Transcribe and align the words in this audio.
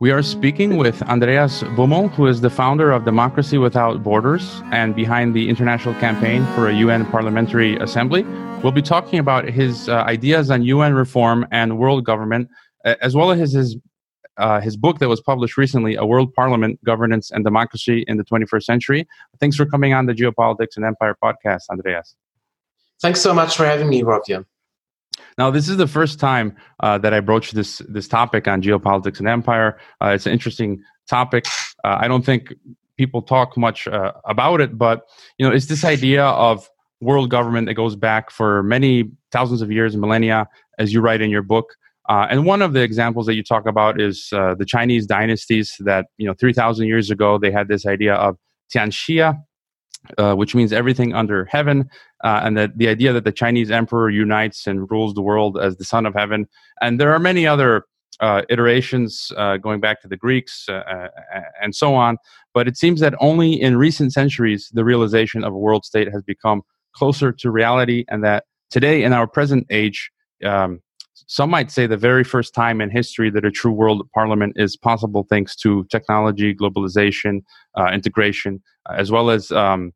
We 0.00 0.12
are 0.12 0.22
speaking 0.22 0.76
with 0.76 1.02
Andreas 1.02 1.64
Bummel, 1.74 2.06
who 2.06 2.28
is 2.28 2.40
the 2.40 2.50
founder 2.50 2.92
of 2.92 3.04
Democracy 3.04 3.58
Without 3.58 4.04
Borders 4.04 4.62
and 4.70 4.94
behind 4.94 5.34
the 5.34 5.48
international 5.48 5.92
campaign 5.94 6.46
for 6.54 6.68
a 6.68 6.72
UN 6.72 7.04
Parliamentary 7.06 7.76
Assembly. 7.78 8.22
We'll 8.62 8.70
be 8.70 8.80
talking 8.80 9.18
about 9.18 9.48
his 9.48 9.88
uh, 9.88 10.02
ideas 10.02 10.52
on 10.52 10.62
UN 10.62 10.94
reform 10.94 11.48
and 11.50 11.78
world 11.78 12.04
government, 12.04 12.48
as 12.84 13.16
well 13.16 13.32
as 13.32 13.50
his 13.50 13.76
uh, 14.36 14.60
his 14.60 14.76
book 14.76 15.00
that 15.00 15.08
was 15.08 15.20
published 15.20 15.56
recently, 15.56 15.96
A 15.96 16.06
World 16.06 16.32
Parliament, 16.32 16.78
Governance 16.84 17.32
and 17.32 17.42
Democracy 17.42 18.04
in 18.06 18.18
the 18.18 18.24
21st 18.24 18.62
Century. 18.62 19.08
Thanks 19.40 19.56
for 19.56 19.66
coming 19.66 19.94
on 19.94 20.06
the 20.06 20.12
Geopolitics 20.12 20.76
and 20.76 20.84
Empire 20.84 21.16
podcast, 21.20 21.62
Andreas. 21.70 22.14
Thanks 23.02 23.20
so 23.20 23.34
much 23.34 23.56
for 23.56 23.66
having 23.66 23.88
me, 23.88 24.02
Hrvoje. 24.02 24.44
Now, 25.38 25.52
this 25.52 25.68
is 25.68 25.76
the 25.76 25.86
first 25.86 26.18
time 26.18 26.56
uh, 26.80 26.98
that 26.98 27.14
I 27.14 27.20
broached 27.20 27.54
this 27.54 27.78
this 27.88 28.08
topic 28.08 28.48
on 28.48 28.60
geopolitics 28.60 29.20
and 29.20 29.28
empire. 29.28 29.78
Uh, 30.02 30.08
it's 30.08 30.26
an 30.26 30.32
interesting 30.32 30.82
topic. 31.08 31.46
Uh, 31.84 31.96
I 32.00 32.08
don't 32.08 32.24
think 32.24 32.52
people 32.96 33.22
talk 33.22 33.56
much 33.56 33.86
uh, 33.86 34.12
about 34.24 34.60
it, 34.60 34.76
but 34.76 35.02
you 35.38 35.48
know, 35.48 35.54
it's 35.54 35.66
this 35.66 35.84
idea 35.84 36.24
of 36.24 36.68
world 37.00 37.30
government 37.30 37.68
that 37.68 37.74
goes 37.74 37.94
back 37.94 38.30
for 38.30 38.64
many 38.64 39.04
thousands 39.30 39.62
of 39.62 39.70
years, 39.70 39.96
millennia, 39.96 40.48
as 40.80 40.92
you 40.92 41.00
write 41.00 41.20
in 41.20 41.30
your 41.30 41.42
book. 41.42 41.76
Uh, 42.08 42.26
and 42.30 42.44
one 42.44 42.60
of 42.60 42.72
the 42.72 42.80
examples 42.82 43.26
that 43.26 43.34
you 43.34 43.44
talk 43.44 43.66
about 43.66 44.00
is 44.00 44.30
uh, 44.32 44.54
the 44.58 44.64
Chinese 44.64 45.06
dynasties 45.06 45.76
that 45.80 46.06
you 46.16 46.26
know 46.26 46.34
3,000 46.34 46.88
years 46.88 47.10
ago 47.10 47.38
they 47.38 47.52
had 47.52 47.68
this 47.68 47.86
idea 47.86 48.14
of 48.14 48.36
Tianxia, 48.74 49.38
uh, 50.16 50.34
which 50.34 50.54
means 50.54 50.72
everything 50.72 51.14
under 51.14 51.44
heaven, 51.46 51.88
uh, 52.24 52.40
and 52.44 52.56
that 52.56 52.78
the 52.78 52.88
idea 52.88 53.12
that 53.12 53.24
the 53.24 53.32
Chinese 53.32 53.70
emperor 53.70 54.10
unites 54.10 54.66
and 54.66 54.90
rules 54.90 55.14
the 55.14 55.22
world 55.22 55.58
as 55.58 55.76
the 55.76 55.84
son 55.84 56.06
of 56.06 56.14
heaven. 56.14 56.46
And 56.80 57.00
there 57.00 57.12
are 57.12 57.18
many 57.18 57.46
other 57.46 57.84
uh, 58.20 58.42
iterations 58.48 59.30
uh, 59.36 59.58
going 59.58 59.80
back 59.80 60.00
to 60.02 60.08
the 60.08 60.16
Greeks 60.16 60.68
uh, 60.68 61.08
and 61.62 61.74
so 61.74 61.94
on. 61.94 62.16
But 62.54 62.66
it 62.66 62.76
seems 62.76 63.00
that 63.00 63.14
only 63.20 63.60
in 63.60 63.76
recent 63.76 64.12
centuries 64.12 64.70
the 64.72 64.84
realization 64.84 65.44
of 65.44 65.52
a 65.52 65.58
world 65.58 65.84
state 65.84 66.10
has 66.12 66.22
become 66.22 66.62
closer 66.94 67.30
to 67.32 67.50
reality, 67.50 68.04
and 68.08 68.24
that 68.24 68.44
today 68.70 69.02
in 69.02 69.12
our 69.12 69.26
present 69.26 69.66
age. 69.70 70.10
Um, 70.44 70.80
some 71.28 71.50
might 71.50 71.70
say 71.70 71.86
the 71.86 71.96
very 71.98 72.24
first 72.24 72.54
time 72.54 72.80
in 72.80 72.88
history 72.88 73.28
that 73.30 73.44
a 73.44 73.50
true 73.50 73.70
world 73.70 74.08
parliament 74.14 74.54
is 74.56 74.78
possible 74.78 75.26
thanks 75.28 75.54
to 75.56 75.84
technology, 75.90 76.54
globalization, 76.54 77.42
uh, 77.78 77.90
integration, 77.92 78.62
uh, 78.88 78.94
as 78.94 79.12
well 79.12 79.28
as 79.28 79.52
um, 79.52 79.92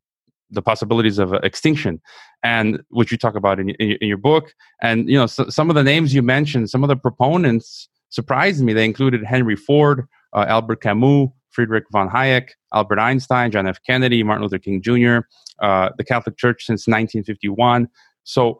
the 0.51 0.61
possibilities 0.61 1.17
of 1.17 1.33
extinction, 1.43 1.99
and 2.43 2.81
which 2.89 3.11
you 3.11 3.17
talk 3.17 3.35
about 3.35 3.59
in, 3.59 3.71
in, 3.71 3.97
in 3.99 4.07
your 4.07 4.17
book. 4.17 4.53
And 4.83 5.09
you 5.09 5.17
know, 5.17 5.25
so, 5.25 5.49
some 5.49 5.71
of 5.71 5.75
the 5.75 5.83
names 5.83 6.13
you 6.13 6.21
mentioned, 6.21 6.69
some 6.69 6.83
of 6.83 6.87
the 6.87 6.95
proponents 6.95 7.89
surprised 8.09 8.63
me. 8.63 8.73
They 8.73 8.85
included 8.85 9.23
Henry 9.23 9.55
Ford, 9.55 10.05
uh, 10.33 10.45
Albert 10.47 10.81
Camus, 10.81 11.29
Friedrich 11.49 11.85
von 11.91 12.09
Hayek, 12.09 12.49
Albert 12.75 12.99
Einstein, 12.99 13.49
John 13.49 13.65
F. 13.65 13.79
Kennedy, 13.83 14.21
Martin 14.21 14.43
Luther 14.43 14.59
King 14.59 14.83
Jr., 14.83 15.25
uh, 15.63 15.89
the 15.97 16.03
Catholic 16.03 16.37
Church 16.37 16.65
since 16.65 16.87
1951. 16.87 17.87
So 18.23 18.59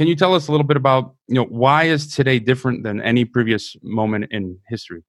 can 0.00 0.08
you 0.08 0.16
tell 0.16 0.34
us 0.34 0.48
a 0.48 0.50
little 0.50 0.66
bit 0.66 0.78
about 0.78 1.14
you 1.28 1.34
know 1.34 1.44
why 1.44 1.84
is 1.84 2.14
today 2.14 2.38
different 2.38 2.84
than 2.84 3.02
any 3.02 3.22
previous 3.22 3.76
moment 3.82 4.24
in 4.30 4.56
history? 4.66 5.02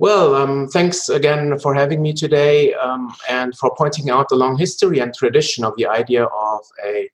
Well, 0.00 0.34
um, 0.34 0.66
thanks 0.66 1.08
again 1.08 1.56
for 1.60 1.72
having 1.72 2.02
me 2.02 2.12
today 2.12 2.74
um, 2.74 3.14
and 3.28 3.56
for 3.56 3.72
pointing 3.78 4.10
out 4.10 4.28
the 4.28 4.34
long 4.34 4.58
history 4.58 4.98
and 4.98 5.14
tradition 5.14 5.62
of 5.62 5.74
the 5.76 5.86
idea 5.86 6.24
of 6.24 6.60
a 6.84 7.08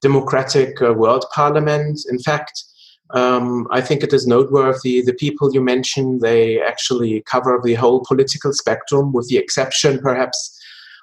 democratic 0.00 0.80
uh, 0.80 0.94
world 0.94 1.24
parliament. 1.34 1.98
In 2.08 2.20
fact, 2.20 2.62
um, 3.10 3.66
I 3.72 3.80
think 3.80 4.04
it 4.04 4.12
is 4.12 4.24
noteworthy. 4.24 5.02
The 5.02 5.14
people 5.14 5.52
you 5.52 5.60
mentioned, 5.60 6.20
they 6.20 6.62
actually 6.62 7.22
cover 7.22 7.60
the 7.60 7.74
whole 7.74 8.04
political 8.06 8.52
spectrum, 8.52 9.12
with 9.12 9.26
the 9.26 9.38
exception, 9.38 9.98
perhaps, 9.98 10.56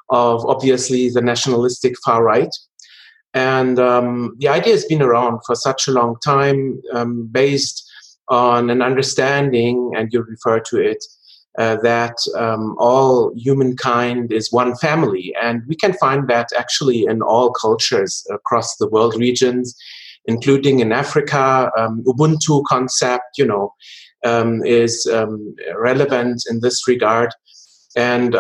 of 0.08 0.46
obviously 0.46 1.10
the 1.10 1.22
nationalistic 1.22 1.96
far 2.06 2.24
right. 2.24 2.56
And 3.36 3.80
um, 3.80 4.34
the 4.40 4.48
idea 4.48 4.72
has 4.72 4.86
been 4.86 5.02
around 5.02 5.42
for 5.46 5.56
such 5.56 5.88
a 5.88 5.92
long 5.92 6.16
time, 6.24 6.82
um, 6.94 7.28
based 7.28 7.86
on 8.30 8.70
an 8.70 8.82
understanding, 8.82 9.92
and 9.96 10.12
you 10.12 10.24
refer 10.24 10.62
to 10.62 10.78
it, 10.78 11.04
uh, 11.58 11.76
that 11.84 12.16
um, 12.38 12.76
all 12.80 13.34
humankind 13.36 14.32
is 14.32 14.52
one 14.52 14.76
family. 14.78 15.36
And 15.42 15.64
we 15.68 15.76
can 15.76 15.94
find 15.94 16.30
that 16.30 16.50
actually 16.58 17.04
in 17.04 17.22
all 17.22 17.52
cultures 17.52 18.26
across 18.32 18.78
the 18.78 18.88
world 18.88 19.16
regions, 19.16 19.76
including 20.26 20.80
in 20.80 20.94
Africa. 20.94 21.70
Um, 21.78 22.04
Ubuntu 22.08 22.64
concept, 22.66 23.38
you 23.38 23.46
know, 23.46 23.74
um, 24.24 24.64
is 24.64 25.06
um, 25.14 25.56
relevant 25.78 26.44
in 26.50 26.62
this 26.62 26.88
regard. 26.88 27.32
And 27.98 28.34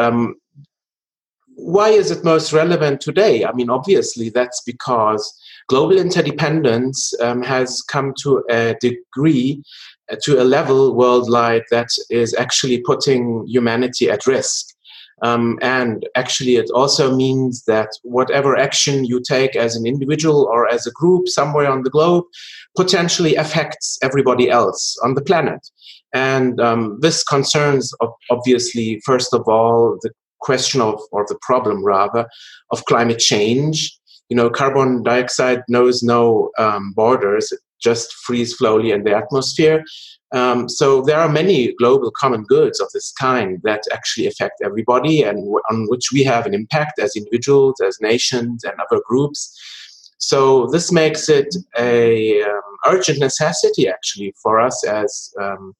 why 1.55 1.89
is 1.89 2.11
it 2.11 2.23
most 2.23 2.53
relevant 2.53 3.01
today? 3.01 3.45
I 3.45 3.53
mean, 3.53 3.69
obviously, 3.69 4.29
that's 4.29 4.61
because 4.65 5.33
global 5.67 5.97
interdependence 5.97 7.13
um, 7.21 7.41
has 7.43 7.81
come 7.81 8.13
to 8.21 8.43
a 8.49 8.75
degree, 8.81 9.63
uh, 10.11 10.17
to 10.23 10.41
a 10.41 10.43
level 10.43 10.93
worldwide 10.95 11.63
that 11.71 11.87
is 12.09 12.35
actually 12.35 12.81
putting 12.81 13.45
humanity 13.47 14.09
at 14.09 14.27
risk. 14.27 14.67
Um, 15.21 15.57
and 15.61 16.05
actually, 16.15 16.57
it 16.57 16.69
also 16.71 17.15
means 17.15 17.63
that 17.65 17.87
whatever 18.03 18.57
action 18.57 19.05
you 19.05 19.21
take 19.21 19.55
as 19.55 19.75
an 19.77 19.85
individual 19.85 20.43
or 20.43 20.67
as 20.67 20.85
a 20.85 20.91
group 20.91 21.29
somewhere 21.29 21.71
on 21.71 21.83
the 21.83 21.89
globe 21.89 22.25
potentially 22.75 23.35
affects 23.35 23.97
everybody 24.03 24.49
else 24.49 24.97
on 25.03 25.13
the 25.13 25.23
planet. 25.23 25.69
And 26.13 26.59
um, 26.59 26.97
this 27.01 27.23
concerns, 27.23 27.93
obviously, 28.29 29.01
first 29.05 29.33
of 29.33 29.47
all, 29.47 29.97
the 30.01 30.11
question 30.41 30.81
of, 30.81 30.99
or 31.11 31.25
the 31.27 31.39
problem 31.41 31.83
rather, 31.83 32.27
of 32.71 32.85
climate 32.85 33.19
change. 33.19 33.97
You 34.29 34.35
know, 34.35 34.49
carbon 34.49 35.03
dioxide 35.03 35.63
knows 35.69 36.01
no 36.01 36.49
um, 36.57 36.93
borders, 36.93 37.51
it 37.51 37.59
just 37.81 38.13
frees 38.25 38.57
slowly 38.57 38.91
in 38.91 39.03
the 39.03 39.15
atmosphere. 39.15 39.83
Um, 40.31 40.67
so 40.67 41.01
there 41.01 41.19
are 41.19 41.29
many 41.29 41.73
global 41.75 42.11
common 42.11 42.43
goods 42.43 42.79
of 42.79 42.89
this 42.93 43.11
kind 43.13 43.61
that 43.63 43.83
actually 43.93 44.27
affect 44.27 44.61
everybody 44.63 45.23
and 45.23 45.37
w- 45.37 45.61
on 45.69 45.85
which 45.87 46.11
we 46.11 46.23
have 46.23 46.45
an 46.45 46.53
impact 46.53 46.99
as 46.99 47.15
individuals, 47.15 47.75
as 47.79 47.97
nations, 48.01 48.63
and 48.63 48.73
other 48.79 49.01
groups. 49.07 49.55
So 50.17 50.67
this 50.67 50.91
makes 50.91 51.29
it 51.29 51.55
a 51.77 52.41
um, 52.41 52.61
urgent 52.87 53.19
necessity, 53.19 53.87
actually, 53.87 54.33
for 54.41 54.59
us 54.59 54.83
as 54.85 55.31
um, 55.41 55.73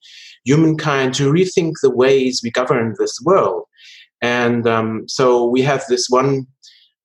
humankind 0.45 1.15
to 1.15 1.31
rethink 1.31 1.73
the 1.81 1.89
ways 1.89 2.41
we 2.43 2.51
govern 2.51 2.95
this 2.99 3.19
world. 3.23 3.63
And 4.21 4.67
um, 4.67 5.05
so 5.07 5.45
we 5.45 5.61
have 5.61 5.83
this 5.87 6.07
one 6.09 6.47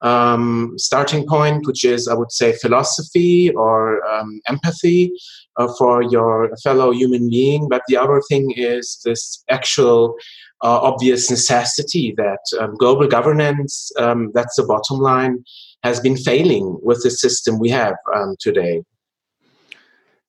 um, 0.03 0.75
starting 0.77 1.27
point, 1.27 1.67
which 1.67 1.85
is, 1.85 2.09
I 2.09 2.15
would 2.15 2.33
say, 2.33 2.53
philosophy 2.53 3.51
or 3.51 4.05
um, 4.07 4.41
empathy 4.49 5.13
uh, 5.57 5.69
for 5.79 6.03
your 6.03 6.51
fellow 6.63 6.93
human 6.93 7.29
being. 7.29 7.69
But 7.69 7.83
the 7.89 7.97
other 7.97 8.23
thing 8.29 8.53
is 8.57 9.01
this 9.05 9.45
actual 9.51 10.15
uh, 10.63 10.81
obvious 10.81 11.31
necessity 11.31 12.15
that 12.17 12.41
um, 12.61 12.75
global 12.77 13.09
governance, 13.09 13.91
um, 13.99 14.31
that's 14.35 14.57
the 14.57 14.65
bottom 14.65 14.99
line, 14.99 15.45
has 15.83 16.01
been 16.01 16.17
failing 16.17 16.79
with 16.83 17.03
the 17.03 17.11
system 17.11 17.59
we 17.59 17.71
have 17.71 17.95
um, 18.15 18.37
today. 18.41 18.83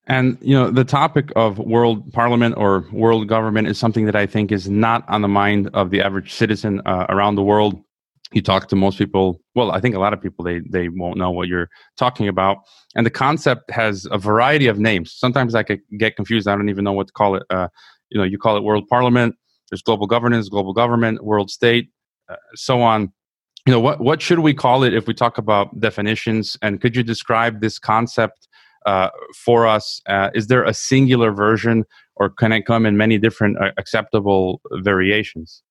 And 0.07 0.37
you 0.41 0.55
know, 0.55 0.71
the 0.71 0.83
topic 0.83 1.31
of 1.35 1.59
world 1.59 2.11
parliament 2.11 2.55
or 2.57 2.85
world 2.91 3.27
government 3.27 3.67
is 3.67 3.77
something 3.77 4.05
that 4.05 4.15
I 4.15 4.25
think 4.25 4.51
is 4.51 4.69
not 4.69 5.07
on 5.07 5.21
the 5.21 5.27
mind 5.27 5.69
of 5.73 5.91
the 5.91 6.01
average 6.01 6.33
citizen 6.33 6.81
uh, 6.85 7.05
around 7.09 7.35
the 7.35 7.43
world. 7.43 7.79
You 8.33 8.41
talk 8.41 8.67
to 8.69 8.75
most 8.75 8.97
people. 8.97 9.41
Well, 9.55 9.71
I 9.71 9.79
think 9.79 9.93
a 9.93 9.99
lot 9.99 10.13
of 10.13 10.21
people 10.21 10.43
they 10.43 10.61
they 10.69 10.89
won't 10.89 11.17
know 11.17 11.29
what 11.29 11.47
you're 11.47 11.69
talking 11.97 12.27
about. 12.27 12.57
And 12.95 13.05
the 13.05 13.11
concept 13.11 13.69
has 13.69 14.07
a 14.09 14.17
variety 14.17 14.67
of 14.67 14.79
names. 14.79 15.13
Sometimes 15.13 15.53
I 15.53 15.63
could 15.63 15.81
get 15.99 16.15
confused. 16.15 16.47
I 16.47 16.55
don't 16.55 16.69
even 16.69 16.83
know 16.83 16.93
what 16.93 17.07
to 17.07 17.13
call 17.13 17.35
it. 17.35 17.43
Uh, 17.49 17.67
you 18.09 18.17
know, 18.17 18.23
you 18.23 18.37
call 18.37 18.57
it 18.57 18.63
world 18.63 18.87
parliament. 18.87 19.35
There's 19.69 19.81
global 19.81 20.07
governance, 20.07 20.49
global 20.49 20.73
government, 20.73 21.23
world 21.23 21.49
state, 21.49 21.89
uh, 22.29 22.35
so 22.55 22.81
on. 22.81 23.13
You 23.67 23.73
know, 23.73 23.79
what 23.79 23.99
what 24.01 24.21
should 24.21 24.39
we 24.39 24.53
call 24.53 24.83
it 24.83 24.93
if 24.93 25.07
we 25.07 25.13
talk 25.13 25.37
about 25.37 25.79
definitions? 25.79 26.57
And 26.61 26.81
could 26.81 26.95
you 26.95 27.03
describe 27.03 27.61
this 27.61 27.77
concept? 27.77 28.47
Uh, 28.85 29.09
for 29.35 29.67
us? 29.67 30.01
Uh, 30.07 30.29
is 30.33 30.47
there 30.47 30.63
a 30.63 30.73
singular 30.73 31.31
version, 31.31 31.85
or 32.15 32.29
can 32.29 32.51
it 32.51 32.65
come 32.65 32.85
in 32.85 32.97
many 32.97 33.17
different 33.17 33.57
uh, 33.61 33.71
acceptable 33.77 34.61
variations? 34.83 35.63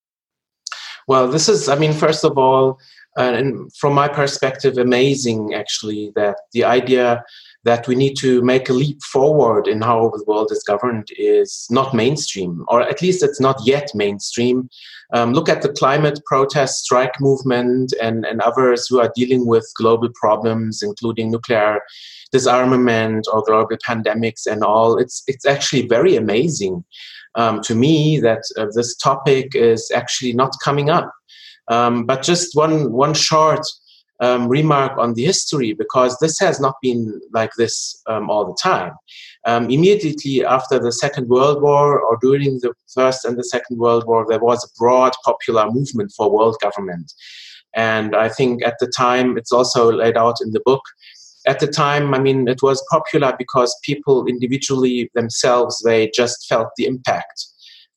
Well, 1.09 1.29
this 1.29 1.49
is, 1.49 1.69
I 1.69 1.77
mean, 1.77 1.93
first 1.93 2.25
of 2.25 2.39
all, 2.39 2.79
uh, 3.19 3.33
and 3.35 3.73
from 3.75 3.95
my 3.95 4.07
perspective, 4.07 4.79
amazing 4.79 5.53
actually 5.55 6.13
that 6.15 6.37
the 6.53 6.63
idea 6.63 7.25
that 7.65 7.87
we 7.89 7.95
need 7.95 8.15
to 8.19 8.41
make 8.43 8.69
a 8.69 8.73
leap 8.73 9.03
forward 9.03 9.67
in 9.67 9.83
how 9.83 10.11
the 10.11 10.25
world 10.27 10.51
is 10.53 10.63
governed 10.63 11.09
is 11.19 11.67
not 11.71 11.93
mainstream, 11.93 12.65
or 12.69 12.83
at 12.83 13.03
least 13.03 13.23
it's 13.23 13.41
not 13.41 13.61
yet 13.65 13.91
mainstream. 13.95 14.71
Um, 15.13 15.33
look 15.33 15.49
at 15.49 15.63
the 15.63 15.73
climate 15.73 16.21
protest 16.25 16.85
strike 16.85 17.21
movement 17.21 17.93
and, 18.01 18.25
and 18.25 18.41
others 18.43 18.87
who 18.87 19.01
are 19.01 19.13
dealing 19.15 19.47
with 19.47 19.71
global 19.77 20.09
problems, 20.15 20.81
including 20.83 21.31
nuclear 21.31 21.81
disarmament 22.33 23.27
or 23.33 23.43
global 23.43 23.77
pandemics 23.87 24.47
and 24.47 24.63
all. 24.63 24.99
It's, 24.99 25.23
it's 25.27 25.47
actually 25.47 25.87
very 25.87 26.17
amazing 26.17 26.85
um, 27.35 27.61
to 27.63 27.75
me 27.75 28.19
that 28.21 28.43
uh, 28.57 28.67
this 28.75 28.97
topic 28.97 29.55
is 29.55 29.91
actually 29.95 30.33
not 30.33 30.53
coming 30.63 30.91
up. 30.91 31.11
Um, 31.69 32.05
but 32.05 32.23
just 32.23 32.57
one, 32.57 32.93
one 32.93 33.15
short 33.15 33.65
um, 34.21 34.49
remark 34.49 34.99
on 34.99 35.15
the 35.15 35.25
history 35.25 35.73
because 35.73 36.17
this 36.19 36.39
has 36.39 36.61
not 36.61 36.75
been 36.83 37.21
like 37.33 37.53
this 37.57 38.03
um, 38.07 38.29
all 38.29 38.47
the 38.47 38.57
time. 38.61 38.93
Um, 39.47 39.71
immediately 39.71 40.45
after 40.45 40.79
the 40.79 40.93
Second 40.93 41.29
World 41.29 41.63
War 41.63 42.01
or 42.01 42.19
during 42.21 42.59
the 42.61 42.75
First 42.95 43.25
and 43.25 43.39
the 43.39 43.45
Second 43.45 43.79
World 43.79 44.07
War, 44.07 44.27
there 44.29 44.41
was 44.41 44.63
a 44.63 44.79
broad 44.79 45.13
popular 45.25 45.71
movement 45.71 46.13
for 46.17 46.31
world 46.31 46.57
government. 46.61 47.13
And 47.75 48.17
I 48.17 48.29
think 48.29 48.65
at 48.65 48.77
the 48.81 48.93
time, 48.95 49.39
it's 49.39 49.53
also 49.53 49.93
laid 49.93 50.17
out 50.17 50.37
in 50.43 50.51
the 50.51 50.61
book. 50.65 50.83
At 51.51 51.59
the 51.59 51.67
time, 51.67 52.15
I 52.15 52.21
mean, 52.21 52.49
it 52.49 52.63
was 52.63 52.85
popular 52.91 53.35
because 53.37 53.77
people 53.83 54.27
individually 54.27 55.11
themselves, 55.15 55.83
they 55.85 56.11
just 56.15 56.47
felt 56.49 56.69
the 56.77 56.87
impact 56.87 57.39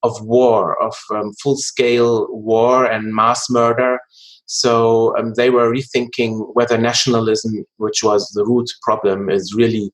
of 0.01 0.13
war, 0.21 0.81
of 0.81 0.95
um, 1.13 1.31
full 1.41 1.57
scale 1.57 2.27
war 2.31 2.85
and 2.85 3.13
mass 3.13 3.49
murder 3.49 3.99
so 4.45 5.17
um, 5.17 5.33
they 5.35 5.49
were 5.49 5.71
rethinking 5.71 6.53
whether 6.53 6.77
nationalism, 6.77 7.65
which 7.77 8.03
was 8.03 8.29
the 8.35 8.45
root 8.45 8.69
problem, 8.81 9.29
is 9.29 9.53
really 9.55 9.91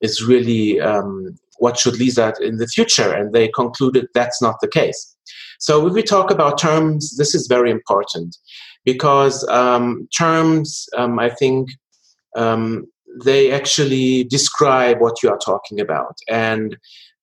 is 0.00 0.22
really 0.22 0.80
um, 0.80 1.36
what 1.58 1.78
should 1.78 1.98
lead 1.98 2.16
that 2.16 2.40
in 2.40 2.56
the 2.58 2.66
future. 2.66 3.12
And 3.12 3.32
they 3.32 3.48
concluded 3.48 4.06
that's 4.12 4.42
not 4.42 4.56
the 4.60 4.68
case. 4.68 5.16
So 5.58 5.86
if 5.86 5.94
we 5.94 6.02
talk 6.02 6.30
about 6.30 6.58
terms, 6.58 7.16
this 7.16 7.34
is 7.34 7.46
very 7.46 7.70
important 7.70 8.36
because 8.84 9.46
um, 9.48 10.06
terms, 10.16 10.86
um, 10.98 11.18
I 11.18 11.30
think, 11.30 11.70
um, 12.36 12.84
they 13.22 13.52
actually 13.52 14.24
describe 14.24 15.00
what 15.00 15.22
you 15.22 15.30
are 15.30 15.38
talking 15.38 15.80
about. 15.80 16.16
And 16.28 16.76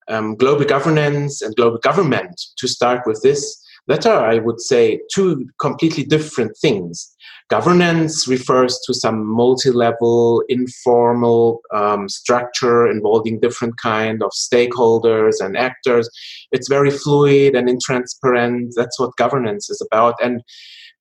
um, 0.08 0.36
global 0.36 0.64
governance 0.64 1.42
and 1.42 1.54
global 1.56 1.78
government, 1.78 2.40
to 2.58 2.68
start 2.68 3.02
with 3.06 3.20
this, 3.22 3.58
that 3.88 4.06
are, 4.06 4.24
I 4.24 4.38
would 4.38 4.60
say, 4.60 5.00
two 5.12 5.46
completely 5.60 6.04
different 6.04 6.56
things. 6.60 7.12
Governance 7.50 8.28
refers 8.28 8.78
to 8.86 8.94
some 8.94 9.26
multi-level, 9.26 10.42
informal 10.48 11.60
um, 11.74 12.08
structure 12.08 12.86
involving 12.86 13.40
different 13.40 13.74
kind 13.82 14.22
of 14.22 14.30
stakeholders 14.30 15.34
and 15.40 15.56
actors. 15.56 16.08
It's 16.52 16.68
very 16.68 16.90
fluid 16.90 17.54
and 17.54 17.68
intransparent. 17.68 18.70
That's 18.76 18.98
what 18.98 19.16
governance 19.16 19.68
is 19.68 19.86
about. 19.86 20.14
And 20.22 20.42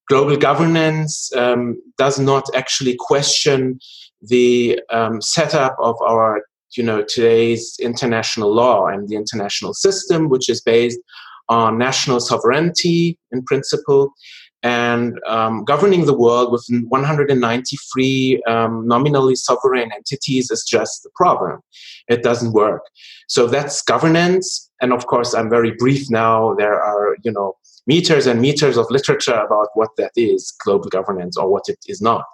global 0.09 0.35
governance 0.35 1.31
um, 1.35 1.81
does 1.97 2.19
not 2.19 2.43
actually 2.55 2.97
question 2.99 3.79
the 4.21 4.79
um, 4.91 5.21
setup 5.21 5.75
of 5.79 5.95
our 6.01 6.43
you 6.75 6.83
know 6.83 7.03
today's 7.03 7.75
international 7.81 8.53
law 8.53 8.87
and 8.87 9.09
the 9.09 9.15
international 9.15 9.73
system 9.73 10.29
which 10.29 10.49
is 10.49 10.61
based 10.61 10.99
on 11.49 11.77
national 11.77 12.19
sovereignty 12.19 13.17
in 13.31 13.43
principle 13.43 14.13
and 14.63 15.19
um, 15.25 15.63
governing 15.63 16.05
the 16.05 16.17
world 16.17 16.51
with 16.51 16.65
193 16.89 18.43
um, 18.47 18.87
nominally 18.87 19.35
sovereign 19.35 19.91
entities 19.91 20.51
is 20.51 20.63
just 20.63 21.01
the 21.03 21.09
problem. 21.15 21.61
It 22.07 22.21
doesn't 22.21 22.53
work. 22.53 22.83
So 23.27 23.47
that's 23.47 23.81
governance. 23.81 24.69
And 24.81 24.93
of 24.93 25.07
course, 25.07 25.33
I'm 25.33 25.49
very 25.49 25.71
brief 25.71 26.11
now. 26.11 26.53
There 26.53 26.79
are, 26.79 27.17
you 27.23 27.31
know, 27.31 27.55
meters 27.87 28.27
and 28.27 28.39
meters 28.39 28.77
of 28.77 28.85
literature 28.91 29.33
about 29.33 29.69
what 29.73 29.89
that 29.97 30.11
is, 30.15 30.53
global 30.63 30.89
governance, 30.89 31.37
or 31.37 31.49
what 31.49 31.63
it 31.67 31.79
is 31.87 32.01
not. 32.01 32.25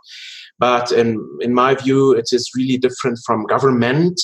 But 0.59 0.91
in, 0.91 1.23
in 1.41 1.53
my 1.53 1.75
view, 1.75 2.13
it 2.13 2.29
is 2.31 2.51
really 2.55 2.77
different 2.77 3.19
from 3.25 3.45
government 3.45 4.19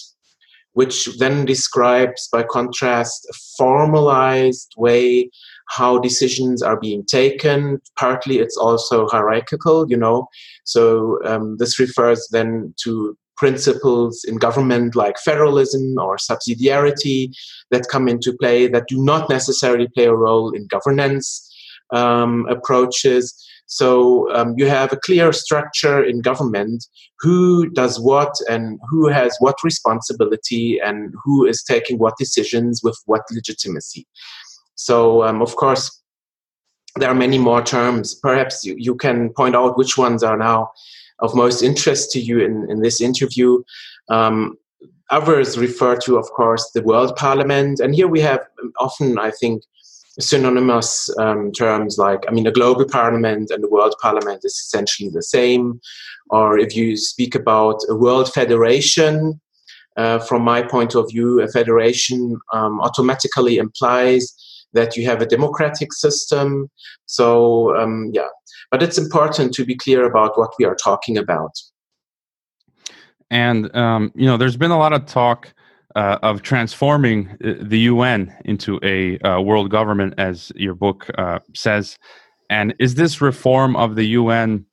which 0.74 1.08
then 1.20 1.46
describes, 1.46 2.28
by 2.32 2.44
contrast, 2.44 3.28
a 3.30 3.34
formalized 3.58 4.74
way 4.76 5.30
how 5.70 5.98
decisions 5.98 6.62
are 6.62 6.80
being 6.80 7.06
taken. 7.06 7.80
Partly 7.98 8.40
it's 8.40 8.58
also 8.58 9.08
hierarchical, 9.08 9.90
you 9.90 9.98
know. 9.98 10.28
So 10.66 11.20
um, 11.26 11.58
this 11.58 11.80
refers 11.80 12.28
then 12.32 12.74
to 12.84 13.18
principles 13.38 14.24
in 14.28 14.38
government 14.38 14.96
like 14.96 15.18
federalism 15.20 15.96
or 15.98 16.18
subsidiarity 16.18 17.30
that 17.72 17.88
come 17.90 18.08
into 18.08 18.36
play 18.40 18.68
that 18.68 18.88
do 18.88 19.04
not 19.04 19.30
necessarily 19.30 19.88
play 19.96 20.06
a 20.06 20.16
role 20.16 20.52
in 20.52 20.68
governance 20.68 21.50
um, 21.92 22.46
approaches. 22.50 23.34
So 23.66 24.32
um, 24.34 24.54
you 24.58 24.68
have 24.68 24.92
a 24.94 24.98
clear 24.98 25.34
structure 25.34 26.04
in 26.04 26.22
government 26.22 26.86
who 27.20 27.70
does 27.70 28.00
what 28.00 28.34
and 28.50 28.80
who 28.90 29.08
has 29.08 29.36
what 29.40 29.56
responsibility 29.64 30.80
and 30.84 31.14
who 31.24 31.46
is 31.46 31.64
taking 31.64 31.98
what 31.98 32.18
decisions 32.18 32.82
with 32.84 32.98
what 33.06 33.22
legitimacy. 33.32 34.06
So, 34.76 35.24
um, 35.24 35.42
of 35.42 35.56
course, 35.56 36.02
there 36.98 37.10
are 37.10 37.16
many 37.16 37.38
more 37.38 37.64
terms. 37.64 38.14
Perhaps 38.16 38.66
you, 38.66 38.76
you 38.78 38.96
can 38.96 39.32
point 39.34 39.56
out 39.56 39.78
which 39.78 39.98
ones 39.98 40.24
are 40.24 40.38
now 40.38 40.70
of 41.20 41.36
most 41.36 41.64
interest 41.64 42.12
to 42.12 42.20
you 42.20 42.40
in, 42.40 42.68
in 42.70 42.82
this 42.82 43.02
interview. 43.02 43.64
Um, 44.10 44.58
others 45.10 45.58
refer 45.58 45.96
to, 45.98 46.18
of 46.18 46.30
course, 46.32 46.70
the 46.74 46.82
World 46.82 47.16
Parliament. 47.16 47.80
And 47.80 47.96
here 47.96 48.08
we 48.08 48.20
have 48.22 48.42
often, 48.80 49.18
I 49.18 49.32
think, 49.32 49.64
synonymous 50.20 51.10
um, 51.20 51.52
terms 51.52 51.98
like, 51.98 52.24
I 52.28 52.32
mean, 52.32 52.48
a 52.48 52.52
global 52.52 52.86
parliament 52.86 53.50
and 53.52 53.64
the 53.64 53.70
world 53.70 53.96
parliament 54.02 54.42
is 54.44 54.54
essentially 54.54 55.10
the 55.10 55.24
same. 55.24 55.80
Or 56.30 56.58
if 56.58 56.76
you 56.76 56.98
speak 56.98 57.36
about 57.36 57.80
a 57.90 57.96
world 57.96 58.32
federation, 58.32 59.42
uh, 59.98 60.20
from 60.20 60.42
my 60.44 60.62
point 60.62 60.96
of 60.96 61.10
view, 61.10 61.42
a 61.42 61.48
federation 61.48 62.38
um, 62.54 62.82
automatically 62.82 63.58
implies 63.58 64.34
that 64.74 64.98
you 64.98 65.06
have 65.06 65.22
a 65.22 65.26
democratic 65.26 65.94
system. 65.94 66.70
So, 67.06 67.76
um, 67.78 68.10
yeah, 68.14 68.30
but 68.72 68.82
it's 68.82 68.98
important 68.98 69.54
to 69.54 69.66
be 69.66 69.76
clear 69.76 70.06
about 70.06 70.38
what 70.38 70.54
we 70.58 70.66
are 70.66 70.76
talking 70.76 71.18
about. 71.18 71.52
And, 73.30 73.76
um, 73.76 74.12
you 74.16 74.26
know, 74.26 74.38
there's 74.38 74.58
been 74.58 74.72
a 74.72 74.78
lot 74.78 74.94
of 74.94 75.06
talk 75.06 75.54
uh, 75.96 76.20
of 76.22 76.42
transforming 76.42 77.30
uh, 77.44 77.54
the 77.62 77.80
UN 77.80 78.36
into 78.46 78.80
a 78.84 79.20
uh, 79.20 79.40
world 79.42 79.70
government, 79.70 80.14
as 80.18 80.52
your 80.56 80.74
book 80.74 81.10
uh, 81.18 81.40
says. 81.56 81.98
And 82.50 82.74
is 82.80 82.96
this 82.96 83.22
reform 83.22 83.76
of 83.76 83.96
the 83.96 84.06
UN 84.06 84.66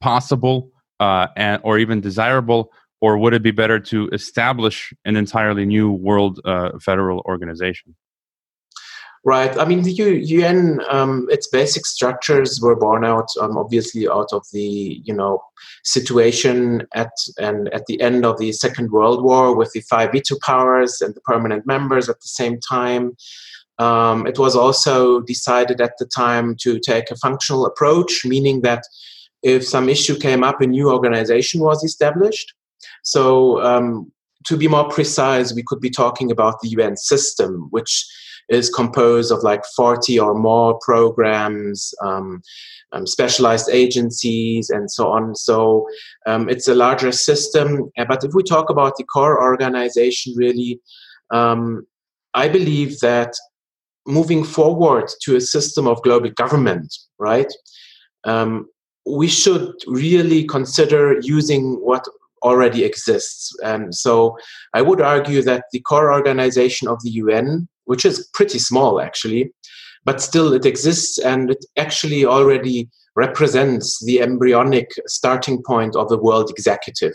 possible 0.00 0.70
uh, 1.00 1.28
and, 1.36 1.60
or 1.64 1.78
even 1.78 2.00
desirable, 2.00 2.70
or 3.00 3.18
would 3.18 3.34
it 3.34 3.42
be 3.42 3.50
better 3.50 3.78
to 3.78 4.08
establish 4.12 4.92
an 5.04 5.16
entirely 5.16 5.64
new 5.64 5.92
world 5.92 6.40
uh, 6.44 6.70
federal 6.80 7.20
organization? 7.26 7.94
Right. 9.24 9.56
I 9.58 9.64
mean, 9.64 9.82
the 9.82 9.92
UN, 9.92 10.80
um, 10.88 11.26
its 11.28 11.48
basic 11.48 11.86
structures 11.86 12.60
were 12.62 12.76
born 12.76 13.04
out, 13.04 13.26
um, 13.40 13.58
obviously, 13.58 14.08
out 14.08 14.28
of 14.32 14.44
the 14.52 15.02
you 15.04 15.12
know 15.12 15.42
situation 15.84 16.86
at 16.94 17.10
and 17.38 17.68
at 17.74 17.86
the 17.86 18.00
end 18.00 18.24
of 18.24 18.38
the 18.38 18.52
Second 18.52 18.90
World 18.90 19.24
War 19.24 19.56
with 19.56 19.72
the 19.72 19.80
five 19.80 20.12
veto 20.12 20.36
powers 20.44 21.00
and 21.00 21.14
the 21.14 21.20
permanent 21.22 21.66
members 21.66 22.08
at 22.08 22.20
the 22.20 22.28
same 22.28 22.58
time. 22.60 23.16
Um, 23.78 24.26
it 24.26 24.38
was 24.38 24.56
also 24.56 25.20
decided 25.20 25.80
at 25.80 25.92
the 25.98 26.06
time 26.06 26.56
to 26.62 26.80
take 26.80 27.10
a 27.10 27.16
functional 27.16 27.64
approach, 27.64 28.24
meaning 28.24 28.62
that 28.62 28.82
if 29.42 29.66
some 29.66 29.88
issue 29.88 30.16
came 30.18 30.42
up, 30.42 30.60
a 30.60 30.66
new 30.66 30.90
organization 30.90 31.60
was 31.60 31.84
established. 31.84 32.54
So, 33.04 33.62
um, 33.62 34.12
to 34.46 34.56
be 34.56 34.68
more 34.68 34.88
precise, 34.88 35.52
we 35.52 35.64
could 35.66 35.80
be 35.80 35.90
talking 35.90 36.30
about 36.30 36.60
the 36.60 36.68
UN 36.70 36.96
system, 36.96 37.68
which 37.70 38.06
is 38.48 38.70
composed 38.70 39.30
of 39.30 39.42
like 39.42 39.62
40 39.76 40.18
or 40.18 40.34
more 40.34 40.78
programs, 40.82 41.92
um, 42.02 42.40
um, 42.92 43.06
specialized 43.06 43.68
agencies, 43.70 44.70
and 44.70 44.90
so 44.90 45.08
on. 45.08 45.34
So 45.34 45.86
um, 46.26 46.48
it's 46.48 46.68
a 46.68 46.74
larger 46.74 47.12
system. 47.12 47.90
Uh, 47.98 48.04
but 48.08 48.24
if 48.24 48.32
we 48.34 48.42
talk 48.42 48.70
about 48.70 48.96
the 48.96 49.04
core 49.04 49.42
organization, 49.42 50.34
really, 50.36 50.80
um, 51.30 51.86
I 52.34 52.48
believe 52.48 53.00
that 53.00 53.34
moving 54.06 54.42
forward 54.42 55.10
to 55.22 55.36
a 55.36 55.40
system 55.40 55.86
of 55.86 56.02
global 56.02 56.30
government, 56.30 56.94
right? 57.18 57.52
Um, 58.24 58.68
we 59.06 59.28
should 59.28 59.72
really 59.86 60.44
consider 60.44 61.18
using 61.20 61.74
what 61.84 62.04
already 62.42 62.84
exists. 62.84 63.54
And 63.64 63.94
so 63.94 64.36
I 64.74 64.82
would 64.82 65.00
argue 65.00 65.42
that 65.42 65.64
the 65.72 65.80
core 65.80 66.12
organization 66.12 66.88
of 66.88 67.02
the 67.02 67.10
UN 67.10 67.68
which 67.88 68.04
is 68.04 68.28
pretty 68.34 68.58
small 68.58 69.00
actually, 69.00 69.50
but 70.04 70.20
still 70.20 70.52
it 70.52 70.66
exists 70.66 71.18
and 71.18 71.50
it 71.50 71.64
actually 71.76 72.24
already 72.24 72.88
represents 73.16 74.04
the 74.04 74.20
embryonic 74.20 74.88
starting 75.06 75.62
point 75.66 75.96
of 75.96 76.08
the 76.08 76.18
world 76.18 76.50
executive. 76.50 77.14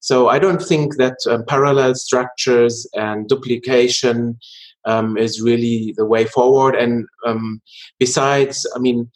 So 0.00 0.28
I 0.28 0.38
don't 0.38 0.62
think 0.62 0.96
that 0.96 1.18
um, 1.30 1.44
parallel 1.46 1.94
structures 1.94 2.86
and 2.94 3.28
duplication 3.28 4.38
um, 4.84 5.16
is 5.16 5.42
really 5.42 5.94
the 5.96 6.06
way 6.06 6.24
forward. 6.24 6.74
And 6.74 7.06
um, 7.26 7.60
besides, 7.98 8.66
I 8.74 8.78
mean, 8.78 9.10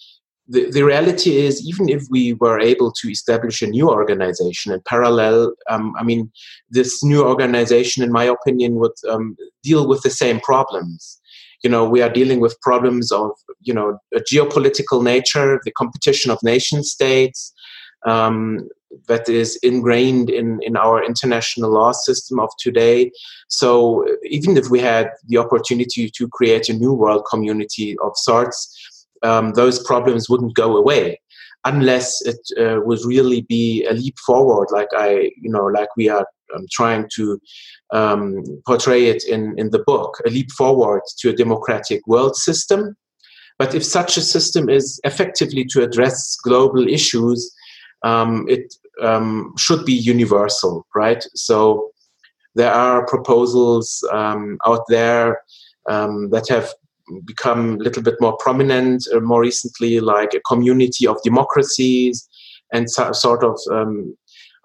the, 0.47 0.71
the 0.71 0.83
reality 0.83 1.39
is, 1.39 1.67
even 1.67 1.89
if 1.89 2.03
we 2.11 2.35
were 2.35 2.61
able 2.61 2.93
to 2.93 3.11
establish 3.11 3.63
a 3.63 3.67
new 3.67 3.89
organization 3.89 4.73
in 4.73 4.81
parallel, 4.87 5.55
um, 5.71 5.95
I 5.99 6.05
mean, 6.05 6.31
this 6.69 7.03
new 7.03 7.25
organization, 7.25 8.05
in 8.05 8.13
my 8.13 8.25
opinion, 8.25 8.75
would 8.75 8.93
um, 9.09 9.37
deal 9.65 9.89
with 9.89 10.03
the 10.03 10.11
same 10.11 10.39
problems. 10.41 11.21
You 11.65 11.71
know, 11.71 11.85
we 11.89 12.03
are 12.03 12.13
dealing 12.13 12.41
with 12.41 12.61
problems 12.61 13.11
of, 13.11 13.31
you 13.61 13.75
know, 13.75 13.99
a 14.15 14.21
geopolitical 14.21 15.03
nature, 15.03 15.61
the 15.65 15.73
competition 15.73 16.31
of 16.31 16.39
nation 16.43 16.85
states, 16.85 17.55
um, 18.07 18.69
that 19.09 19.29
is 19.29 19.59
ingrained 19.63 20.31
in, 20.31 20.61
in 20.63 20.77
our 20.77 21.03
international 21.05 21.71
law 21.71 21.93
system 21.93 22.39
of 22.39 22.51
today. 22.59 23.11
So 23.49 24.07
even 24.25 24.57
if 24.57 24.69
we 24.69 24.81
had 24.81 25.11
the 25.27 25.39
opportunity 25.39 26.11
to 26.17 26.29
create 26.29 26.69
a 26.69 26.75
new 26.75 26.93
world 26.93 27.25
community 27.29 27.97
of 28.07 28.13
sorts, 28.17 29.07
um, 29.23 29.53
those 29.53 29.83
problems 29.83 30.29
wouldn't 30.29 30.55
go 30.55 30.77
away 30.77 31.19
unless 31.65 32.21
it 32.23 32.39
uh, 32.59 32.81
would 32.85 33.05
really 33.05 33.43
be 33.43 33.85
a 33.87 33.93
leap 33.93 34.19
forward, 34.19 34.69
like 34.71 34.89
I, 34.93 35.31
you 35.41 35.51
know, 35.51 35.65
like 35.65 35.89
we 35.97 36.09
are 36.09 36.27
um, 36.55 36.67
trying 36.71 37.09
to 37.15 37.41
um, 37.93 38.43
portray 38.67 39.07
it 39.07 39.25
in, 39.25 39.55
in 39.59 39.71
the 39.71 39.83
book, 39.87 40.21
a 40.27 40.31
leap 40.31 40.51
forward 40.51 41.03
to 41.19 41.31
a 41.31 41.35
democratic 41.35 42.07
world 42.07 42.37
system. 42.37 42.97
But 43.59 43.75
if 43.75 43.85
such 43.85 44.17
a 44.17 44.21
system 44.21 44.69
is 44.69 45.01
effectively 45.05 45.65
to 45.71 45.83
address 45.83 46.37
global 46.43 46.87
issues, 46.87 47.55
um, 48.03 48.47
it 48.49 48.75
um, 49.03 49.55
should 49.57 49.85
be 49.85 49.93
universal, 49.93 50.87
right? 50.95 51.25
So 51.35 51.91
there 52.55 52.73
are 52.73 53.07
proposals 53.07 54.07
um, 54.13 54.59
out 54.67 54.83
there 54.89 55.41
um, 55.89 56.31
that 56.31 56.49
have 56.49 56.73
become 57.25 57.75
a 57.75 57.83
little 57.83 58.03
bit 58.03 58.15
more 58.21 58.37
prominent 58.39 59.07
uh, 59.15 59.21
more 59.21 59.41
recently, 59.43 60.01
like 60.01 60.35
a 60.35 60.41
community 60.41 61.07
of 61.07 61.23
democracies 61.23 62.29
and 62.73 62.91
so, 62.91 63.13
sort 63.13 63.45
of 63.45 63.59
um, 63.71 64.17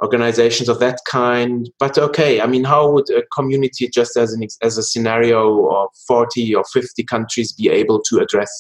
organizations 0.02 0.70
of 0.70 0.80
that 0.80 1.00
kind. 1.08 1.70
But 1.80 1.98
okay, 1.98 2.42
I 2.42 2.48
mean, 2.48 2.64
how 2.64 2.90
would 2.92 3.10
a 3.10 3.24
community, 3.36 3.90
just 3.90 4.18
as 4.18 4.34
an 4.34 4.46
as 4.62 4.78
a 4.78 4.84
scenario 4.84 5.68
of 5.70 5.90
forty 6.08 6.56
or 6.56 6.64
fifty 6.74 7.04
countries, 7.04 7.54
be 7.54 7.70
able 7.70 8.02
to 8.10 8.20
address, 8.20 8.52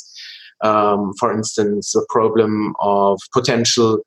um, 0.63 1.13
for 1.19 1.33
instance, 1.33 1.93
the 1.93 2.05
problem 2.09 2.73
of 2.79 3.19
potential 3.33 3.99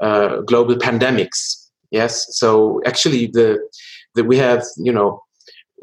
uh, 0.00 0.40
global 0.42 0.76
pandemics. 0.76 1.66
Yes, 1.90 2.26
so 2.36 2.80
actually 2.84 3.28
the, 3.28 3.58
the 4.14 4.22
we 4.22 4.36
have 4.36 4.62
you 4.76 4.92
know 4.92 5.22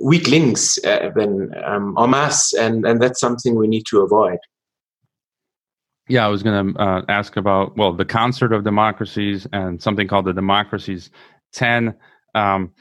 weak 0.02 0.28
links 0.28 0.78
uh, 0.86 1.10
then 1.16 1.52
um, 1.66 1.96
en 1.98 2.10
masse, 2.10 2.54
and 2.54 2.86
and 2.86 3.02
that's 3.02 3.20
something 3.20 3.56
we 3.56 3.68
need 3.68 3.84
to 3.90 4.02
avoid. 4.02 4.38
Yeah, 6.08 6.26
I 6.26 6.30
was 6.30 6.44
going 6.44 6.74
to 6.74 6.80
uh, 6.80 7.02
ask 7.10 7.36
about 7.36 7.76
well 7.78 7.94
the 7.94 8.06
concert 8.06 8.54
of 8.54 8.64
democracies 8.64 9.48
and 9.54 9.82
something 9.82 10.08
called 10.08 10.26
the 10.26 10.34
democracies 10.34 11.10
ten. 11.54 11.96
Um, 12.34 12.74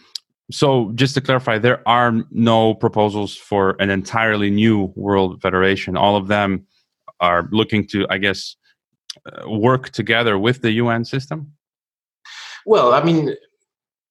so 0.50 0.92
just 0.94 1.14
to 1.14 1.22
clarify, 1.22 1.58
there 1.58 1.86
are 1.88 2.12
no 2.30 2.74
proposals 2.74 3.34
for 3.34 3.76
an 3.80 3.88
entirely 3.88 4.50
new 4.50 4.92
world 4.94 5.40
federation. 5.40 5.96
All 5.96 6.16
of 6.16 6.28
them 6.28 6.66
are 7.20 7.48
looking 7.50 7.86
to, 7.88 8.06
I 8.10 8.18
guess, 8.18 8.56
uh, 9.24 9.48
work 9.48 9.90
together 9.90 10.38
with 10.38 10.60
the 10.62 10.72
UN 10.72 11.04
system? 11.04 11.52
Well, 12.66 12.92
I 12.92 13.02
mean, 13.02 13.34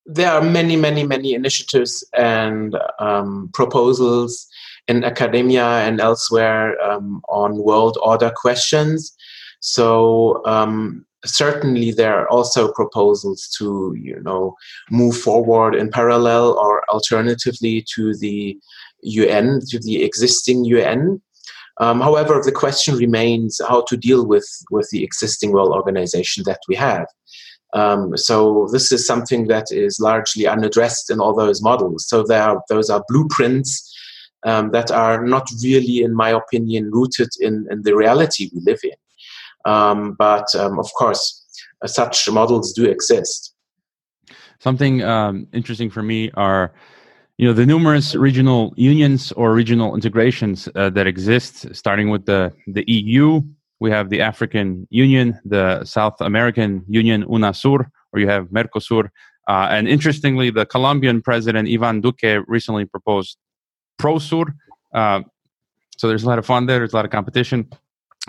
there 0.06 0.32
are 0.32 0.42
many, 0.42 0.76
many, 0.76 1.04
many 1.04 1.34
initiatives 1.34 2.04
and 2.18 2.78
um, 3.00 3.50
proposals 3.54 4.48
in 4.88 5.04
academia 5.04 5.66
and 5.66 6.02
elsewhere 6.02 6.80
um, 6.82 7.22
on 7.30 7.58
world 7.58 7.98
order 8.04 8.32
questions. 8.36 9.16
So 9.62 10.46
um, 10.46 11.06
certainly 11.26 11.92
there 11.92 12.20
are 12.20 12.30
also 12.30 12.72
proposals 12.74 13.48
to, 13.58 13.96
you 13.98 14.22
know, 14.24 14.56
move 14.92 15.18
forward 15.18 15.74
in 15.74 15.90
parallel 15.90 16.58
or 16.58 16.84
alternatively 16.90 17.86
to 17.96 18.16
the 18.18 18.58
UN, 19.04 19.62
to 19.70 19.80
the 19.80 20.04
existing 20.04 20.66
UN. 20.66 21.22
Um, 21.80 22.02
however, 22.02 22.42
the 22.44 22.52
question 22.52 22.96
remains 22.96 23.60
how 23.68 23.82
to 23.88 23.98
deal 23.98 24.26
with, 24.26 24.48
with 24.70 24.90
the 24.92 25.04
existing 25.04 25.54
world 25.54 25.72
organization 25.72 26.44
that 26.46 26.60
we 26.68 26.76
have. 26.76 27.08
Um, 27.74 28.16
so 28.16 28.68
this 28.72 28.92
is 28.92 29.06
something 29.06 29.48
that 29.48 29.66
is 29.72 30.00
largely 30.00 30.48
unaddressed 30.48 31.10
in 31.10 31.20
all 31.20 31.34
those 31.34 31.62
models. 31.62 32.08
So 32.08 32.24
there 32.24 32.44
are, 32.44 32.64
those 32.70 32.90
are 32.90 33.04
blueprints 33.08 33.90
um, 34.46 34.72
that 34.72 34.92
are 34.92 35.26
not 35.26 35.48
really, 35.64 36.04
in 36.04 36.14
my 36.14 36.30
opinion, 36.30 36.92
rooted 36.92 37.30
in, 37.40 37.68
in 37.72 37.82
the 37.82 37.96
reality 37.96 38.50
we 38.54 38.62
live 38.62 38.80
in. 38.84 38.92
Um, 39.66 40.16
but 40.20 40.54
um, 40.56 40.78
of 40.80 40.92
course, 40.94 41.44
uh, 41.82 41.88
such 41.88 42.30
models 42.30 42.74
do 42.74 42.86
exist. 42.86 43.54
Something 44.60 45.04
um, 45.04 45.48
interesting 45.54 45.90
for 45.90 46.04
me 46.04 46.32
are 46.36 46.74
you 47.38 47.48
know 47.48 47.54
the 47.54 47.66
numerous 47.66 48.16
regional 48.16 48.74
unions 48.78 49.32
or 49.32 49.54
regional 49.54 49.96
integrations 49.96 50.70
uh, 50.76 50.90
that 50.92 51.08
exist 51.08 51.74
starting 51.76 52.10
with 52.10 52.26
the 52.26 52.54
the 52.68 52.84
EU 52.88 53.42
we 53.84 53.92
have 53.92 54.10
the 54.10 54.22
African 54.22 54.88
Union 54.90 55.38
the 55.44 55.84
South 55.84 56.18
American 56.22 56.72
Union 56.88 57.20
UNASUR 57.26 57.80
or 58.12 58.20
you 58.22 58.30
have 58.30 58.44
Mercosur 58.48 59.10
uh, 59.50 59.68
and 59.76 59.90
interestingly 59.90 60.50
the 60.50 60.66
Colombian 60.66 61.22
president 61.22 61.68
Ivan 61.76 62.02
Duque 62.02 62.34
recently 62.48 62.86
proposed 62.86 63.38
Prosur 64.02 64.46
uh, 64.96 65.20
so 65.98 66.08
there's 66.08 66.24
a 66.24 66.30
lot 66.32 66.40
of 66.40 66.46
fun 66.46 66.66
there 66.66 66.80
there's 66.80 66.94
a 66.94 66.96
lot 66.96 67.06
of 67.06 67.12
competition 67.12 67.70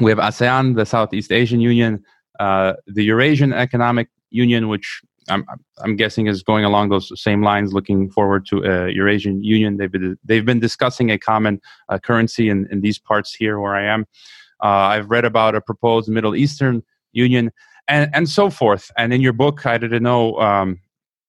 we 0.00 0.10
have 0.10 0.18
ASEAN 0.18 0.74
the 0.74 0.84
Southeast 0.84 1.30
Asian 1.30 1.60
Union 1.60 2.02
uh, 2.40 2.72
the 2.88 3.04
Eurasian 3.04 3.52
Economic 3.52 4.08
Union 4.30 4.66
which 4.66 5.02
I'm, 5.28 5.46
I'm 5.78 5.96
guessing 5.96 6.26
is 6.26 6.42
going 6.42 6.64
along 6.66 6.90
those 6.90 7.10
same 7.18 7.42
lines, 7.42 7.72
looking 7.72 8.10
forward 8.10 8.44
to 8.48 8.56
a 8.62 8.90
Eurasian 8.90 9.42
Union. 9.42 9.78
They've 9.78 9.90
been, 9.90 10.18
they've 10.22 10.44
been 10.44 10.60
discussing 10.60 11.10
a 11.10 11.16
common 11.16 11.62
uh, 11.88 11.98
currency 11.98 12.50
in, 12.50 12.68
in 12.70 12.82
these 12.82 12.98
parts 12.98 13.32
here 13.32 13.58
where 13.58 13.74
I 13.74 13.84
am. 13.86 14.06
Uh, 14.64 14.88
I've 14.94 15.10
read 15.10 15.26
about 15.26 15.54
a 15.54 15.60
proposed 15.60 16.08
Middle 16.08 16.34
Eastern 16.34 16.82
Union 17.12 17.52
and, 17.86 18.10
and 18.14 18.28
so 18.28 18.48
forth. 18.48 18.90
And 18.96 19.12
in 19.12 19.20
your 19.20 19.34
book, 19.34 19.66
I 19.66 19.76
didn't 19.76 20.02
know 20.02 20.38
um, 20.40 20.80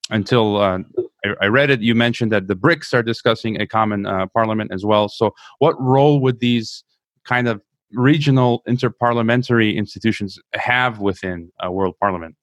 until 0.10 0.58
uh, 0.58 0.80
I, 1.25 1.34
I, 1.42 1.46
read 1.48 1.70
it, 1.70 1.82
you 1.82 1.96
mentioned 1.96 2.32
that 2.32 2.48
the 2.48 2.56
BRICS 2.56 2.94
are 2.94 3.04
discussing 3.04 3.60
a 3.60 3.68
common 3.68 4.06
uh, 4.06 4.27
parliament 4.27 4.72
as 4.72 4.86
well. 4.86 5.10
So, 5.10 5.34
what 5.60 5.80
role 5.82 6.22
would 6.22 6.39
these 6.39 6.84
kind 7.25 7.48
of 7.48 7.62
regional 7.92 8.63
interparliamentary 8.68 9.75
institutions 9.75 10.39
have 10.54 11.00
within 11.00 11.51
a 11.60 11.72
world 11.72 11.96
parliament? 12.00 12.36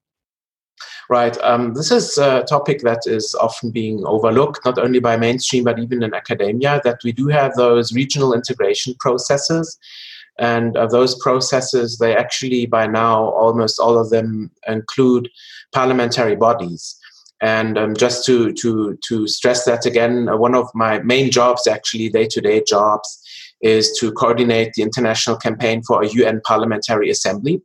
Right. 1.08 1.36
Um, 1.42 1.74
this 1.74 1.90
is 1.90 2.18
a 2.18 2.42
topic 2.44 2.80
that 2.80 3.00
is 3.06 3.34
often 3.40 3.70
being 3.70 4.04
overlooked, 4.04 4.64
not 4.64 4.78
only 4.78 4.98
by 4.98 5.16
mainstream, 5.16 5.64
but 5.64 5.78
even 5.78 6.02
in 6.02 6.14
academia, 6.14 6.80
that 6.84 7.00
we 7.04 7.12
do 7.12 7.28
have 7.28 7.54
those 7.54 7.92
regional 7.92 8.34
integration 8.34 8.94
processes. 8.98 9.78
And 10.42 10.76
uh, 10.76 10.88
those 10.88 11.14
processes, 11.20 11.98
they 11.98 12.16
actually, 12.16 12.66
by 12.66 12.88
now, 12.88 13.26
almost 13.26 13.78
all 13.78 13.96
of 13.96 14.10
them 14.10 14.50
include 14.66 15.28
parliamentary 15.72 16.34
bodies. 16.34 16.98
And 17.40 17.78
um, 17.78 17.94
just 17.94 18.26
to, 18.26 18.52
to, 18.54 18.98
to 19.08 19.28
stress 19.28 19.64
that 19.66 19.86
again, 19.86 20.28
uh, 20.28 20.36
one 20.36 20.56
of 20.56 20.68
my 20.74 20.98
main 20.98 21.30
jobs, 21.30 21.68
actually, 21.68 22.08
day 22.08 22.26
to 22.26 22.40
day 22.40 22.60
jobs, 22.66 23.22
is 23.60 23.96
to 24.00 24.10
coordinate 24.10 24.72
the 24.74 24.82
international 24.82 25.36
campaign 25.36 25.80
for 25.84 26.02
a 26.02 26.08
UN 26.08 26.40
Parliamentary 26.44 27.08
Assembly 27.08 27.62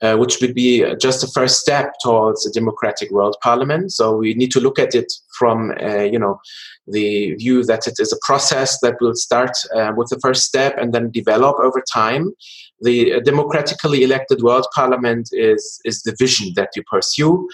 uh, 0.00 0.16
which 0.16 0.40
would 0.40 0.54
be 0.54 0.84
just 0.96 1.20
the 1.20 1.26
first 1.28 1.60
step 1.60 1.92
towards 2.02 2.46
a 2.46 2.52
democratic 2.52 3.10
world 3.10 3.36
parliament. 3.42 3.92
So 3.92 4.16
we 4.16 4.34
need 4.34 4.50
to 4.52 4.60
look 4.60 4.78
at 4.78 4.94
it 4.94 5.12
from, 5.38 5.72
uh, 5.82 6.02
you 6.02 6.18
know, 6.18 6.40
the 6.86 7.34
view 7.34 7.64
that 7.64 7.86
it 7.86 7.94
is 7.98 8.12
a 8.12 8.18
process 8.24 8.78
that 8.80 8.96
will 9.00 9.14
start 9.14 9.52
uh, 9.74 9.92
with 9.96 10.08
the 10.08 10.18
first 10.20 10.44
step 10.44 10.76
and 10.78 10.92
then 10.92 11.10
develop 11.10 11.56
over 11.60 11.82
time. 11.92 12.32
The 12.80 13.20
democratically 13.24 14.02
elected 14.02 14.42
world 14.42 14.66
parliament 14.74 15.28
is 15.32 15.80
is 15.84 16.02
the 16.02 16.14
vision 16.18 16.52
that 16.56 16.70
you 16.76 16.82
pursue 16.84 17.48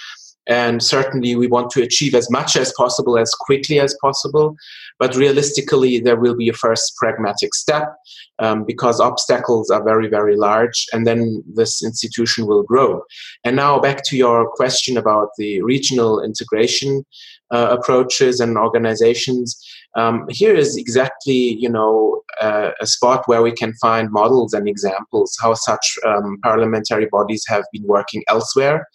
and 0.46 0.82
certainly 0.82 1.34
we 1.36 1.46
want 1.46 1.70
to 1.70 1.82
achieve 1.82 2.14
as 2.14 2.30
much 2.30 2.56
as 2.56 2.72
possible 2.76 3.18
as 3.18 3.32
quickly 3.34 3.80
as 3.80 3.96
possible. 4.00 4.56
But 4.98 5.16
realistically 5.16 6.00
there 6.00 6.16
will 6.16 6.36
be 6.36 6.48
a 6.48 6.52
first 6.52 6.94
pragmatic 6.96 7.54
step 7.54 7.94
um, 8.38 8.64
because 8.64 9.00
obstacles 9.00 9.70
are 9.70 9.82
very 9.82 10.08
very 10.08 10.36
large 10.36 10.86
and 10.92 11.06
then 11.06 11.42
this 11.54 11.82
institution 11.82 12.46
will 12.46 12.62
grow. 12.62 13.02
And 13.44 13.56
now 13.56 13.78
back 13.78 14.04
to 14.04 14.16
your 14.16 14.50
question 14.50 14.96
about 14.96 15.28
the 15.38 15.62
regional 15.62 16.22
integration 16.22 17.04
uh, 17.50 17.76
approaches 17.78 18.40
and 18.40 18.56
organizations. 18.56 19.60
Um, 19.96 20.26
here 20.28 20.54
is 20.54 20.76
exactly 20.76 21.56
you 21.58 21.68
know 21.68 22.22
uh, 22.40 22.70
a 22.80 22.86
spot 22.86 23.22
where 23.26 23.42
we 23.42 23.52
can 23.52 23.72
find 23.74 24.10
models 24.10 24.52
and 24.52 24.68
examples 24.68 25.36
how 25.40 25.54
such 25.54 25.96
um, 26.04 26.38
parliamentary 26.42 27.06
bodies 27.06 27.44
have 27.48 27.64
been 27.72 27.84
working 27.84 28.24
elsewhere 28.28 28.86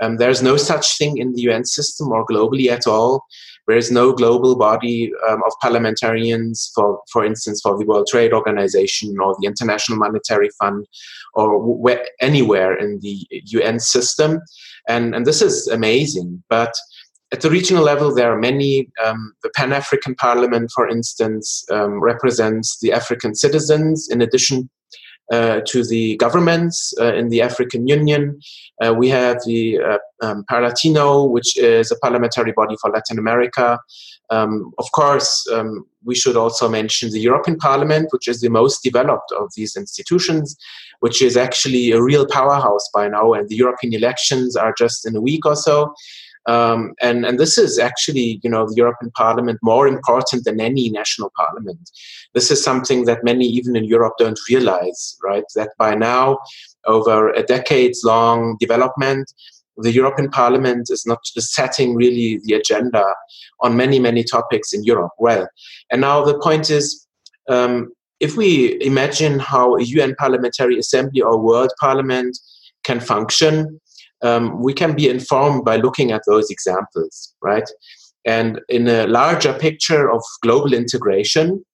Um, 0.00 0.16
there's 0.16 0.42
no 0.42 0.56
such 0.56 0.96
thing 0.98 1.18
in 1.18 1.32
the 1.32 1.42
UN 1.42 1.64
system 1.64 2.08
or 2.08 2.24
globally 2.26 2.68
at 2.68 2.86
all. 2.86 3.24
There 3.66 3.76
is 3.76 3.90
no 3.90 4.12
global 4.12 4.56
body 4.56 5.12
um, 5.28 5.42
of 5.46 5.52
parliamentarians, 5.60 6.72
for, 6.74 7.00
for 7.12 7.24
instance, 7.24 7.60
for 7.62 7.76
the 7.76 7.84
World 7.84 8.06
Trade 8.10 8.32
Organization 8.32 9.16
or 9.20 9.36
the 9.38 9.46
International 9.46 9.98
Monetary 9.98 10.48
Fund 10.58 10.86
or 11.34 11.60
where, 11.76 12.06
anywhere 12.20 12.74
in 12.76 12.98
the 13.00 13.26
UN 13.30 13.78
system. 13.78 14.40
And, 14.88 15.14
and 15.14 15.26
this 15.26 15.42
is 15.42 15.68
amazing. 15.68 16.42
But 16.48 16.72
at 17.30 17.42
the 17.42 17.50
regional 17.50 17.84
level, 17.84 18.14
there 18.14 18.32
are 18.32 18.38
many. 18.38 18.88
Um, 19.04 19.34
the 19.42 19.50
Pan 19.50 19.74
African 19.74 20.14
Parliament, 20.14 20.70
for 20.74 20.88
instance, 20.88 21.62
um, 21.70 22.00
represents 22.00 22.78
the 22.80 22.92
African 22.92 23.34
citizens 23.34 24.08
in 24.10 24.22
addition 24.22 24.70
to 25.30 25.84
the 25.88 26.16
governments 26.16 26.94
uh, 27.00 27.14
in 27.14 27.28
the 27.28 27.42
African 27.42 27.86
Union. 27.86 28.40
Uh, 28.82 28.94
we 28.94 29.08
have 29.08 29.38
the 29.46 29.78
uh, 29.78 29.98
um, 30.22 30.44
which 31.30 31.56
is 31.56 31.90
a 31.90 31.96
parliamentary 31.96 32.52
body 32.52 32.76
for 32.80 32.90
Latin 32.90 33.18
America. 33.18 33.78
Um, 34.30 34.72
of 34.78 34.86
course, 34.92 35.46
um, 35.52 35.86
we 36.04 36.14
should 36.14 36.36
also 36.36 36.68
mention 36.68 37.10
the 37.10 37.20
European 37.20 37.56
Parliament, 37.58 38.08
which 38.10 38.28
is 38.28 38.40
the 38.40 38.50
most 38.50 38.82
developed 38.82 39.32
of 39.38 39.50
these 39.56 39.76
institutions, 39.76 40.56
which 41.00 41.22
is 41.22 41.36
actually 41.36 41.92
a 41.92 42.02
real 42.02 42.26
powerhouse 42.26 42.88
by 42.92 43.08
now, 43.08 43.32
and 43.32 43.48
the 43.48 43.56
European 43.56 43.94
elections 43.94 44.56
are 44.56 44.74
just 44.76 45.06
in 45.06 45.16
a 45.16 45.20
week 45.20 45.46
or 45.46 45.56
so. 45.56 45.94
Um, 46.48 46.94
and, 47.02 47.26
and 47.26 47.38
this 47.38 47.58
is 47.58 47.78
actually, 47.78 48.40
you 48.42 48.48
know, 48.48 48.66
the 48.66 48.74
European 48.74 49.10
Parliament 49.10 49.58
more 49.62 49.86
important 49.86 50.46
than 50.46 50.60
any 50.60 50.88
national 50.88 51.30
parliament. 51.36 51.90
This 52.32 52.50
is 52.50 52.64
something 52.64 53.04
that 53.04 53.22
many, 53.22 53.44
even 53.44 53.76
in 53.76 53.84
Europe, 53.84 54.14
don't 54.18 54.38
realize, 54.48 55.16
right? 55.22 55.44
That 55.54 55.72
by 55.78 55.94
now, 55.94 56.38
over 56.86 57.28
a 57.34 57.42
decades 57.42 58.00
long 58.02 58.56
development, 58.58 59.30
the 59.76 59.92
European 59.92 60.30
Parliament 60.30 60.88
is 60.90 61.04
not 61.06 61.18
just 61.22 61.52
setting 61.52 61.94
really 61.94 62.40
the 62.44 62.54
agenda 62.54 63.04
on 63.60 63.76
many, 63.76 64.00
many 64.00 64.24
topics 64.24 64.72
in 64.72 64.82
Europe. 64.84 65.12
Well, 65.18 65.48
and 65.90 66.00
now 66.00 66.24
the 66.24 66.38
point 66.38 66.70
is, 66.70 67.06
um, 67.50 67.92
if 68.20 68.38
we 68.38 68.80
imagine 68.80 69.38
how 69.38 69.76
a 69.76 69.82
UN 69.82 70.14
Parliamentary 70.16 70.78
Assembly 70.78 71.20
or 71.20 71.38
World 71.38 71.72
Parliament 71.78 72.38
can 72.84 73.00
function, 73.00 73.80
um, 74.22 74.62
we 74.62 74.72
can 74.72 74.94
be 74.94 75.08
informed 75.08 75.64
by 75.64 75.76
looking 75.76 76.12
at 76.12 76.22
those 76.26 76.50
examples, 76.50 77.34
right? 77.42 77.68
And 78.24 78.60
in 78.68 78.88
a 78.88 79.06
larger 79.06 79.52
picture 79.52 80.10
of 80.10 80.22
global 80.42 80.74
integration, 80.74 81.64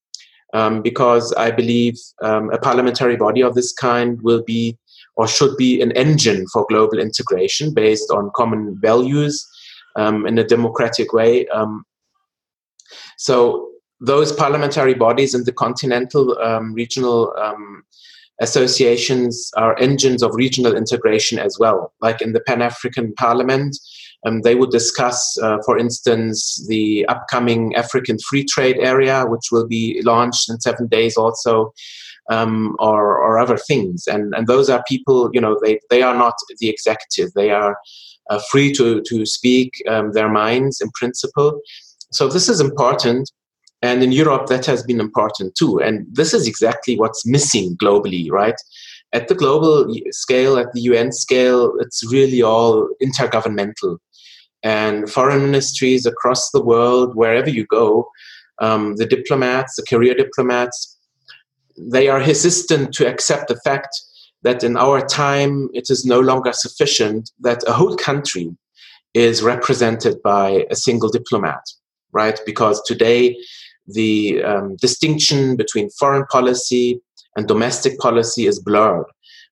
um, 0.52 0.82
because 0.82 1.32
I 1.32 1.50
believe 1.50 1.94
um, 2.22 2.50
a 2.52 2.58
parliamentary 2.58 3.16
body 3.16 3.42
of 3.42 3.54
this 3.54 3.72
kind 3.72 4.20
will 4.22 4.42
be 4.42 4.78
or 5.16 5.28
should 5.28 5.56
be 5.56 5.80
an 5.80 5.92
engine 5.92 6.46
for 6.52 6.66
global 6.68 6.98
integration 6.98 7.72
based 7.72 8.10
on 8.10 8.30
common 8.34 8.76
values 8.80 9.46
um, 9.96 10.26
in 10.26 10.38
a 10.38 10.44
democratic 10.44 11.12
way. 11.12 11.46
Um, 11.48 11.84
so 13.16 13.68
those 14.00 14.32
parliamentary 14.32 14.94
bodies 14.94 15.34
in 15.34 15.44
the 15.44 15.52
continental 15.52 16.36
um, 16.38 16.74
regional 16.74 17.32
associations 18.40 19.50
are 19.56 19.78
engines 19.78 20.22
of 20.22 20.34
regional 20.34 20.76
integration 20.76 21.38
as 21.38 21.56
well. 21.58 21.92
Like 22.00 22.20
in 22.20 22.32
the 22.32 22.40
Pan 22.40 22.62
African 22.62 23.14
Parliament, 23.14 23.76
um, 24.26 24.40
they 24.42 24.54
would 24.54 24.70
discuss, 24.70 25.36
uh, 25.42 25.58
for 25.64 25.78
instance, 25.78 26.64
the 26.68 27.04
upcoming 27.06 27.74
African 27.74 28.18
Free 28.18 28.44
Trade 28.44 28.78
Area, 28.78 29.24
which 29.26 29.48
will 29.52 29.66
be 29.66 30.00
launched 30.04 30.50
in 30.50 30.60
seven 30.60 30.86
days 30.88 31.16
also. 31.16 31.72
Um, 32.30 32.74
or, 32.78 33.18
or 33.18 33.38
other 33.38 33.58
things, 33.58 34.06
and 34.06 34.34
and 34.34 34.46
those 34.46 34.70
are 34.70 34.82
people. 34.88 35.28
You 35.34 35.42
know, 35.42 35.58
they 35.62 35.78
they 35.90 36.00
are 36.00 36.16
not 36.16 36.32
the 36.58 36.70
executive. 36.70 37.34
They 37.34 37.50
are 37.50 37.76
uh, 38.30 38.40
free 38.50 38.72
to 38.72 39.02
to 39.02 39.26
speak 39.26 39.74
um, 39.86 40.12
their 40.12 40.30
minds 40.30 40.80
in 40.80 40.88
principle. 40.94 41.60
So 42.12 42.26
this 42.28 42.48
is 42.48 42.60
important 42.60 43.30
and 43.84 44.02
in 44.02 44.12
Europe, 44.12 44.46
that 44.46 44.64
has 44.64 44.82
been 44.82 44.98
important 44.98 45.56
too. 45.56 45.78
And 45.78 46.06
this 46.10 46.32
is 46.32 46.48
exactly 46.48 46.96
what's 46.96 47.26
missing 47.26 47.76
globally, 47.76 48.30
right? 48.30 48.54
At 49.12 49.28
the 49.28 49.34
global 49.34 49.94
scale, 50.08 50.56
at 50.56 50.72
the 50.72 50.80
UN 50.92 51.12
scale, 51.12 51.74
it's 51.80 52.02
really 52.10 52.40
all 52.40 52.88
intergovernmental. 53.02 53.98
And 54.62 55.10
foreign 55.10 55.42
ministries 55.50 56.06
across 56.06 56.50
the 56.50 56.64
world, 56.64 57.14
wherever 57.14 57.50
you 57.50 57.66
go, 57.66 58.08
um, 58.62 58.96
the 58.96 59.04
diplomats, 59.04 59.76
the 59.76 59.82
career 59.82 60.14
diplomats, 60.14 60.98
they 61.76 62.08
are 62.08 62.20
hesitant 62.20 62.94
to 62.94 63.06
accept 63.06 63.48
the 63.48 63.60
fact 63.66 63.94
that 64.44 64.64
in 64.64 64.78
our 64.78 65.04
time 65.06 65.68
it 65.74 65.90
is 65.90 66.06
no 66.06 66.20
longer 66.20 66.54
sufficient 66.54 67.30
that 67.40 67.62
a 67.66 67.74
whole 67.74 67.96
country 67.96 68.48
is 69.12 69.42
represented 69.42 70.22
by 70.22 70.64
a 70.70 70.74
single 70.74 71.10
diplomat, 71.10 71.60
right? 72.12 72.40
Because 72.46 72.82
today 72.86 73.36
the 73.86 74.42
um, 74.42 74.76
distinction 74.76 75.56
between 75.56 75.90
foreign 75.90 76.24
policy 76.26 77.00
and 77.36 77.46
domestic 77.46 77.98
policy 77.98 78.46
is 78.46 78.58
blurred 78.60 79.06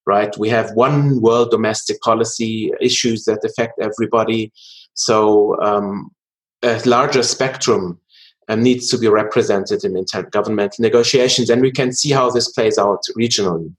right? 0.07 0.37
We 0.39 0.49
have 0.49 0.73
one 0.73 1.21
world 1.21 1.51
domestic 1.51 2.01
policy 2.01 2.73
issues 2.81 3.25
that 3.25 3.45
affect 3.45 3.79
everybody. 3.81 4.53
So 4.95 5.61
um, 5.63 6.11
a 6.63 6.81
larger 6.85 7.23
spectrum 7.23 7.99
um, 8.49 8.63
needs 8.63 8.89
to 8.91 8.99
be 8.99 9.09
represented 9.09 9.85
in 9.85 9.95
intergovernmental 9.95 10.81
negotiations 10.81 11.51
and 11.51 11.63
we 11.63 11.71
can 11.71 11.93
see 11.93 12.11
how 12.11 12.31
this 12.31 12.51
plays 12.51 12.79
out 12.79 13.01
regionally. 13.17 13.73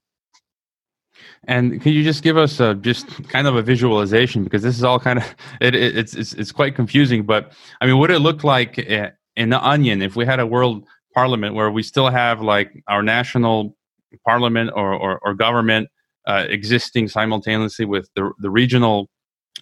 And 1.46 1.82
can 1.82 1.92
you 1.92 2.02
just 2.02 2.22
give 2.22 2.38
us 2.38 2.58
a, 2.58 2.74
just 2.74 3.06
kind 3.28 3.46
of 3.46 3.54
a 3.54 3.60
visualization? 3.60 4.44
Because 4.44 4.62
this 4.62 4.78
is 4.78 4.82
all 4.82 4.98
kind 4.98 5.18
of 5.18 5.24
it, 5.60 5.74
it, 5.74 5.98
it's, 5.98 6.14
it's 6.14 6.32
it's 6.32 6.52
quite 6.52 6.74
confusing. 6.74 7.24
But 7.24 7.52
I 7.82 7.86
mean, 7.86 7.98
what 7.98 8.10
it 8.10 8.20
look 8.20 8.44
like 8.44 8.78
eh, 8.78 9.10
in 9.36 9.50
the 9.50 9.60
onion 9.66 10.02
if 10.02 10.16
we 10.16 10.24
had 10.24 10.40
a 10.40 10.46
world 10.46 10.84
parliament 11.14 11.54
where 11.54 11.70
we 11.70 11.82
still 11.82 12.08
have 12.08 12.40
like 12.40 12.82
our 12.88 13.02
national 13.02 13.76
parliament 14.24 14.70
or, 14.74 14.94
or, 14.94 15.18
or 15.22 15.34
government 15.34 15.88
uh, 16.26 16.44
existing 16.48 17.08
simultaneously 17.08 17.84
with 17.84 18.08
the, 18.14 18.32
the 18.38 18.50
regional 18.50 19.08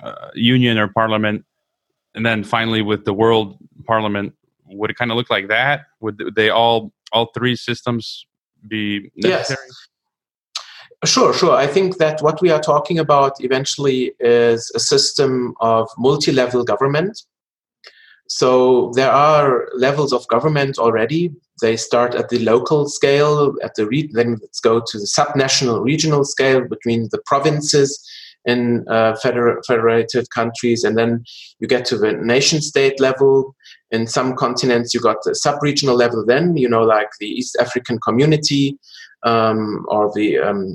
uh, 0.02 0.28
union 0.34 0.78
or 0.78 0.88
parliament 0.88 1.44
and 2.14 2.24
then 2.24 2.44
finally 2.44 2.82
with 2.82 3.04
the 3.04 3.12
world 3.12 3.56
parliament 3.86 4.34
would 4.66 4.90
it 4.90 4.96
kind 4.96 5.10
of 5.10 5.16
look 5.16 5.30
like 5.30 5.48
that 5.48 5.82
would 6.00 6.22
they 6.34 6.50
all 6.50 6.92
all 7.12 7.30
three 7.34 7.56
systems 7.56 8.26
be 8.68 9.10
necessary 9.16 9.58
yes. 9.68 9.88
Sure, 11.04 11.34
sure. 11.34 11.56
I 11.56 11.66
think 11.66 11.96
that 11.96 12.22
what 12.22 12.40
we 12.40 12.50
are 12.50 12.60
talking 12.60 13.00
about 13.00 13.32
eventually 13.40 14.12
is 14.20 14.70
a 14.76 14.78
system 14.78 15.54
of 15.60 15.88
multi 15.98 16.30
level 16.30 16.62
government 16.62 17.22
so 18.32 18.90
there 18.94 19.10
are 19.10 19.68
levels 19.76 20.10
of 20.10 20.26
government 20.28 20.78
already. 20.78 21.30
They 21.60 21.76
start 21.76 22.14
at 22.14 22.30
the 22.30 22.38
local 22.38 22.88
scale, 22.88 23.54
at 23.62 23.74
the 23.74 23.86
re- 23.86 24.10
then 24.10 24.38
let's 24.40 24.58
go 24.58 24.80
to 24.80 24.98
the 24.98 25.04
subnational 25.04 25.84
regional 25.84 26.24
scale 26.24 26.66
between 26.66 27.10
the 27.12 27.20
provinces 27.26 28.02
in 28.46 28.86
uh, 28.88 29.16
feder- 29.16 29.62
federated 29.66 30.30
countries, 30.30 30.82
and 30.82 30.96
then 30.96 31.22
you 31.60 31.68
get 31.68 31.84
to 31.84 31.98
the 31.98 32.12
nation 32.12 32.62
state 32.62 32.98
level. 33.00 33.54
In 33.90 34.06
some 34.06 34.34
continents, 34.34 34.94
you 34.94 35.00
got 35.00 35.18
the 35.24 35.34
sub-regional 35.34 35.94
level. 35.94 36.24
Then 36.24 36.56
you 36.56 36.70
know, 36.70 36.84
like 36.84 37.10
the 37.20 37.28
East 37.28 37.58
African 37.60 37.98
Community 38.00 38.78
um, 39.24 39.84
or 39.88 40.10
the 40.14 40.38
um, 40.38 40.74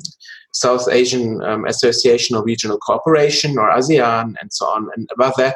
South 0.54 0.88
Asian 0.92 1.44
um, 1.44 1.66
Association 1.66 2.38
of 2.38 2.46
Regional 2.46 2.78
Cooperation 2.78 3.58
or 3.58 3.72
ASEAN, 3.72 4.36
and 4.40 4.54
so 4.54 4.68
on. 4.68 4.90
And 4.96 5.10
above 5.12 5.34
that, 5.38 5.56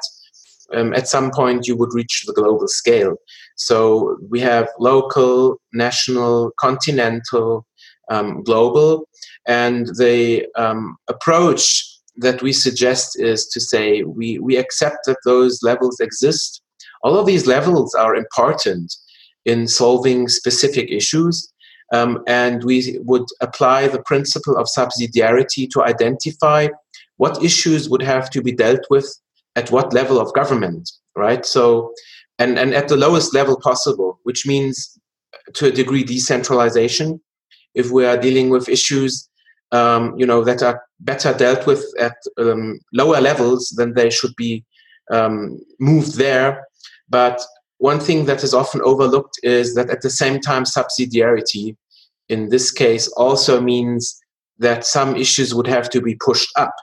um, 0.74 0.94
at 0.94 1.08
some 1.08 1.32
point 1.32 1.68
you 1.68 1.76
would 1.76 1.94
reach 1.94 2.24
the 2.26 2.34
global 2.34 2.68
scale. 2.68 3.16
So 3.56 4.18
we 4.30 4.40
have 4.42 4.68
local, 4.80 5.60
national, 5.74 6.52
continental, 6.60 7.66
um, 8.10 8.44
global, 8.44 9.08
and 9.48 9.88
the 9.98 10.46
um, 10.56 10.98
approach 11.10 11.88
that 12.18 12.42
we 12.42 12.54
suggest 12.54 13.20
is 13.20 13.48
to 13.48 13.60
say 13.60 14.04
we, 14.04 14.40
we 14.40 14.58
accept 14.58 15.06
that 15.06 15.18
those 15.26 15.60
levels 15.64 16.00
exist. 16.00 16.62
All 17.04 17.18
of 17.18 17.26
these 17.26 17.48
levels 17.48 17.96
are 17.96 18.16
important 18.16 18.94
in 19.46 19.68
solving 19.68 20.28
specific 20.28 20.92
issues. 20.92 21.52
Um, 21.94 22.24
and 22.28 22.64
we 22.64 23.00
would 23.02 23.26
apply 23.42 23.88
the 23.88 24.02
principle 24.04 24.56
of 24.58 24.68
subsidiarity 24.68 25.70
to 25.72 25.84
identify 25.84 26.70
what 27.18 27.44
issues 27.44 27.90
would 27.90 28.02
have 28.02 28.30
to 28.30 28.42
be 28.42 28.52
dealt 28.52 28.86
with 28.90 29.14
at 29.56 29.72
what 29.72 29.94
level 29.94 30.20
of 30.20 30.34
government, 30.34 30.90
right? 31.16 31.46
So, 31.46 31.94
and, 32.40 32.58
and 32.58 32.74
at 32.74 32.88
the 32.88 32.98
lowest 32.98 33.34
level 33.34 33.60
possible, 33.60 34.20
which 34.24 34.46
means 34.46 34.98
to 35.54 35.68
a 35.68 35.72
degree 35.72 36.04
decentralization. 36.04 37.22
If 37.74 37.92
we 37.92 38.06
are 38.06 38.18
dealing 38.18 38.50
with 38.50 38.70
issues, 38.70 39.30
um, 39.72 40.14
you 40.18 40.26
know, 40.26 40.44
that 40.44 40.62
are 40.62 40.84
better 41.00 41.34
dealt 41.34 41.66
with 41.66 41.84
at 42.00 42.16
um, 42.38 42.80
lower 42.94 43.22
levels, 43.22 43.74
then 43.78 43.94
they 43.94 44.10
should 44.10 44.36
be 44.36 44.66
um, 45.12 45.60
moved 45.80 46.18
there. 46.18 46.66
But 47.10 47.42
one 47.78 48.00
thing 48.00 48.26
that 48.26 48.44
is 48.44 48.54
often 48.54 48.82
overlooked 48.84 49.40
is 49.44 49.76
that 49.76 49.90
at 49.90 50.02
the 50.02 50.10
same 50.10 50.40
time, 50.40 50.64
subsidiarity 50.64 51.76
in 52.30 52.50
this 52.50 52.72
case 52.72 53.08
also 53.10 53.60
means 53.62 54.20
that 54.60 54.86
some 54.86 55.16
issues 55.16 55.56
would 55.56 55.68
have 55.68 55.90
to 55.90 56.02
be 56.02 56.16
pushed 56.16 56.50
up 56.58 56.74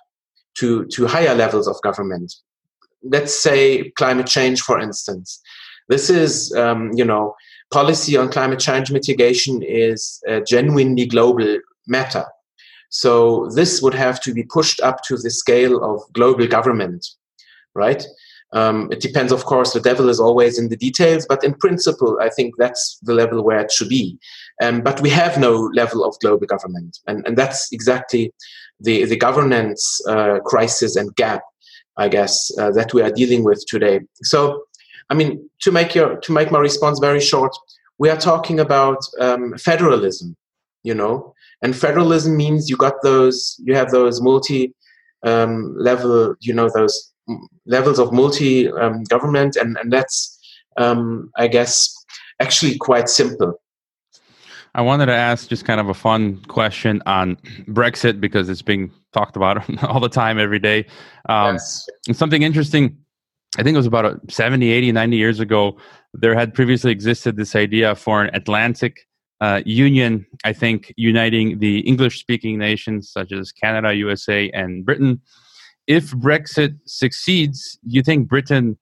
to, 0.59 0.85
to 0.87 1.07
higher 1.07 1.35
levels 1.35 1.69
of 1.69 1.81
government. 1.83 2.35
Let's 3.03 3.41
say 3.41 3.91
climate 3.97 4.27
change, 4.27 4.61
for 4.61 4.79
instance. 4.81 5.41
This 5.89 6.11
is, 6.11 6.55
um, 6.55 6.91
you 6.95 7.05
know, 7.05 7.35
policy 7.71 8.17
on 8.17 8.31
climate 8.31 8.59
change 8.59 8.91
mitigation 8.91 9.63
is 9.63 10.21
a 10.27 10.41
genuinely 10.41 11.07
global 11.07 11.59
matter. 11.87 12.25
So 12.91 13.49
this 13.55 13.83
would 13.83 13.95
have 13.95 14.21
to 14.23 14.33
be 14.33 14.45
pushed 14.45 14.81
up 14.81 15.03
to 15.05 15.17
the 15.17 15.31
scale 15.31 15.83
of 15.85 16.01
global 16.13 16.47
government, 16.47 17.07
right? 17.75 18.05
Um, 18.55 18.89
it 18.91 19.01
depends, 19.01 19.31
of 19.31 19.45
course, 19.45 19.75
the 19.75 19.81
devil 19.81 20.09
is 20.09 20.19
always 20.19 20.59
in 20.59 20.71
the 20.71 20.77
details, 20.77 21.27
but 21.29 21.45
in 21.45 21.53
principle, 21.55 22.17
I 22.21 22.31
think 22.31 22.55
that's 22.57 22.99
the 23.03 23.13
level 23.13 23.45
where 23.45 23.61
it 23.61 23.71
should 23.71 23.91
be. 23.91 24.19
Um, 24.63 24.81
but 24.81 25.01
we 25.03 25.11
have 25.11 25.39
no 25.39 25.71
level 25.75 26.03
of 26.03 26.19
global 26.21 26.47
government, 26.47 26.99
and, 27.07 27.27
and 27.27 27.37
that's 27.37 27.71
exactly 27.73 28.33
the, 28.81 29.05
the 29.05 29.17
governance 29.17 30.01
uh, 30.09 30.39
crisis 30.47 30.97
and 30.97 31.15
gap, 31.17 31.43
I 31.99 32.09
guess, 32.09 32.51
uh, 32.59 32.71
that 32.73 32.95
we 32.95 33.03
are 33.03 33.11
dealing 33.11 33.45
with 33.45 33.65
today. 33.67 34.01
So, 34.23 34.65
I 35.11 35.15
mean, 35.15 35.49
to 35.63 35.73
make 35.73 35.95
your 35.95 36.17
to 36.17 36.33
make 36.33 36.51
my 36.51 36.59
response 36.59 36.99
very 36.99 37.21
short, 37.21 37.53
we 37.99 38.09
are 38.09 38.17
talking 38.17 38.61
about 38.61 38.99
um, 39.21 39.57
federalism, 39.59 40.37
you 40.85 40.95
know, 40.95 41.35
and 41.63 41.75
federalism 41.75 42.37
means 42.37 42.71
you 42.71 42.77
got 42.77 43.03
those, 43.03 43.61
you 43.65 43.75
have 43.75 43.91
those 43.91 44.21
multi 44.21 44.75
um, 45.25 45.75
level, 45.77 46.35
you 46.41 46.55
know, 46.55 46.71
those 46.73 47.13
levels 47.67 47.99
of 47.99 48.13
multi 48.13 48.71
um, 48.71 49.03
government, 49.05 49.57
and 49.57 49.77
and 49.79 49.93
that's, 49.93 50.39
um, 50.77 51.31
I 51.37 51.49
guess, 51.49 51.95
actually 52.41 52.77
quite 52.79 53.09
simple. 53.09 53.61
I 54.79 54.81
wanted 54.81 55.07
to 55.07 55.13
ask 55.13 55.49
just 55.49 55.65
kind 55.65 55.81
of 55.81 55.89
a 55.89 55.95
fun 55.95 56.37
question 56.45 57.03
on 57.05 57.35
Brexit 57.67 58.21
because 58.21 58.49
it's 58.49 58.63
being 58.63 58.93
talked 59.13 59.35
about 59.35 59.69
all 59.83 59.99
the 59.99 60.09
time, 60.09 60.39
every 60.39 60.61
day. 60.61 60.87
Um, 61.29 61.55
yes. 61.55 61.89
Something 62.13 62.43
interesting, 62.43 62.97
I 63.59 63.65
think 63.65 63.75
it 63.75 63.79
was 63.79 63.87
about 63.87 64.21
70, 64.31 64.71
80, 64.71 64.93
90 64.93 65.17
years 65.17 65.41
ago, 65.41 65.77
there 66.15 66.33
had 66.33 66.55
previously 66.55 66.93
existed 66.93 67.37
this 67.37 67.57
idea 67.57 67.97
for 67.97 68.23
an 68.23 68.31
Atlantic 68.35 69.09
uh, 69.41 69.63
union, 69.67 70.25
I 70.45 70.53
think, 70.53 70.95
uniting 70.97 71.59
the 71.59 71.81
English 71.81 72.21
speaking 72.21 72.57
nations 72.57 73.11
such 73.11 73.33
as 73.33 73.51
Canada, 73.51 73.95
USA, 73.95 74.49
and 74.51 74.87
Britain. 74.87 75.21
If 75.89 76.13
Brexit 76.13 76.79
succeeds, 76.87 77.81
you 77.83 78.05
think 78.05 78.29
Britain, 78.29 78.79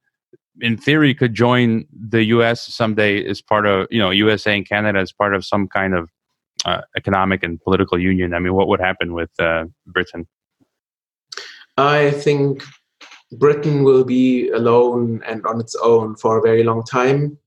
in 0.61 0.77
theory, 0.77 1.15
could 1.15 1.35
join 1.35 1.87
the 1.93 2.25
US 2.25 2.75
someday 2.75 3.25
as 3.25 3.41
part 3.41 3.67
of, 3.67 3.87
you 3.91 3.99
know, 3.99 4.11
USA 4.11 4.57
and 4.57 4.69
Canada 4.69 4.99
as 4.99 5.13
part 5.13 5.35
of 5.35 5.45
some 5.45 5.69
kind 5.69 5.95
of 5.95 6.11
uh, 6.65 6.83
economic 6.97 7.43
and 7.43 7.61
political 7.61 7.99
union? 7.99 8.35
I 8.35 8.39
mean, 8.39 8.55
what 8.55 8.69
would 8.69 8.81
happen 8.81 9.13
with 9.13 9.31
uh, 9.39 9.65
Britain? 9.87 10.27
I 11.77 12.11
think 12.11 12.63
Britain 13.33 13.85
will 13.85 14.05
be 14.05 14.49
alone 14.51 15.23
and 15.27 15.45
on 15.47 15.61
its 15.61 15.75
own 15.77 16.17
for 16.17 16.39
a 16.39 16.43
very 16.43 16.63
long 16.65 16.85
time 16.85 17.39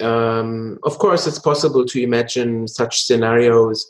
um, 0.00 0.78
of 0.82 0.98
course, 0.98 1.26
it's 1.26 1.38
possible 1.38 1.84
to 1.86 2.02
imagine 2.02 2.68
such 2.68 3.02
scenarios, 3.02 3.86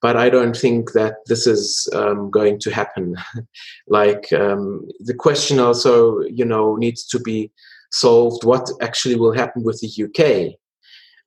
but 0.00 0.16
I 0.16 0.30
don't 0.30 0.56
think 0.56 0.92
that 0.92 1.16
this 1.26 1.46
is 1.46 1.88
um, 1.92 2.30
going 2.30 2.58
to 2.60 2.70
happen. 2.70 3.16
like 3.88 4.32
um, 4.32 4.86
the 5.00 5.14
question 5.14 5.58
also, 5.58 6.20
you 6.20 6.44
know, 6.44 6.76
needs 6.76 7.06
to 7.08 7.18
be 7.18 7.50
solved. 7.90 8.44
What 8.44 8.68
actually 8.80 9.16
will 9.16 9.32
happen 9.32 9.62
with 9.64 9.80
the 9.80 10.04
UK? 10.04 10.58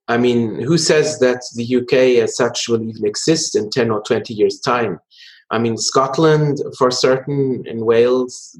I 0.08 0.18
mean, 0.18 0.62
who 0.62 0.78
says 0.78 1.20
that 1.20 1.42
the 1.56 1.76
UK 1.78 2.24
as 2.24 2.36
such 2.36 2.68
will 2.68 2.82
even 2.82 3.06
exist 3.06 3.56
in 3.56 3.70
10 3.70 3.92
or 3.92 4.02
20 4.02 4.34
years' 4.34 4.60
time? 4.60 5.00
I 5.52 5.60
mean, 5.60 5.78
Scotland, 5.78 6.60
for 6.78 6.92
certain, 6.92 7.64
in 7.66 7.86
Wales, 7.86 8.58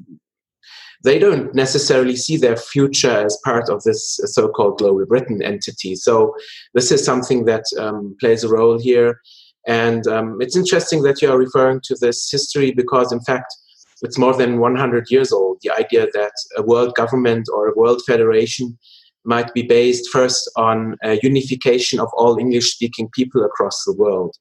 they 1.04 1.18
don't 1.18 1.54
necessarily 1.54 2.16
see 2.16 2.36
their 2.36 2.56
future 2.56 3.24
as 3.26 3.38
part 3.44 3.68
of 3.68 3.82
this 3.82 4.20
so-called 4.24 4.78
global 4.78 5.04
Britain 5.06 5.42
entity. 5.42 5.96
So 5.96 6.34
this 6.74 6.92
is 6.92 7.04
something 7.04 7.44
that 7.46 7.64
um, 7.78 8.16
plays 8.20 8.44
a 8.44 8.48
role 8.48 8.78
here. 8.78 9.20
And 9.66 10.06
um, 10.06 10.38
it's 10.40 10.56
interesting 10.56 11.02
that 11.02 11.22
you 11.22 11.30
are 11.30 11.38
referring 11.38 11.80
to 11.84 11.96
this 12.00 12.28
history 12.30 12.72
because, 12.72 13.12
in 13.12 13.20
fact, 13.20 13.54
it's 14.02 14.18
more 14.18 14.36
than 14.36 14.58
100 14.58 15.10
years 15.10 15.32
old. 15.32 15.58
The 15.62 15.70
idea 15.70 16.06
that 16.12 16.32
a 16.56 16.62
world 16.62 16.94
government 16.94 17.48
or 17.54 17.68
a 17.68 17.74
world 17.76 18.02
federation 18.06 18.76
might 19.24 19.54
be 19.54 19.62
based 19.62 20.08
first 20.10 20.50
on 20.56 20.96
a 21.04 21.20
unification 21.22 22.00
of 22.00 22.08
all 22.14 22.38
English 22.38 22.74
speaking 22.74 23.08
people 23.14 23.44
across 23.44 23.84
the 23.84 23.94
world. 23.94 24.34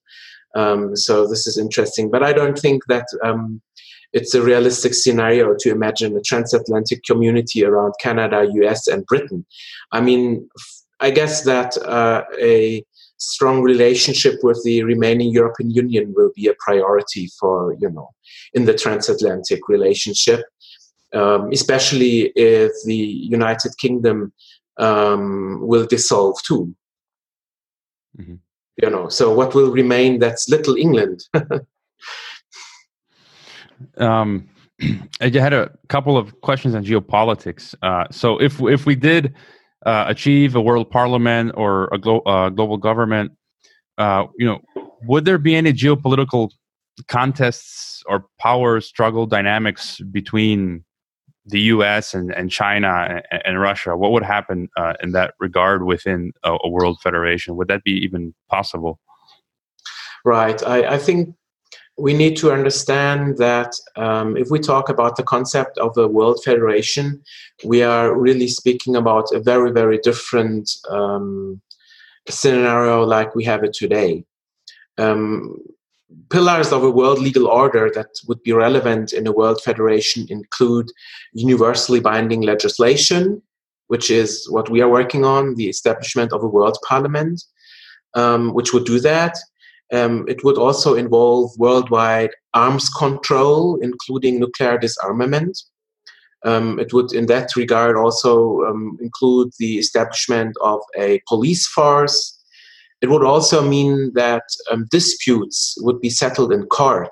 Um, 0.55 0.95
so 0.95 1.27
this 1.27 1.45
is 1.45 1.57
interesting. 1.57 2.09
But 2.09 2.23
I 2.23 2.33
don't 2.33 2.57
think 2.57 2.85
that 2.87 3.05
um, 3.23 3.61
it's 4.13 4.33
a 4.33 4.41
realistic 4.41 4.93
scenario 4.93 5.55
to 5.59 5.69
imagine 5.69 6.17
a 6.17 6.21
transatlantic 6.21 7.03
community 7.03 7.63
around 7.63 7.93
Canada, 8.01 8.47
US, 8.53 8.87
and 8.87 9.05
Britain. 9.05 9.45
I 9.91 10.01
mean, 10.01 10.49
I 10.99 11.11
guess 11.11 11.43
that 11.43 11.77
uh, 11.77 12.23
a 12.39 12.83
strong 13.21 13.61
relationship 13.61 14.39
with 14.41 14.61
the 14.63 14.83
remaining 14.83 15.31
European 15.31 15.69
Union 15.69 16.13
will 16.15 16.31
be 16.35 16.47
a 16.47 16.55
priority 16.59 17.29
for, 17.39 17.75
you 17.79 17.89
know, 17.89 18.09
in 18.53 18.65
the 18.65 18.73
transatlantic 18.73 19.69
relationship, 19.69 20.41
um, 21.13 21.51
especially 21.51 22.31
if 22.35 22.71
the 22.85 22.95
United 22.95 23.77
Kingdom 23.77 24.33
um, 24.77 25.59
will 25.61 25.85
dissolve 25.85 26.41
too. 26.43 26.75
Mm-hmm. 28.19 28.35
You 28.81 28.89
know, 28.89 29.07
so 29.09 29.31
what 29.31 29.53
will 29.53 29.71
remain? 29.71 30.17
That's 30.17 30.49
little 30.49 30.75
England. 30.75 31.23
um, 33.97 34.49
I 35.21 35.29
had 35.29 35.53
a 35.53 35.69
couple 35.89 36.17
of 36.17 36.41
questions 36.41 36.73
on 36.73 36.83
geopolitics. 36.83 37.75
Uh, 37.83 38.05
so, 38.09 38.41
if 38.41 38.59
if 38.61 38.87
we 38.87 38.95
did 38.95 39.35
uh, 39.85 40.05
achieve 40.07 40.55
a 40.55 40.61
world 40.61 40.89
parliament 40.89 41.51
or 41.55 41.89
a 41.91 41.97
glo- 41.97 42.21
uh, 42.21 42.49
global 42.49 42.77
government, 42.77 43.31
uh, 43.97 44.25
you 44.37 44.45
know, 44.45 44.59
would 45.03 45.25
there 45.25 45.37
be 45.37 45.55
any 45.55 45.73
geopolitical 45.73 46.51
contests 47.07 48.03
or 48.07 48.25
power 48.39 48.81
struggle 48.81 49.25
dynamics 49.25 49.99
between 50.11 50.83
the 51.45 51.59
U.S. 51.61 52.13
and, 52.13 52.31
and 52.33 52.51
China 52.51 53.21
and, 53.31 53.41
and 53.45 53.61
Russia? 53.61 53.97
What 53.97 54.11
would 54.11 54.23
happen 54.23 54.69
uh, 54.77 54.93
in 55.01 55.11
that 55.13 55.33
regard 55.39 55.85
within 55.85 56.31
a, 56.43 56.57
a, 56.63 56.69
world 56.69 56.99
federation? 57.01 57.55
Would 57.55 57.67
that 57.67 57.83
be 57.83 57.93
even 57.93 58.33
possible? 58.49 58.99
Right. 60.23 60.61
I, 60.63 60.93
I 60.93 60.97
think 60.99 61.35
we 62.01 62.13
need 62.15 62.35
to 62.35 62.51
understand 62.51 63.37
that 63.37 63.75
um, 63.95 64.35
if 64.35 64.49
we 64.49 64.59
talk 64.59 64.89
about 64.89 65.17
the 65.17 65.23
concept 65.23 65.77
of 65.77 65.95
a 65.97 66.07
world 66.07 66.41
federation, 66.43 67.21
we 67.63 67.83
are 67.83 68.17
really 68.19 68.47
speaking 68.47 68.95
about 68.95 69.31
a 69.31 69.39
very, 69.39 69.71
very 69.71 69.99
different 69.99 70.71
um, 70.89 71.61
scenario 72.27 73.03
like 73.03 73.35
we 73.35 73.43
have 73.43 73.63
it 73.63 73.73
today. 73.73 74.25
Um, 74.97 75.57
pillars 76.31 76.71
of 76.71 76.83
a 76.83 76.89
world 76.89 77.19
legal 77.19 77.45
order 77.45 77.91
that 77.93 78.09
would 78.27 78.41
be 78.41 78.51
relevant 78.51 79.13
in 79.13 79.27
a 79.27 79.31
world 79.31 79.61
federation 79.61 80.25
include 80.29 80.89
universally 81.33 81.99
binding 81.99 82.41
legislation, 82.41 83.43
which 83.89 84.09
is 84.09 84.49
what 84.49 84.71
we 84.71 84.81
are 84.81 84.89
working 84.89 85.23
on, 85.23 85.53
the 85.53 85.69
establishment 85.69 86.33
of 86.33 86.43
a 86.43 86.47
world 86.47 86.79
parliament, 86.87 87.43
um, 88.15 88.55
which 88.55 88.73
would 88.73 88.85
do 88.85 88.99
that 88.99 89.37
um, 89.91 90.25
it 90.27 90.43
would 90.43 90.57
also 90.57 90.93
involve 90.93 91.51
worldwide 91.57 92.31
arms 92.53 92.89
control, 92.89 93.77
including 93.81 94.39
nuclear 94.39 94.77
disarmament. 94.77 95.57
Um, 96.43 96.79
it 96.79 96.93
would, 96.93 97.13
in 97.13 97.27
that 97.27 97.55
regard, 97.55 97.97
also 97.97 98.61
um, 98.61 98.97
include 99.01 99.51
the 99.59 99.77
establishment 99.77 100.55
of 100.61 100.79
a 100.97 101.21
police 101.27 101.67
force. 101.67 102.39
It 103.01 103.09
would 103.09 103.23
also 103.23 103.67
mean 103.67 104.11
that 104.15 104.43
um, 104.71 104.87
disputes 104.89 105.75
would 105.81 105.99
be 105.99 106.09
settled 106.09 106.51
in 106.51 106.65
court, 106.67 107.11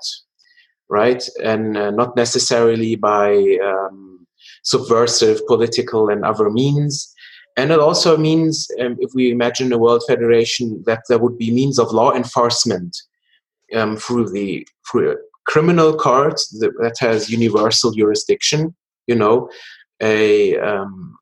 right, 0.88 1.22
and 1.42 1.76
uh, 1.76 1.90
not 1.90 2.16
necessarily 2.16 2.96
by 2.96 3.58
um, 3.62 4.26
subversive 4.64 5.46
political 5.46 6.08
and 6.08 6.24
other 6.24 6.50
means. 6.50 7.14
And 7.56 7.70
it 7.70 7.80
also 7.80 8.16
means, 8.16 8.68
um, 8.80 8.96
if 9.00 9.10
we 9.14 9.30
imagine 9.30 9.72
a 9.72 9.78
world 9.78 10.02
federation, 10.06 10.82
that 10.86 11.02
there 11.08 11.18
would 11.18 11.36
be 11.36 11.50
means 11.50 11.78
of 11.78 11.92
law 11.92 12.12
enforcement 12.12 12.96
um, 13.74 13.96
through 13.96 14.30
the 14.30 14.66
through 14.90 15.12
a 15.12 15.16
criminal 15.46 15.96
court 15.96 16.40
that, 16.58 16.72
that, 16.80 16.96
has 17.00 17.30
universal 17.30 17.92
jurisdiction. 17.92 18.74
You 19.06 19.16
know, 19.16 19.50
a 20.00 20.58
um, 20.58 21.16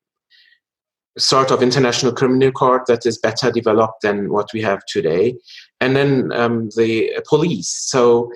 sort 1.17 1.51
of 1.51 1.63
international 1.63 2.13
criminal 2.13 2.53
court 2.53 2.87
that 2.87 3.07
is 3.07 3.19
better 3.19 3.51
developed 3.51 4.03
than 4.03 4.31
what 4.31 4.51
we 4.53 4.61
have 4.63 4.85
today, 4.87 5.35
and 5.81 5.97
then 5.97 6.33
um, 6.33 6.71
the 6.77 7.21
police. 7.29 7.71
So. 7.71 8.31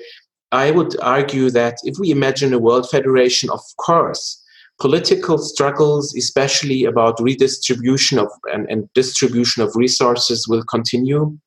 I 0.54 0.70
would 0.70 1.00
argue 1.00 1.48
that 1.52 1.78
if 1.82 1.96
we 1.98 2.10
imagine 2.10 2.52
a 2.52 2.58
world 2.58 2.86
federation, 2.90 3.48
of 3.48 3.62
course, 3.78 4.41
political 4.82 5.38
struggles, 5.38 6.12
especially 6.16 6.84
about 6.84 7.20
redistribution 7.20 8.18
of 8.18 8.28
and, 8.52 8.66
and 8.68 8.92
distribution 8.94 9.62
of 9.62 9.70
resources, 9.76 10.48
will 10.48 10.64
continue. 10.64 11.38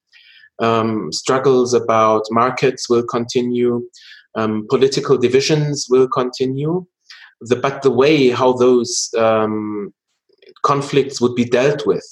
Um, 0.60 1.12
struggles 1.12 1.74
about 1.74 2.24
markets 2.32 2.90
will 2.90 3.04
continue. 3.04 3.84
Um, 4.36 4.66
political 4.70 5.18
divisions 5.18 5.88
will 5.90 6.08
continue, 6.08 6.86
the, 7.42 7.58
but 7.58 7.82
the 7.82 7.92
way 7.92 8.30
how 8.30 8.54
those 8.54 9.10
um, 9.18 9.94
conflicts 10.64 11.20
would 11.20 11.36
be 11.36 11.44
dealt 11.44 11.86
with 11.86 12.08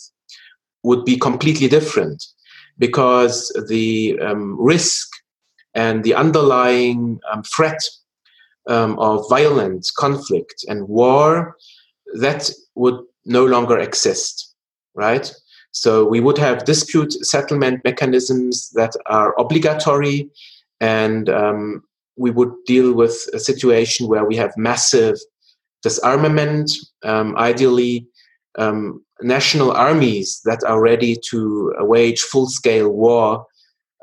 would 0.84 1.06
be 1.06 1.16
completely 1.16 1.70
different 1.70 2.22
because 2.78 3.48
the 3.70 4.20
um, 4.20 4.58
risk 4.60 5.08
and 5.74 6.04
the 6.04 6.16
underlying 6.16 7.22
um, 7.32 7.44
threat 7.44 7.80
um, 8.68 8.98
of 9.00 9.26
violent 9.30 9.90
conflict 9.98 10.66
and 10.68 10.88
war 10.88 11.58
that 12.16 12.50
would 12.76 13.00
no 13.26 13.46
longer 13.46 13.78
exist 13.78 14.54
right 14.96 15.34
so 15.72 16.06
we 16.06 16.20
would 16.20 16.38
have 16.38 16.66
dispute 16.66 17.14
settlement 17.26 17.84
mechanisms 17.84 18.70
that 18.72 18.94
are 19.08 19.34
obligatory 19.40 20.30
and 20.80 21.30
um, 21.30 21.84
we 22.16 22.30
would 22.32 22.52
deal 22.66 22.94
with 22.94 23.28
a 23.34 23.40
situation 23.40 24.08
where 24.08 24.26
we 24.26 24.36
have 24.36 24.56
massive 24.56 25.16
disarmament 25.82 26.72
um, 27.04 27.36
ideally 27.38 28.08
um, 28.58 29.04
national 29.22 29.72
armies 29.72 30.42
that 30.46 30.64
are 30.64 30.82
ready 30.82 31.16
to 31.30 31.74
wage 31.80 32.22
full 32.22 32.48
scale 32.48 32.90
war 32.90 33.46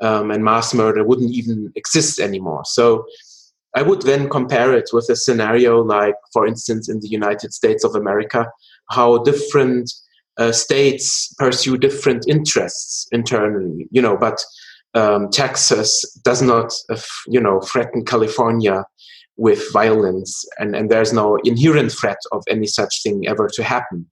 um, 0.01 0.31
and 0.31 0.43
mass 0.43 0.73
murder 0.73 1.03
wouldn't 1.03 1.31
even 1.31 1.71
exist 1.75 2.19
anymore. 2.19 2.63
So 2.65 3.05
I 3.75 3.81
would 3.81 4.01
then 4.01 4.29
compare 4.29 4.73
it 4.73 4.89
with 4.91 5.09
a 5.09 5.15
scenario 5.15 5.81
like, 5.81 6.15
for 6.33 6.45
instance, 6.45 6.89
in 6.89 6.99
the 6.99 7.07
United 7.07 7.53
States 7.53 7.83
of 7.83 7.95
America, 7.95 8.47
how 8.89 9.19
different 9.19 9.91
uh, 10.37 10.51
states 10.51 11.33
pursue 11.37 11.77
different 11.77 12.25
interests 12.27 13.07
internally, 13.11 13.87
you 13.91 14.01
know, 14.01 14.17
but 14.17 14.43
um, 14.93 15.29
Texas 15.29 16.03
does 16.23 16.41
not, 16.41 16.73
uh, 16.89 16.99
you 17.27 17.39
know, 17.39 17.61
threaten 17.61 18.03
California 18.03 18.83
with 19.37 19.71
violence, 19.71 20.43
and, 20.59 20.75
and 20.75 20.89
there's 20.89 21.13
no 21.13 21.37
inherent 21.43 21.91
threat 21.91 22.17
of 22.31 22.43
any 22.49 22.67
such 22.67 23.01
thing 23.01 23.27
ever 23.27 23.47
to 23.53 23.63
happen. 23.63 24.05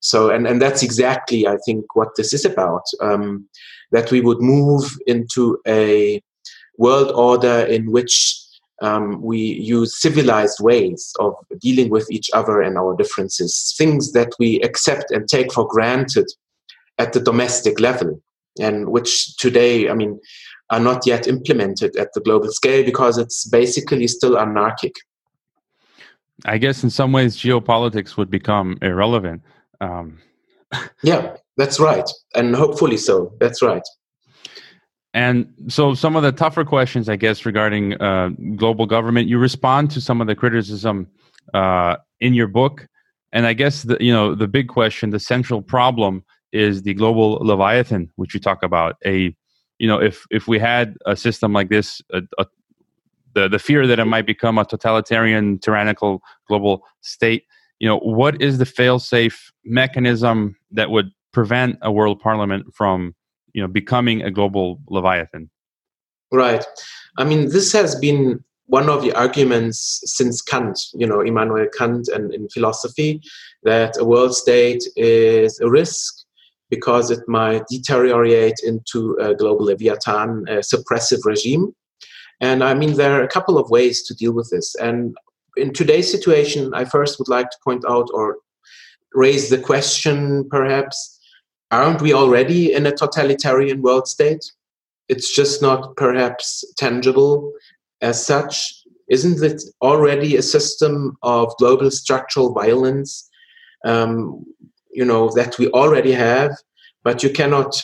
So, 0.00 0.30
and, 0.30 0.46
and 0.46 0.60
that's 0.60 0.82
exactly, 0.82 1.46
I 1.46 1.58
think, 1.64 1.94
what 1.94 2.08
this 2.16 2.32
is 2.32 2.44
about 2.44 2.82
um, 3.00 3.46
that 3.92 4.10
we 4.10 4.20
would 4.20 4.40
move 4.40 4.96
into 5.06 5.58
a 5.66 6.20
world 6.78 7.12
order 7.12 7.60
in 7.66 7.92
which 7.92 8.41
um, 8.82 9.22
we 9.22 9.38
use 9.38 10.00
civilized 10.00 10.58
ways 10.60 11.12
of 11.18 11.34
dealing 11.60 11.88
with 11.88 12.10
each 12.10 12.28
other 12.34 12.60
and 12.60 12.76
our 12.76 12.94
differences, 12.96 13.74
things 13.78 14.12
that 14.12 14.32
we 14.38 14.60
accept 14.60 15.10
and 15.10 15.28
take 15.28 15.52
for 15.52 15.66
granted 15.66 16.30
at 16.98 17.12
the 17.12 17.20
domestic 17.20 17.80
level, 17.80 18.20
and 18.60 18.88
which 18.88 19.36
today, 19.38 19.88
I 19.88 19.94
mean, 19.94 20.20
are 20.70 20.80
not 20.80 21.06
yet 21.06 21.26
implemented 21.26 21.96
at 21.96 22.12
the 22.14 22.20
global 22.20 22.50
scale 22.52 22.84
because 22.84 23.18
it's 23.18 23.46
basically 23.46 24.06
still 24.08 24.38
anarchic. 24.38 24.94
I 26.44 26.58
guess 26.58 26.82
in 26.82 26.90
some 26.90 27.12
ways 27.12 27.36
geopolitics 27.36 28.16
would 28.16 28.30
become 28.30 28.78
irrelevant 28.82 29.42
um, 29.82 30.18
yeah, 31.02 31.36
that's 31.56 31.80
right, 31.80 32.08
and 32.34 32.54
hopefully 32.54 32.96
so. 32.96 33.34
That's 33.40 33.62
right. 33.62 33.82
And 35.14 35.52
so, 35.68 35.94
some 35.94 36.16
of 36.16 36.22
the 36.22 36.32
tougher 36.32 36.64
questions, 36.64 37.08
I 37.08 37.16
guess, 37.16 37.44
regarding 37.44 38.00
uh, 38.00 38.30
global 38.56 38.86
government, 38.86 39.28
you 39.28 39.38
respond 39.38 39.90
to 39.92 40.00
some 40.00 40.20
of 40.20 40.26
the 40.26 40.34
criticism 40.34 41.08
uh, 41.52 41.96
in 42.20 42.32
your 42.32 42.46
book, 42.46 42.88
and 43.32 43.46
I 43.46 43.52
guess 43.52 43.82
the 43.82 43.98
you 44.00 44.12
know 44.12 44.34
the 44.34 44.48
big 44.48 44.68
question, 44.68 45.10
the 45.10 45.20
central 45.20 45.60
problem, 45.60 46.24
is 46.52 46.82
the 46.82 46.94
global 46.94 47.38
leviathan, 47.42 48.10
which 48.16 48.32
you 48.32 48.40
talk 48.40 48.62
about. 48.62 48.96
A 49.04 49.34
you 49.78 49.86
know, 49.86 50.00
if 50.00 50.24
if 50.30 50.48
we 50.48 50.58
had 50.58 50.96
a 51.04 51.14
system 51.14 51.52
like 51.52 51.68
this, 51.68 52.00
a, 52.10 52.22
a, 52.38 52.46
the 53.34 53.48
the 53.48 53.58
fear 53.58 53.86
that 53.86 53.98
it 53.98 54.06
might 54.06 54.26
become 54.26 54.56
a 54.56 54.64
totalitarian, 54.64 55.58
tyrannical 55.58 56.22
global 56.48 56.84
state 57.02 57.44
you 57.82 57.88
know 57.88 57.98
what 57.98 58.40
is 58.40 58.58
the 58.58 58.64
fail-safe 58.64 59.52
mechanism 59.64 60.56
that 60.70 60.90
would 60.90 61.10
prevent 61.32 61.76
a 61.82 61.90
world 61.90 62.20
parliament 62.20 62.64
from 62.72 63.12
you 63.52 63.62
know 63.62 63.68
becoming 63.68 64.22
a 64.22 64.30
global 64.30 64.80
leviathan. 64.88 65.50
Right. 66.32 66.64
I 67.18 67.24
mean 67.24 67.50
this 67.50 67.72
has 67.72 67.94
been 67.94 68.42
one 68.66 68.88
of 68.88 69.02
the 69.02 69.12
arguments 69.12 70.00
since 70.04 70.40
kant 70.40 70.78
you 70.94 71.06
know 71.06 71.20
immanuel 71.20 71.66
kant 71.76 72.08
and 72.08 72.32
in 72.32 72.48
philosophy 72.48 73.20
that 73.64 73.96
a 73.98 74.04
world 74.04 74.34
state 74.34 74.82
is 74.96 75.60
a 75.60 75.68
risk 75.68 76.14
because 76.70 77.10
it 77.10 77.20
might 77.28 77.66
deteriorate 77.68 78.60
into 78.64 79.14
a 79.20 79.34
global 79.34 79.66
leviathan 79.66 80.44
a 80.48 80.58
suppressive 80.60 81.24
regime. 81.24 81.74
And 82.40 82.64
i 82.64 82.74
mean 82.74 82.96
there 82.96 83.12
are 83.18 83.24
a 83.24 83.34
couple 83.36 83.58
of 83.58 83.70
ways 83.70 84.02
to 84.04 84.14
deal 84.14 84.32
with 84.32 84.48
this. 84.50 84.74
And 84.76 85.14
in 85.56 85.72
today's 85.72 86.10
situation, 86.10 86.72
I 86.72 86.84
first 86.86 87.18
would 87.18 87.28
like 87.28 87.50
to 87.50 87.58
point 87.62 87.84
out 87.86 88.08
or 88.14 88.38
raise 89.14 89.50
the 89.50 89.58
question 89.58 90.48
perhaps 90.48 91.18
aren't 91.72 92.02
we 92.02 92.12
already 92.12 92.72
in 92.72 92.86
a 92.86 92.92
totalitarian 92.92 93.82
world 93.82 94.06
state? 94.06 94.44
It's 95.08 95.34
just 95.34 95.62
not 95.62 95.96
perhaps 95.96 96.64
tangible 96.76 97.52
as 98.02 98.24
such. 98.24 98.84
Isn't 99.08 99.42
it 99.42 99.62
already 99.80 100.36
a 100.36 100.42
system 100.42 101.16
of 101.22 101.56
global 101.58 101.90
structural 101.90 102.52
violence, 102.52 103.28
um, 103.84 104.44
you 104.92 105.04
know, 105.04 105.30
that 105.34 105.58
we 105.58 105.68
already 105.68 106.12
have, 106.12 106.52
but 107.02 107.22
you 107.22 107.30
cannot 107.30 107.82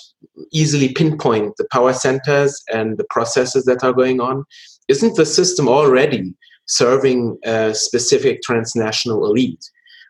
easily 0.52 0.92
pinpoint 0.92 1.54
the 1.56 1.66
power 1.72 1.92
centers 1.92 2.62
and 2.72 2.98
the 2.98 3.06
processes 3.10 3.64
that 3.64 3.82
are 3.82 3.92
going 3.92 4.20
on? 4.20 4.44
Isn't 4.88 5.16
the 5.16 5.26
system 5.26 5.66
already 5.66 6.34
serving 6.66 7.38
a 7.44 7.74
specific 7.74 8.42
transnational 8.42 9.24
elite, 9.24 9.64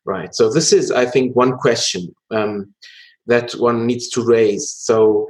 right? 0.05 0.35
So 0.35 0.53
this 0.53 0.73
is, 0.73 0.91
I 0.91 1.07
think, 1.07 1.35
one 1.37 1.57
question 1.57 2.15
um, 2.33 2.75
that 3.29 3.53
one 3.53 3.87
needs 3.87 4.09
to 4.09 4.25
raise. 4.25 4.69
So 4.71 5.29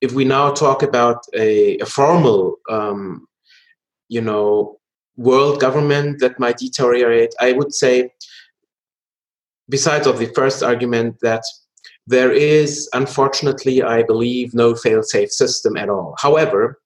if 0.00 0.12
we 0.12 0.24
now 0.24 0.52
talk 0.52 0.82
about 0.82 1.18
a, 1.34 1.78
a 1.78 1.86
formal, 1.86 2.56
um, 2.70 3.26
you 4.08 4.20
know, 4.20 4.78
world 5.16 5.60
government 5.60 6.20
that 6.20 6.38
might 6.38 6.58
deteriorate, 6.58 7.34
I 7.40 7.52
would 7.52 7.74
say, 7.74 8.12
besides 9.68 10.06
of 10.06 10.18
the 10.18 10.32
first 10.34 10.62
argument 10.62 11.16
that 11.22 11.42
there 12.06 12.32
is, 12.32 12.88
unfortunately, 12.92 13.82
I 13.82 14.02
believe, 14.02 14.54
no 14.54 14.74
fail-safe 14.74 15.30
system 15.30 15.76
at 15.76 15.88
all. 15.88 16.16
However, 16.18 16.80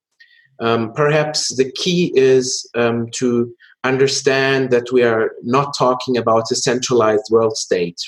um, 0.60 0.92
perhaps 0.92 1.56
the 1.56 1.70
key 1.72 2.12
is 2.14 2.68
um, 2.74 3.08
to 3.14 3.54
understand 3.84 4.70
that 4.70 4.92
we 4.92 5.02
are 5.02 5.30
not 5.42 5.74
talking 5.76 6.16
about 6.16 6.50
a 6.50 6.56
centralized 6.56 7.28
world 7.30 7.56
state. 7.56 8.00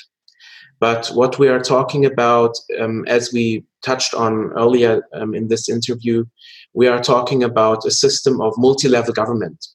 But 0.79 1.07
what 1.07 1.39
we 1.39 1.47
are 1.47 1.59
talking 1.59 2.05
about, 2.05 2.57
um, 2.79 3.05
as 3.07 3.33
we 3.33 3.63
touched 3.81 4.13
on 4.13 4.51
earlier 4.53 5.01
um, 5.13 5.33
in 5.33 5.47
this 5.47 5.69
interview, 5.69 6.25
we 6.73 6.87
are 6.87 7.01
talking 7.01 7.43
about 7.43 7.85
a 7.85 7.91
system 7.91 8.41
of 8.41 8.53
multi 8.57 8.87
level 8.87 9.13
government, 9.13 9.65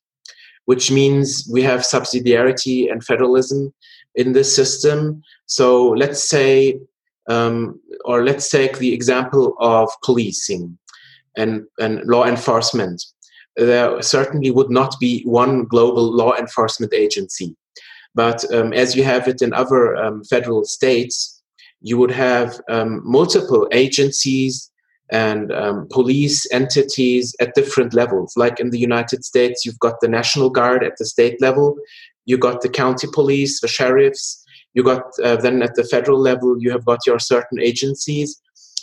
which 0.67 0.91
means 0.91 1.49
we 1.51 1.63
have 1.63 1.81
subsidiarity 1.81 2.91
and 2.91 3.05
federalism 3.05 3.73
in 4.15 4.33
this 4.33 4.55
system. 4.55 5.23
So 5.47 5.89
let's 5.91 6.23
say, 6.29 6.79
um, 7.29 7.81
or 8.05 8.25
let's 8.25 8.51
take 8.51 8.79
the 8.79 8.93
example 8.93 9.57
of 9.59 9.91
policing 10.05 10.79
and, 11.37 11.65
and 11.79 12.03
law 12.05 12.27
enforcement 12.27 13.03
there 13.57 14.01
certainly 14.03 14.51
would 14.51 14.71
not 14.71 14.95
be 14.99 15.23
one 15.25 15.65
global 15.65 16.11
law 16.11 16.35
enforcement 16.35 16.93
agency. 16.95 17.55
But 18.15 18.45
um, 18.53 18.73
as 18.73 18.95
you 18.95 19.05
have 19.05 19.29
it 19.29 19.43
in 19.43 19.53
other 19.53 19.97
um, 19.97 20.25
federal 20.25 20.65
states, 20.65 21.43
you 21.81 21.99
would 21.99 22.11
have 22.11 22.61
um, 22.69 23.01
multiple 23.05 23.69
agencies 23.73 24.71
and 25.11 25.53
um, 25.53 25.87
police 25.91 26.51
entities 26.53 27.35
at 27.41 27.55
different 27.55 27.93
levels. 27.93 28.33
Like 28.37 28.61
in 28.61 28.71
the 28.71 28.79
United 28.79 29.25
States, 29.25 29.65
you've 29.65 29.79
got 29.79 30.01
the 30.01 30.09
National 30.09 30.49
Guard 30.49 30.83
at 30.85 30.97
the 30.99 31.05
state 31.05 31.41
level, 31.41 31.77
you 32.25 32.39
got 32.39 32.63
the 32.63 32.69
county 32.69 33.09
police, 33.13 33.61
the 33.61 33.69
sheriffs, 33.69 34.43
you 34.75 34.83
got 34.83 35.03
uh, 35.23 35.37
then 35.37 35.63
at 35.63 35.75
the 35.75 35.85
federal 35.85 36.19
level, 36.19 36.57
you 36.59 36.71
have 36.71 36.85
got 36.85 37.07
your 37.07 37.19
certain 37.19 37.61
agencies. 37.61 38.41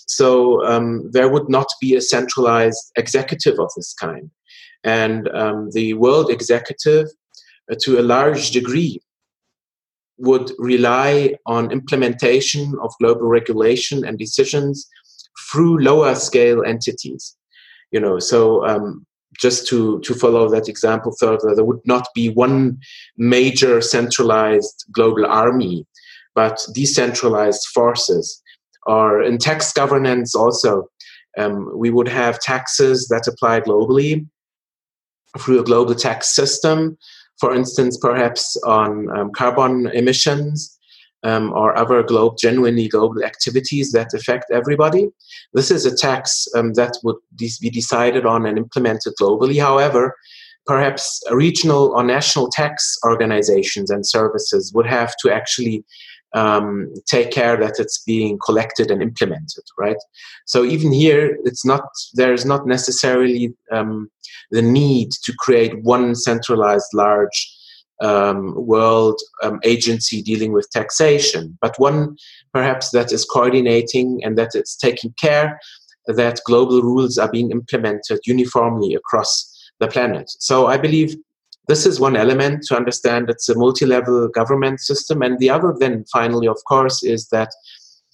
So 0.07 0.63
um, 0.65 1.09
there 1.11 1.29
would 1.29 1.49
not 1.49 1.67
be 1.81 1.95
a 1.95 2.01
centralized 2.01 2.91
executive 2.95 3.59
of 3.59 3.71
this 3.75 3.93
kind. 3.93 4.29
And 4.83 5.29
um, 5.29 5.69
the 5.71 5.93
world 5.95 6.29
executive, 6.29 7.07
uh, 7.71 7.75
to 7.81 7.99
a 7.99 8.01
large 8.01 8.51
degree, 8.51 9.01
would 10.19 10.51
rely 10.57 11.35
on 11.45 11.71
implementation 11.71 12.75
of 12.81 12.93
global 12.99 13.27
regulation 13.27 14.05
and 14.05 14.17
decisions 14.17 14.87
through 15.51 15.79
lower 15.79 16.15
scale 16.15 16.63
entities. 16.63 17.35
You 17.91 17.99
know, 17.99 18.19
so 18.19 18.65
um, 18.67 19.05
just 19.39 19.67
to, 19.67 19.99
to 20.01 20.13
follow 20.13 20.49
that 20.49 20.69
example 20.69 21.13
further, 21.19 21.55
there 21.55 21.65
would 21.65 21.81
not 21.85 22.07
be 22.13 22.29
one 22.29 22.77
major 23.17 23.81
centralized 23.81 24.85
global 24.91 25.25
army, 25.25 25.85
but 26.35 26.59
decentralized 26.73 27.65
forces. 27.73 28.41
Or 28.85 29.21
in 29.21 29.37
tax 29.37 29.71
governance, 29.73 30.35
also, 30.35 30.89
um, 31.37 31.71
we 31.77 31.89
would 31.89 32.07
have 32.07 32.39
taxes 32.39 33.07
that 33.07 33.27
apply 33.27 33.61
globally 33.61 34.27
through 35.37 35.59
a 35.59 35.63
global 35.63 35.95
tax 35.95 36.33
system, 36.35 36.97
for 37.39 37.55
instance, 37.55 37.97
perhaps 37.97 38.57
on 38.65 39.09
um, 39.17 39.31
carbon 39.31 39.87
emissions 39.87 40.77
um, 41.23 41.53
or 41.53 41.77
other 41.77 42.03
global, 42.03 42.35
genuinely 42.35 42.87
global 42.87 43.23
activities 43.23 43.91
that 43.91 44.13
affect 44.13 44.45
everybody. 44.51 45.09
This 45.53 45.71
is 45.71 45.85
a 45.85 45.95
tax 45.95 46.47
um, 46.55 46.73
that 46.73 46.97
would 47.03 47.17
be 47.37 47.69
decided 47.69 48.25
on 48.25 48.45
and 48.45 48.57
implemented 48.57 49.13
globally. 49.21 49.59
However, 49.59 50.15
perhaps 50.65 51.21
regional 51.31 51.93
or 51.95 52.03
national 52.03 52.49
tax 52.51 52.95
organizations 53.05 53.89
and 53.89 54.05
services 54.05 54.71
would 54.73 54.85
have 54.85 55.13
to 55.21 55.31
actually 55.31 55.83
um, 56.33 56.93
take 57.07 57.31
care 57.31 57.57
that 57.57 57.79
it's 57.79 58.03
being 58.03 58.37
collected 58.45 58.91
and 58.91 59.01
implemented, 59.01 59.63
right? 59.77 59.97
So 60.45 60.63
even 60.63 60.91
here, 60.91 61.37
it's 61.43 61.65
not 61.65 61.83
there 62.13 62.33
is 62.33 62.45
not 62.45 62.67
necessarily 62.67 63.53
um, 63.71 64.09
the 64.51 64.61
need 64.61 65.11
to 65.23 65.33
create 65.39 65.83
one 65.83 66.15
centralized 66.15 66.93
large 66.93 67.55
um, 68.01 68.53
world 68.55 69.19
um, 69.43 69.59
agency 69.63 70.21
dealing 70.21 70.53
with 70.53 70.69
taxation, 70.71 71.57
but 71.61 71.77
one 71.79 72.15
perhaps 72.53 72.91
that 72.91 73.11
is 73.11 73.25
coordinating 73.25 74.21
and 74.23 74.37
that 74.37 74.51
it's 74.53 74.75
taking 74.77 75.13
care 75.19 75.59
that 76.07 76.41
global 76.45 76.81
rules 76.81 77.17
are 77.17 77.31
being 77.31 77.51
implemented 77.51 78.19
uniformly 78.25 78.93
across 78.95 79.71
the 79.79 79.87
planet. 79.87 80.29
So 80.39 80.67
I 80.67 80.77
believe 80.77 81.15
this 81.69 81.85
is 81.85 81.99
one 81.99 82.17
element 82.17 82.63
to 82.63 82.75
understand 82.75 83.29
it's 83.29 83.47
a 83.47 83.55
multi-level 83.55 84.27
government 84.29 84.81
system. 84.81 85.21
And 85.21 85.37
the 85.37 85.51
other 85.51 85.73
then 85.79 86.03
finally 86.11 86.47
of 86.47 86.57
course 86.67 87.03
is 87.03 87.29
that 87.29 87.51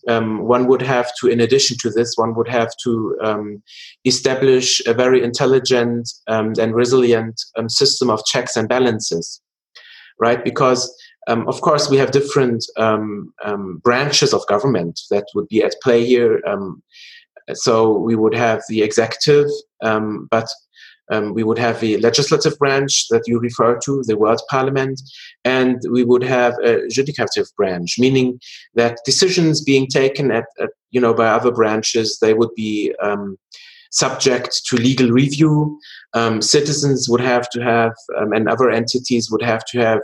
um, 0.09 0.43
one 0.43 0.67
would 0.67 0.81
have 0.81 1.09
to 1.19 1.27
in 1.27 1.39
addition 1.39 1.77
to 1.79 1.89
this 1.89 2.13
one 2.15 2.35
would 2.35 2.49
have 2.49 2.69
to 2.83 3.17
um, 3.23 3.63
establish 4.03 4.85
a 4.85 4.93
very 4.93 5.23
intelligent 5.23 6.11
um, 6.27 6.53
and 6.59 6.75
resilient 6.75 7.41
um, 7.57 7.69
system 7.69 8.09
of 8.09 8.23
checks 8.25 8.55
and 8.55 8.69
balances 8.69 9.41
right? 10.19 10.43
Because 10.43 10.81
um, 11.27 11.47
of 11.47 11.59
course 11.61 11.89
we 11.89 11.97
have 11.97 12.11
different 12.11 12.63
um, 12.77 13.33
branches 13.83 14.33
of 14.33 14.47
government 14.47 14.99
that 15.09 15.25
would 15.33 15.47
be 15.47 15.63
at 15.63 15.75
play 15.81 16.05
here 16.05 16.41
so 17.53 17.97
we 17.97 18.15
would 18.15 18.35
have 18.35 18.61
the 18.69 18.81
executive 18.83 19.47
but 19.81 20.47
um, 21.11 21.33
we 21.33 21.43
would 21.43 21.57
have 21.57 21.79
the 21.79 21.97
legislative 21.97 22.57
branch 22.57 23.07
that 23.09 23.23
you 23.27 23.39
refer 23.39 23.77
to, 23.85 24.03
the 24.05 24.17
World 24.17 24.41
Parliament, 24.49 25.01
and 25.43 25.81
we 25.91 26.03
would 26.03 26.23
have 26.23 26.53
a 26.63 26.87
judicative 26.87 27.53
branch, 27.55 27.95
meaning 27.99 28.39
that 28.73 28.99
decisions 29.05 29.63
being 29.63 29.87
taken 29.87 30.31
at, 30.31 30.45
at 30.59 30.69
you 30.91 31.01
know 31.01 31.13
by 31.13 31.27
other 31.27 31.51
branches 31.51 32.17
they 32.19 32.33
would 32.33 32.53
be 32.55 32.93
um, 33.01 33.37
subject 33.91 34.61
to 34.67 34.75
legal 34.75 35.09
review. 35.09 35.79
Um, 36.13 36.41
citizens 36.41 37.07
would 37.09 37.21
have 37.21 37.49
to 37.51 37.61
have, 37.61 37.93
um, 38.17 38.33
and 38.33 38.49
other 38.49 38.69
entities 38.69 39.31
would 39.31 39.41
have 39.41 39.63
to 39.65 39.79
have, 39.79 40.01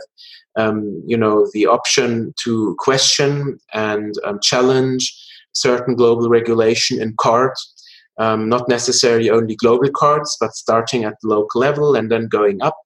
um, 0.56 1.02
you 1.06 1.16
know, 1.16 1.48
the 1.52 1.66
option 1.66 2.32
to 2.44 2.74
question 2.78 3.58
and 3.74 4.14
um, 4.24 4.38
challenge 4.42 5.12
certain 5.54 5.94
global 5.94 6.30
regulation 6.30 7.00
in 7.00 7.14
court 7.14 7.54
um, 8.18 8.48
not 8.48 8.68
necessarily 8.68 9.30
only 9.30 9.56
global 9.56 9.90
cards, 9.90 10.36
but 10.40 10.52
starting 10.54 11.04
at 11.04 11.14
the 11.22 11.28
local 11.28 11.60
level 11.60 11.94
and 11.94 12.10
then 12.10 12.28
going 12.28 12.62
up 12.62 12.76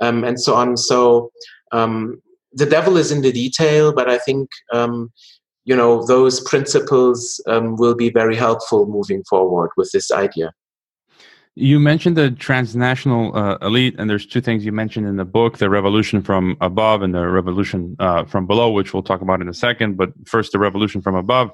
um, 0.00 0.24
and 0.24 0.40
so 0.40 0.54
on. 0.54 0.76
So 0.76 1.30
um, 1.72 2.20
the 2.52 2.66
devil 2.66 2.96
is 2.96 3.12
in 3.12 3.22
the 3.22 3.32
detail, 3.32 3.92
but 3.92 4.08
I 4.08 4.18
think 4.18 4.48
um, 4.72 5.12
you 5.64 5.76
know 5.76 6.04
those 6.06 6.40
principles 6.40 7.40
um, 7.46 7.76
will 7.76 7.94
be 7.94 8.10
very 8.10 8.36
helpful 8.36 8.86
moving 8.86 9.22
forward 9.28 9.70
with 9.76 9.90
this 9.92 10.10
idea. 10.10 10.52
You 11.56 11.80
mentioned 11.80 12.16
the 12.16 12.30
transnational 12.30 13.36
uh, 13.36 13.58
elite, 13.60 13.96
and 13.98 14.08
there's 14.08 14.24
two 14.24 14.40
things 14.40 14.64
you 14.64 14.72
mentioned 14.72 15.06
in 15.06 15.16
the 15.16 15.24
book: 15.24 15.58
the 15.58 15.70
revolution 15.70 16.22
from 16.22 16.56
above 16.60 17.02
and 17.02 17.14
the 17.14 17.26
revolution 17.26 17.96
uh, 17.98 18.24
from 18.24 18.46
below, 18.46 18.70
which 18.70 18.94
we'll 18.94 19.02
talk 19.02 19.20
about 19.20 19.40
in 19.40 19.48
a 19.48 19.54
second. 19.54 19.96
But 19.96 20.10
first, 20.26 20.52
the 20.52 20.58
revolution 20.58 21.02
from 21.02 21.14
above. 21.14 21.52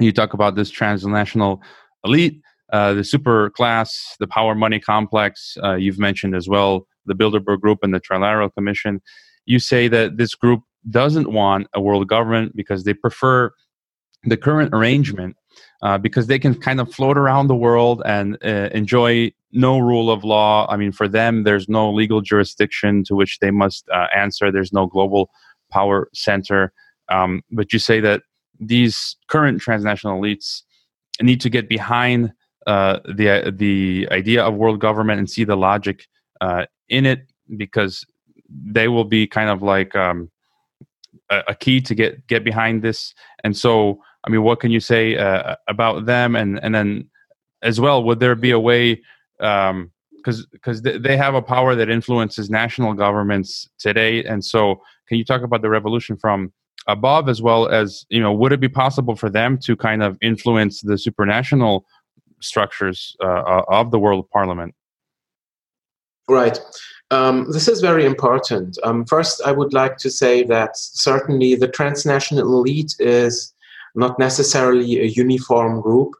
You 0.00 0.10
talk 0.10 0.32
about 0.32 0.54
this 0.54 0.70
transnational 0.70 1.60
elite, 2.04 2.40
uh, 2.72 2.94
the 2.94 3.04
super 3.04 3.50
class, 3.50 4.16
the 4.18 4.26
power 4.26 4.54
money 4.54 4.80
complex. 4.80 5.56
Uh, 5.62 5.74
you've 5.74 5.98
mentioned 5.98 6.34
as 6.34 6.48
well 6.48 6.86
the 7.06 7.14
Bilderberg 7.14 7.60
Group 7.60 7.80
and 7.82 7.92
the 7.92 8.00
Trilateral 8.00 8.52
Commission. 8.54 9.00
You 9.44 9.58
say 9.58 9.88
that 9.88 10.16
this 10.16 10.34
group 10.34 10.62
doesn't 10.90 11.32
want 11.32 11.66
a 11.74 11.80
world 11.80 12.08
government 12.08 12.56
because 12.56 12.84
they 12.84 12.94
prefer 12.94 13.52
the 14.24 14.36
current 14.36 14.70
arrangement 14.72 15.36
uh, 15.82 15.98
because 15.98 16.28
they 16.28 16.38
can 16.38 16.54
kind 16.54 16.80
of 16.80 16.92
float 16.92 17.18
around 17.18 17.48
the 17.48 17.54
world 17.56 18.02
and 18.06 18.38
uh, 18.44 18.68
enjoy 18.72 19.32
no 19.52 19.78
rule 19.78 20.10
of 20.10 20.24
law. 20.24 20.66
I 20.70 20.76
mean, 20.76 20.92
for 20.92 21.08
them, 21.08 21.44
there's 21.44 21.68
no 21.68 21.92
legal 21.92 22.20
jurisdiction 22.20 23.04
to 23.04 23.14
which 23.14 23.38
they 23.40 23.50
must 23.50 23.88
uh, 23.90 24.06
answer. 24.14 24.50
There's 24.50 24.72
no 24.72 24.86
global 24.86 25.30
power 25.70 26.08
center. 26.14 26.72
Um, 27.08 27.42
but 27.50 27.72
you 27.72 27.78
say 27.78 28.00
that 28.00 28.22
these 28.60 29.16
current 29.28 29.60
transnational 29.60 30.20
elites 30.20 30.62
need 31.20 31.40
to 31.42 31.50
get 31.50 31.68
behind 31.68 32.32
uh, 32.66 33.00
the 33.04 33.52
the 33.54 34.08
idea 34.10 34.42
of 34.44 34.54
world 34.54 34.80
government 34.80 35.18
and 35.18 35.28
see 35.28 35.44
the 35.44 35.56
logic 35.56 36.06
uh, 36.40 36.66
in 36.88 37.06
it 37.06 37.30
because 37.56 38.04
they 38.48 38.88
will 38.88 39.04
be 39.04 39.26
kind 39.26 39.50
of 39.50 39.62
like 39.62 39.94
um, 39.96 40.30
a, 41.30 41.42
a, 41.48 41.54
key 41.54 41.80
to 41.80 41.94
get 41.94 42.26
get 42.26 42.44
behind 42.44 42.82
this. 42.82 43.14
And 43.44 43.56
so, 43.56 44.00
I 44.24 44.30
mean, 44.30 44.42
what 44.42 44.60
can 44.60 44.70
you 44.70 44.80
say 44.80 45.16
uh, 45.16 45.56
about 45.68 46.06
them? 46.06 46.36
And 46.36 46.62
and 46.62 46.74
then 46.74 47.10
as 47.62 47.80
well, 47.80 48.02
would 48.04 48.20
there 48.20 48.34
be 48.34 48.50
a 48.50 48.60
way? 48.60 49.02
because 49.38 49.70
um, 50.40 50.46
because 50.52 50.82
they 50.82 51.16
have 51.16 51.34
a 51.34 51.42
power 51.42 51.74
that 51.74 51.90
influences 51.90 52.48
national 52.48 52.94
governments 52.94 53.68
today, 53.78 54.22
and 54.24 54.44
so 54.44 54.80
can 55.08 55.18
you 55.18 55.24
talk 55.24 55.42
about 55.42 55.62
the 55.62 55.68
revolution 55.70 56.16
from 56.16 56.52
above 56.86 57.28
as 57.28 57.40
well 57.40 57.68
as 57.68 58.04
you 58.08 58.20
know 58.20 58.32
would 58.32 58.52
it 58.52 58.60
be 58.60 58.68
possible 58.68 59.14
for 59.14 59.30
them 59.30 59.58
to 59.58 59.76
kind 59.76 60.02
of 60.02 60.18
influence 60.20 60.80
the 60.80 60.94
supranational 60.94 61.82
structures 62.40 63.16
uh, 63.22 63.26
uh, 63.26 63.62
of 63.68 63.90
the 63.90 63.98
world 63.98 64.28
parliament? 64.30 64.74
Right. 66.28 66.58
Um, 67.10 67.50
this 67.52 67.68
is 67.68 67.80
very 67.80 68.04
important. 68.04 68.78
Um, 68.82 69.04
first 69.04 69.42
i 69.44 69.52
would 69.52 69.72
like 69.72 69.96
to 69.98 70.10
say 70.10 70.42
that 70.44 70.76
certainly 70.76 71.54
the 71.54 71.68
transnational 71.68 72.46
elite 72.46 72.94
is 72.98 73.54
not 73.94 74.18
necessarily 74.18 75.00
a 75.00 75.04
uniform 75.04 75.80
group. 75.80 76.14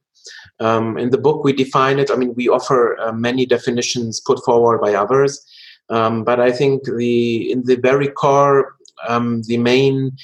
Um, 0.61 0.99
in 0.99 1.11
the 1.11 1.19
book 1.19 1.43
we 1.43 1.53
define 1.53 1.99
it 1.99 2.11
i 2.11 2.15
mean 2.15 2.35
we 2.35 2.49
offer 2.49 2.97
uh, 3.01 3.13
many 3.13 3.45
definitions 3.47 4.21
put 4.21 4.45
forward 4.45 4.81
by 4.81 4.95
others. 4.95 5.45
Um, 5.89 6.25
but 6.25 6.39
i 6.41 6.53
think 6.53 6.85
the 6.85 7.51
in 7.53 7.65
the 7.65 7.77
very 7.77 8.09
core 8.09 8.77
um, 9.09 9.43
the 9.43 9.59
main 9.59 10.17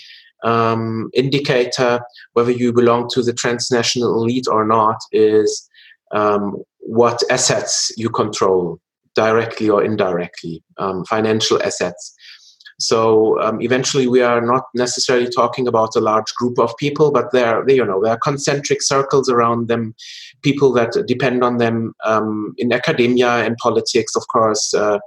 um, 0.44 1.11
indicator 1.14 2.01
whether 2.35 2.51
you 2.51 2.72
belong 2.72 3.09
to 3.11 3.22
the 3.22 3.33
transnational 3.33 4.22
elite 4.22 4.46
or 4.48 4.64
not 4.66 4.96
is 5.12 5.68
um, 6.12 6.57
what 6.81 7.22
assets 7.31 7.92
you 7.96 8.09
control 8.09 8.81
directly 9.14 9.68
or 9.68 9.83
indirectly, 9.83 10.62
um, 10.79 11.05
financial 11.05 11.62
assets. 11.62 12.14
So 12.81 13.40
um, 13.40 13.61
eventually, 13.61 14.07
we 14.07 14.22
are 14.22 14.40
not 14.40 14.64
necessarily 14.72 15.29
talking 15.29 15.66
about 15.66 15.96
a 15.96 16.01
large 16.01 16.33
group 16.35 16.61
of 16.61 16.77
people, 16.77 17.11
but 17.11 17.33
there, 17.33 17.68
you 17.68 17.85
know, 17.85 18.01
there 18.01 18.12
are 18.12 18.18
concentric 18.18 18.83
circles 18.83 19.29
around 19.29 19.66
them, 19.66 19.96
people 20.42 20.72
that 20.74 20.92
depend 21.09 21.42
on 21.42 21.59
them 21.59 21.92
um, 22.05 22.55
in 22.57 22.72
academia 22.72 23.44
and 23.44 23.57
politics, 23.57 24.14
of 24.14 24.22
course, 24.29 24.72
uh, 24.74 25.01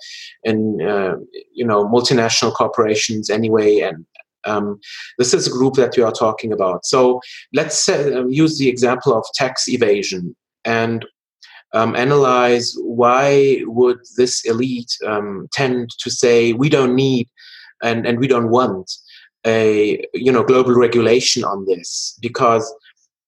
in 0.43 0.81
uh, 0.81 1.15
you 1.53 1.65
know 1.65 1.87
multinational 1.87 2.53
corporations 2.53 3.29
anyway, 3.29 3.79
and 3.79 4.05
um, 4.45 4.79
this 5.17 5.33
is 5.33 5.47
a 5.47 5.51
group 5.51 5.75
that 5.75 5.95
we 5.95 6.03
are 6.03 6.11
talking 6.11 6.51
about. 6.51 6.85
So 6.85 7.21
let's 7.53 7.77
say, 7.77 8.13
um, 8.13 8.29
use 8.29 8.57
the 8.57 8.69
example 8.69 9.17
of 9.17 9.25
tax 9.35 9.67
evasion 9.67 10.35
and 10.65 11.05
um, 11.73 11.95
analyze 11.95 12.73
why 12.79 13.61
would 13.65 13.99
this 14.17 14.43
elite 14.45 14.91
um, 15.05 15.47
tend 15.53 15.89
to 15.99 16.09
say 16.09 16.53
we 16.53 16.69
don't 16.69 16.95
need 16.95 17.29
and, 17.81 18.05
and 18.05 18.19
we 18.19 18.27
don't 18.27 18.49
want 18.49 18.91
a 19.45 20.05
you 20.13 20.31
know 20.31 20.43
global 20.43 20.73
regulation 20.73 21.43
on 21.43 21.65
this 21.65 22.17
because 22.21 22.71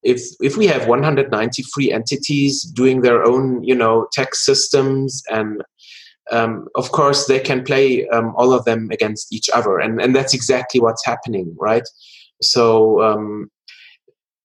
if 0.04 0.22
if 0.42 0.58
we 0.58 0.68
have 0.68 0.88
193 0.88 1.92
entities 1.92 2.62
doing 2.62 3.02
their 3.02 3.24
own 3.24 3.64
you 3.64 3.74
know 3.74 4.08
tax 4.12 4.46
systems 4.46 5.24
and 5.30 5.64
um, 6.32 6.68
of 6.76 6.92
course 6.92 7.28
they 7.28 7.40
can 7.40 7.64
play 7.64 8.08
um, 8.10 8.34
all 8.38 8.54
of 8.54 8.66
them 8.66 8.90
against 8.92 9.34
each 9.34 9.50
other 9.50 9.80
and, 9.80 10.02
and 10.02 10.16
that's 10.16 10.34
exactly 10.34 10.80
what's 10.80 11.06
happening 11.06 11.56
right? 11.60 11.88
So 12.42 13.02
um, 13.02 13.50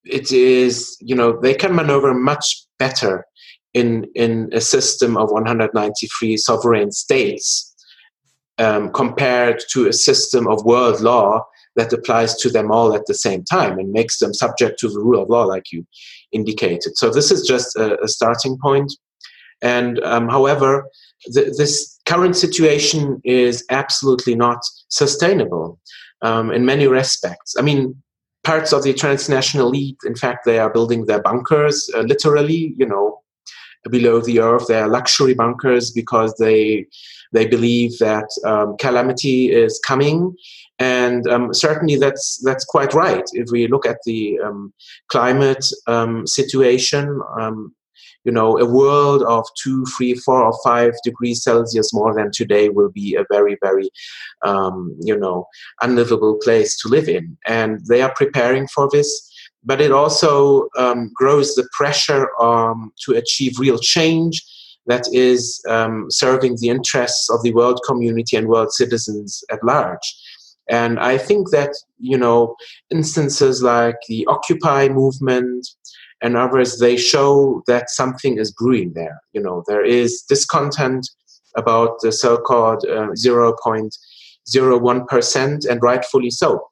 it 0.05 0.33
is 0.33 0.97
you 1.01 1.15
know 1.15 1.39
they 1.41 1.55
can 1.55 1.75
maneuver 1.75 2.15
much 2.15 2.65
better 2.79 3.25
in 3.75 4.07
in 4.15 4.49
a 4.53 4.61
system 4.61 5.17
of 5.17 5.31
193 5.31 6.37
sovereign 6.37 6.91
states 6.93 7.75
um, 8.59 8.91
compared 8.93 9.63
to 9.71 9.87
a 9.87 9.93
system 9.93 10.49
of 10.49 10.65
world 10.65 11.01
law 11.01 11.45
that 11.77 11.93
applies 11.93 12.35
to 12.37 12.51
them 12.51 12.73
all 12.73 12.93
at 12.95 13.07
the 13.07 13.15
same 13.15 13.45
time 13.45 13.79
and 13.79 13.93
makes 13.93 14.19
them 14.19 14.35
subject 14.35 14.81
to 14.81 14.89
the 14.89 14.99
rule 14.99 15.23
of 15.23 15.29
law 15.29 15.45
like 15.45 15.71
you 15.71 15.87
indicated. 16.33 16.97
So 16.97 17.11
this 17.11 17.31
is 17.31 17.47
just 17.47 17.77
a, 17.77 18.03
a 18.03 18.09
starting 18.09 18.59
point. 18.61 18.93
And 19.63 20.03
um, 20.03 20.29
however 20.29 20.89
th- 21.33 21.57
this 21.57 21.99
current 22.07 22.37
situation 22.37 23.21
is 23.25 23.65
absolutely 23.71 24.35
not 24.35 24.61
sustainable 24.89 25.79
um, 26.23 26.51
in 26.51 26.65
many 26.65 26.87
respects. 26.87 27.55
I 27.59 27.63
mean, 27.63 28.01
parts 28.45 28.73
of 28.73 28.83
the 28.83 28.95
transnational 28.95 29.69
elite, 29.69 29.99
in 30.07 30.15
fact, 30.15 30.45
they 30.45 30.59
are 30.59 30.73
building 30.73 31.07
their 31.07 31.23
bunkers 31.23 31.91
uh, 31.95 32.01
literally, 32.01 32.75
you 32.77 32.87
know, 32.87 33.21
below 33.91 34.21
the 34.21 34.41
earth. 34.41 34.67
They 34.67 34.81
are 34.81 34.89
luxury 34.89 35.35
bunkers 35.35 35.91
because 35.91 36.35
they 36.39 36.87
they 37.33 37.47
believe 37.47 37.99
that 37.99 38.29
um, 38.45 38.77
calamity 38.79 39.53
is 39.53 39.79
coming, 39.87 40.35
and 40.79 41.29
um, 41.29 41.53
certainly 41.53 41.97
that's 41.97 42.41
that's 42.45 42.65
quite 42.65 42.95
right. 42.95 43.25
If 43.33 43.51
we 43.51 43.69
look 43.69 43.87
at 43.87 43.99
the 44.05 44.39
um, 44.45 44.73
climate 45.09 45.65
um, 45.87 46.27
situation, 46.27 47.21
um, 47.39 47.75
you 48.25 48.33
know, 48.33 48.59
a 48.59 48.67
world 48.67 49.23
of 49.23 49.47
two, 49.63 49.85
three, 49.97 50.15
four, 50.15 50.45
or 50.45 50.59
five 50.65 50.93
degrees 51.05 51.43
Celsius 51.43 51.95
more 51.95 52.15
than 52.15 52.31
today 52.33 52.69
will 52.69 52.91
be 52.91 53.15
a 53.15 53.25
very, 53.31 53.57
very, 53.63 53.91
um, 54.45 54.97
you 55.01 55.17
know, 55.17 55.47
unlivable 55.81 56.39
place 56.43 56.77
to 56.81 56.89
live 56.89 57.09
in. 57.09 57.37
And 57.47 57.81
they 57.87 58.03
are 58.03 58.13
preparing 58.15 58.69
for 58.69 58.89
this. 58.91 59.25
But 59.65 59.81
it 59.81 59.93
also 59.93 60.69
um, 60.79 61.11
grows 61.15 61.55
the 61.55 61.69
pressure 61.77 62.29
um, 62.41 62.93
to 63.05 63.15
achieve 63.15 63.59
real 63.59 63.79
change 63.79 64.45
that 64.87 65.07
is 65.13 65.63
um, 65.69 66.07
serving 66.11 66.57
the 66.61 66.69
interests 66.71 67.29
of 67.31 67.43
the 67.43 67.53
world 67.53 67.81
community 67.87 68.37
and 68.37 68.49
world 68.49 68.73
citizens 68.73 69.45
at 69.51 69.63
large. 69.63 70.15
And 70.69 70.99
I 70.99 71.19
think 71.19 71.51
that, 71.51 71.71
you 71.99 72.19
know, 72.19 72.57
instances 72.91 73.63
like 73.63 73.97
the 74.09 74.27
Occupy 74.27 74.89
movement, 74.89 75.67
and 76.23 76.37
others 76.37 76.79
they 76.79 76.97
show 76.97 77.65
that 77.67 77.91
something 77.91 78.39
is 78.39 78.53
brewing 78.53 78.93
there. 78.95 79.21
You 79.33 79.43
know 79.43 79.65
there 79.67 79.85
is 79.85 80.23
discontent 80.29 81.11
about 81.57 81.99
the 82.03 82.13
so-called 82.13 82.85
uh, 82.85 83.09
0.01% 83.17 85.67
and 85.69 85.83
rightfully 85.83 86.31
so. 86.31 86.69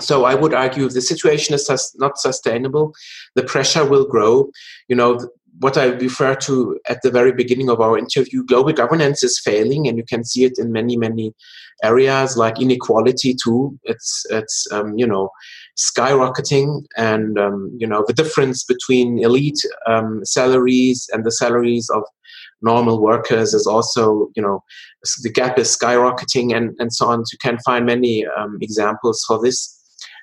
So 0.00 0.24
i 0.24 0.34
would 0.34 0.54
argue 0.54 0.86
if 0.86 0.94
the 0.94 1.02
situation 1.02 1.54
is 1.54 1.66
sus- 1.66 1.94
not 1.98 2.18
sustainable. 2.18 2.94
The 3.34 3.44
pressure 3.44 3.84
will 3.84 4.06
grow. 4.06 4.50
You 4.88 4.96
know 4.96 5.20
what 5.60 5.76
I 5.76 5.86
refer 5.86 6.34
to 6.34 6.78
at 6.88 7.02
the 7.02 7.10
very 7.10 7.32
beginning 7.32 7.68
of 7.68 7.80
our 7.80 7.98
interview, 7.98 8.44
global 8.44 8.72
governance 8.72 9.22
is 9.22 9.38
failing, 9.38 9.86
and 9.86 9.96
you 9.98 10.04
can 10.04 10.24
see 10.24 10.44
it 10.44 10.54
in 10.58 10.72
many, 10.72 10.96
many 10.96 11.34
areas 11.82 12.36
like 12.36 12.60
inequality 12.60 13.34
too. 13.34 13.78
It's 13.84 14.24
it's 14.30 14.66
um, 14.72 14.96
you 14.96 15.06
know 15.06 15.30
skyrocketing, 15.76 16.84
and 16.96 17.38
um, 17.38 17.70
you 17.78 17.86
know 17.86 18.04
the 18.06 18.14
difference 18.14 18.64
between 18.64 19.22
elite 19.22 19.60
um, 19.86 20.24
salaries 20.24 21.08
and 21.12 21.24
the 21.24 21.32
salaries 21.32 21.88
of 21.90 22.02
normal 22.62 23.02
workers 23.02 23.52
is 23.52 23.66
also 23.66 24.28
you 24.34 24.42
know 24.42 24.62
the 25.22 25.30
gap 25.30 25.58
is 25.58 25.76
skyrocketing, 25.76 26.56
and 26.56 26.74
and 26.78 26.92
so 26.92 27.08
on. 27.08 27.24
You 27.32 27.38
can 27.40 27.58
find 27.64 27.84
many 27.84 28.26
um, 28.26 28.58
examples 28.60 29.22
for 29.26 29.40
this. 29.42 29.78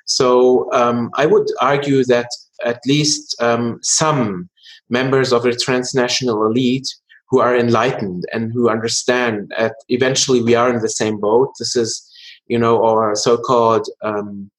So 0.06 0.72
um, 0.74 1.12
I 1.16 1.28
would 1.28 1.48
argue 1.62 2.04
that 2.06 2.28
at 2.66 2.80
least 2.88 3.36
um, 3.40 3.78
some 3.84 4.50
members 4.90 5.32
of 5.32 5.46
a 5.46 5.56
transnational 5.56 6.46
elite 6.46 6.88
who 7.30 7.40
are 7.40 7.56
enlightened 7.56 8.24
and 8.34 8.52
who 8.54 8.70
understand 8.70 9.52
that 9.58 9.76
eventually 9.90 10.42
we 10.42 10.56
are 10.56 10.70
in 10.74 10.82
the 10.82 10.90
same 10.90 11.20
boat. 11.20 11.50
This 11.60 11.76
is, 11.76 12.04
you 12.48 12.58
know, 12.58 12.84
our 12.84 13.16
so-called 13.16 13.88
um, 14.02 14.50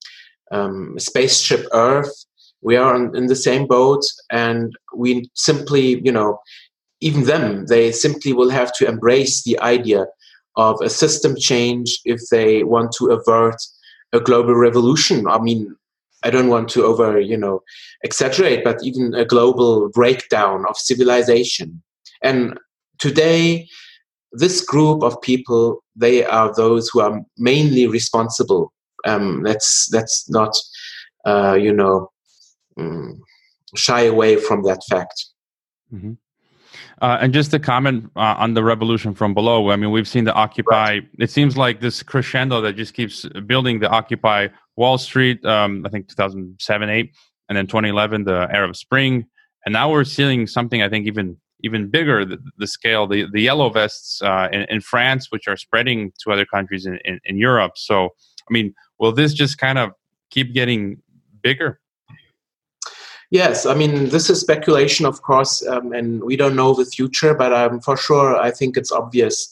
um, 0.53 0.99
spaceship 0.99 1.67
Earth. 1.73 2.13
We 2.63 2.77
are 2.77 2.95
on, 2.95 3.17
in 3.17 3.27
the 3.27 3.37
same 3.37 3.67
boat, 3.67 4.05
and 4.31 4.73
we 4.95 5.31
simply, 5.35 6.01
you 6.05 6.13
know, 6.13 6.39
even 7.01 7.25
them, 7.25 7.67
they 7.67 7.91
simply 7.91 8.33
will 8.33 8.51
have 8.51 8.73
to 8.75 8.87
embrace 8.87 9.43
the 9.43 9.59
idea 9.61 10.07
of 10.57 10.81
a 10.83 10.91
system 10.91 11.35
change 11.37 11.99
if 12.05 12.21
they 12.31 12.63
want 12.63 12.93
to 12.99 13.07
avert 13.07 13.57
a 14.13 14.21
global 14.21 14.55
revolution. 14.55 15.27
I 15.27 15.39
mean, 15.39 15.75
I 16.23 16.31
don't 16.31 16.49
want 16.49 16.69
to 16.71 16.85
over, 16.85 17.21
you 17.21 17.37
know, 17.37 17.63
exaggerate, 18.03 18.65
but 18.65 18.79
even 18.83 19.15
a 19.15 19.25
global 19.25 19.89
breakdown 19.89 20.65
of 20.69 20.77
civilization. 20.77 21.83
And 22.23 22.59
today, 22.99 23.69
this 24.33 24.65
group 24.65 25.03
of 25.03 25.21
people, 25.23 25.83
they 25.97 26.25
are 26.25 26.55
those 26.55 26.89
who 26.89 27.01
are 27.01 27.21
mainly 27.39 27.87
responsible. 27.87 28.73
Um, 29.07 29.43
let's 29.43 29.89
let's 29.93 30.29
not, 30.29 30.55
uh, 31.25 31.57
you 31.59 31.73
know, 31.73 32.11
um, 32.79 33.23
shy 33.75 34.03
away 34.03 34.37
from 34.37 34.63
that 34.65 34.83
fact. 34.89 35.27
Mm-hmm. 35.93 36.13
Uh, 37.01 37.17
and 37.21 37.33
just 37.33 37.51
to 37.51 37.59
comment 37.59 38.11
uh, 38.17 38.35
on 38.39 38.55
the 38.55 38.63
revolution 38.63 39.15
from 39.15 39.33
below, 39.33 39.71
I 39.71 39.77
mean, 39.77 39.91
we've 39.91 40.09
seen 40.09 40.25
the 40.25 40.35
Occupy. 40.35 40.91
Right. 40.91 41.09
It 41.19 41.31
seems 41.31 41.57
like 41.57 41.81
this 41.81 42.03
crescendo 42.03 42.61
that 42.61 42.75
just 42.75 42.93
keeps 42.93 43.25
building 43.47 43.81
the 43.81 43.89
Occupy 43.89 44.49
Wall 44.77 44.99
Street, 44.99 45.45
um, 45.45 45.85
I 45.87 45.89
think 45.89 46.09
2007, 46.09 46.91
8, 46.91 47.11
and 47.49 47.57
then 47.57 47.67
2011, 47.67 48.25
the 48.25 48.49
Arab 48.53 48.77
Spring. 48.77 49.27
And 49.65 49.73
now 49.73 49.91
we're 49.91 50.05
seeing 50.05 50.47
something 50.47 50.83
I 50.83 50.89
think 50.89 51.07
even 51.07 51.37
even 51.63 51.91
bigger, 51.91 52.25
the, 52.25 52.39
the 52.57 52.67
scale, 52.67 53.07
the, 53.07 53.27
the 53.31 53.43
yellow 53.43 53.69
vests 53.69 54.23
uh, 54.23 54.49
in, 54.51 54.63
in, 54.71 54.81
France, 54.81 55.27
which 55.31 55.47
are 55.47 55.59
spreading 55.59 56.11
to 56.21 56.33
other 56.33 56.47
countries 56.47 56.87
in, 56.87 56.99
in, 57.05 57.21
in 57.25 57.37
Europe. 57.37 57.73
So, 57.77 58.07
I 58.07 58.51
mean, 58.51 58.75
will 58.99 59.13
this 59.13 59.35
just 59.35 59.59
kind 59.59 59.79
of 59.79 59.91
keep 60.31 60.55
getting 60.55 61.03
bigger? 61.43 61.79
Yes, 63.31 63.65
I 63.65 63.75
mean, 63.75 64.09
this 64.09 64.29
is 64.29 64.41
speculation, 64.41 65.07
of 65.07 65.23
course, 65.23 65.65
um, 65.67 65.93
and 65.93 66.23
we 66.25 66.35
don't 66.37 66.57
know 66.57 66.75
the 66.75 66.85
future, 66.85 67.33
but 67.33 67.53
um, 67.53 67.81
for 67.81 67.97
sure, 67.97 68.37
I 68.37 68.51
think 68.51 68.77
it's 68.77 68.91
obvious 68.91 69.49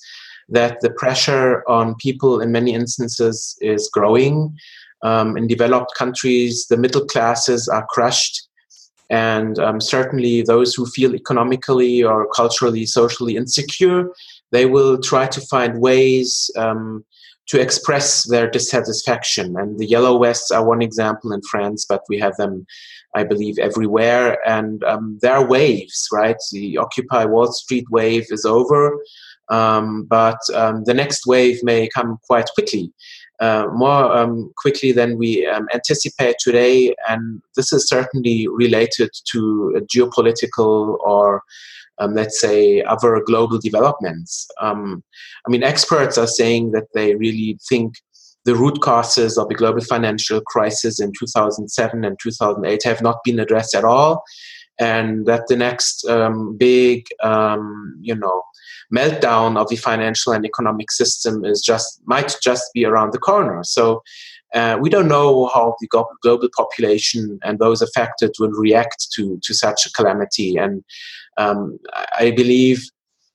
that 0.48 0.80
the 0.80 0.90
pressure 0.90 1.62
on 1.68 1.94
people 1.94 2.40
in 2.40 2.50
many 2.50 2.74
instances 2.74 3.56
is 3.60 3.88
growing. 3.92 4.56
Um, 5.02 5.36
in 5.36 5.46
developed 5.46 5.94
countries, 5.96 6.66
the 6.66 6.76
middle 6.76 7.04
classes 7.04 7.68
are 7.68 7.86
crushed. 7.88 8.48
And 9.10 9.60
um, 9.60 9.80
certainly, 9.80 10.42
those 10.42 10.74
who 10.74 10.84
feel 10.84 11.14
economically 11.14 12.02
or 12.02 12.28
culturally, 12.34 12.84
socially 12.84 13.36
insecure, 13.36 14.10
they 14.50 14.66
will 14.66 15.00
try 15.00 15.28
to 15.28 15.40
find 15.40 15.80
ways 15.80 16.50
um, 16.56 17.04
to 17.48 17.60
express 17.60 18.28
their 18.28 18.48
dissatisfaction. 18.48 19.56
And 19.58 19.78
the 19.78 19.86
Yellow 19.86 20.22
Vests 20.22 20.50
are 20.50 20.64
one 20.64 20.82
example 20.82 21.32
in 21.32 21.40
France, 21.42 21.86
but 21.88 22.02
we 22.08 22.18
have 22.18 22.36
them, 22.36 22.66
I 23.14 23.24
believe, 23.24 23.58
everywhere. 23.58 24.38
And 24.46 24.84
um, 24.84 25.18
there 25.22 25.34
are 25.34 25.46
waves, 25.46 26.08
right? 26.12 26.36
The 26.52 26.78
Occupy 26.78 27.24
Wall 27.24 27.52
Street 27.52 27.86
wave 27.90 28.26
is 28.30 28.44
over, 28.44 28.98
um, 29.50 30.04
but 30.04 30.38
um, 30.54 30.84
the 30.84 30.94
next 30.94 31.26
wave 31.26 31.62
may 31.62 31.88
come 31.88 32.18
quite 32.26 32.48
quickly 32.54 32.92
uh, 33.40 33.66
more 33.72 34.16
um, 34.16 34.52
quickly 34.56 34.92
than 34.92 35.16
we 35.16 35.46
um, 35.46 35.68
anticipate 35.72 36.36
today. 36.40 36.94
And 37.08 37.40
this 37.56 37.72
is 37.72 37.88
certainly 37.88 38.48
related 38.48 39.10
to 39.32 39.86
geopolitical 39.94 40.98
or 41.00 41.42
um, 42.00 42.14
let's 42.14 42.40
say 42.40 42.82
other 42.82 43.22
global 43.26 43.58
developments. 43.58 44.46
Um, 44.60 45.02
I 45.46 45.50
mean, 45.50 45.62
experts 45.62 46.18
are 46.18 46.26
saying 46.26 46.72
that 46.72 46.88
they 46.94 47.14
really 47.14 47.58
think 47.68 47.94
the 48.44 48.54
root 48.54 48.80
causes 48.80 49.36
of 49.36 49.48
the 49.48 49.54
global 49.54 49.82
financial 49.82 50.40
crisis 50.40 51.00
in 51.00 51.12
2007 51.18 52.04
and 52.04 52.18
2008 52.22 52.82
have 52.84 53.02
not 53.02 53.22
been 53.24 53.38
addressed 53.38 53.74
at 53.74 53.84
all, 53.84 54.22
and 54.80 55.26
that 55.26 55.48
the 55.48 55.56
next 55.56 56.06
um, 56.08 56.56
big, 56.56 57.04
um, 57.22 57.98
you 58.00 58.14
know, 58.14 58.42
meltdown 58.94 59.58
of 59.58 59.68
the 59.68 59.76
financial 59.76 60.32
and 60.32 60.46
economic 60.46 60.90
system 60.90 61.44
is 61.44 61.60
just 61.60 62.00
might 62.06 62.36
just 62.42 62.72
be 62.72 62.84
around 62.84 63.12
the 63.12 63.18
corner. 63.18 63.62
So 63.64 64.02
uh, 64.54 64.78
we 64.80 64.88
don't 64.88 65.08
know 65.08 65.46
how 65.46 65.74
the 65.80 65.88
global 66.22 66.48
population 66.56 67.38
and 67.42 67.58
those 67.58 67.82
affected 67.82 68.30
will 68.38 68.50
react 68.50 69.08
to 69.12 69.38
to 69.42 69.54
such 69.54 69.86
a 69.86 69.92
calamity. 69.92 70.56
And 70.56 70.82
um, 71.36 71.78
I 72.18 72.30
believe 72.30 72.82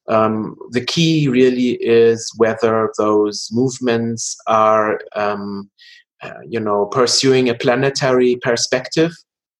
um, 0.07 0.55
the 0.71 0.83
key 0.83 1.27
really 1.27 1.71
is 1.81 2.31
whether 2.37 2.91
those 2.97 3.49
movements 3.51 4.35
are, 4.47 4.99
um, 5.15 5.69
uh, 6.21 6.41
you 6.47 6.59
know, 6.59 6.87
pursuing 6.87 7.47
a 7.47 7.55
planetary 7.55 8.37
perspective. 8.41 9.11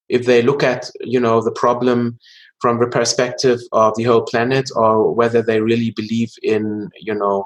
If 0.09 0.25
they 0.25 0.41
look 0.41 0.63
at, 0.63 0.89
you 1.01 1.19
know, 1.19 1.41
the 1.41 1.51
problem 1.51 2.19
from 2.63 2.79
the 2.79 2.87
perspective 2.87 3.59
of 3.73 3.93
the 3.97 4.03
whole 4.03 4.21
planet 4.21 4.69
or 4.73 5.13
whether 5.13 5.41
they 5.41 5.59
really 5.59 5.91
believe 5.91 6.31
in 6.41 6.89
you 6.97 7.13
know 7.13 7.43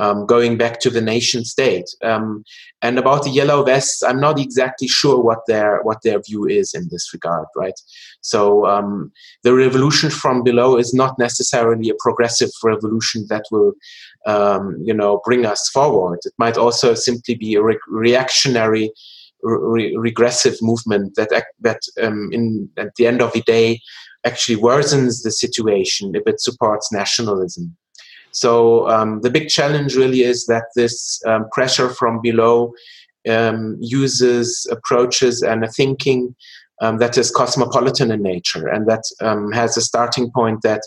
um, 0.00 0.26
going 0.26 0.58
back 0.58 0.80
to 0.80 0.90
the 0.90 1.00
nation 1.00 1.44
state. 1.44 1.88
Um, 2.02 2.44
and 2.82 2.98
about 2.98 3.24
the 3.24 3.30
yellow 3.30 3.62
vests 3.62 4.02
i'm 4.02 4.18
not 4.18 4.40
exactly 4.40 4.88
sure 4.88 5.20
what 5.20 5.40
their 5.46 5.82
what 5.82 5.98
their 6.02 6.18
view 6.22 6.46
is 6.46 6.72
in 6.72 6.88
this 6.90 7.12
regard 7.12 7.46
right? 7.60 7.78
So 8.22 8.66
um, 8.66 9.12
the 9.42 9.54
revolution 9.54 10.10
from 10.10 10.42
below 10.42 10.76
is 10.76 10.92
not 10.92 11.18
necessarily 11.18 11.88
a 11.88 11.94
progressive 11.98 12.50
revolution 12.62 13.26
that 13.28 13.44
will 13.50 13.72
um, 14.26 14.76
you 14.82 14.94
know 14.94 15.20
bring 15.24 15.46
us 15.46 15.68
forward. 15.72 16.20
It 16.24 16.34
might 16.38 16.56
also 16.56 16.94
simply 16.94 17.34
be 17.34 17.54
a 17.54 17.62
re- 17.62 17.78
reactionary 17.88 18.92
re- 19.42 19.96
regressive 19.96 20.56
movement 20.60 21.14
that 21.16 21.30
that 21.60 21.80
um, 22.02 22.30
in 22.32 22.68
at 22.76 22.94
the 22.96 23.06
end 23.06 23.22
of 23.22 23.32
the 23.32 23.42
day 23.42 23.80
actually 24.24 24.60
worsens 24.60 25.22
the 25.22 25.30
situation 25.30 26.12
if 26.14 26.22
it 26.26 26.40
supports 26.40 26.92
nationalism. 26.92 27.76
So 28.32 28.88
um, 28.88 29.20
the 29.22 29.30
big 29.30 29.48
challenge 29.48 29.96
really 29.96 30.22
is 30.22 30.46
that 30.46 30.64
this 30.76 31.20
um, 31.26 31.48
pressure 31.50 31.88
from 31.88 32.20
below 32.20 32.72
um, 33.28 33.76
uses 33.80 34.66
approaches 34.70 35.42
and 35.42 35.64
a 35.64 35.68
thinking 35.68 36.34
um, 36.80 36.98
that 36.98 37.18
is 37.18 37.30
cosmopolitan 37.30 38.10
in 38.10 38.22
nature 38.22 38.68
and 38.68 38.88
that 38.88 39.02
um, 39.20 39.52
has 39.52 39.76
a 39.76 39.82
starting 39.82 40.30
point 40.30 40.62
that 40.62 40.82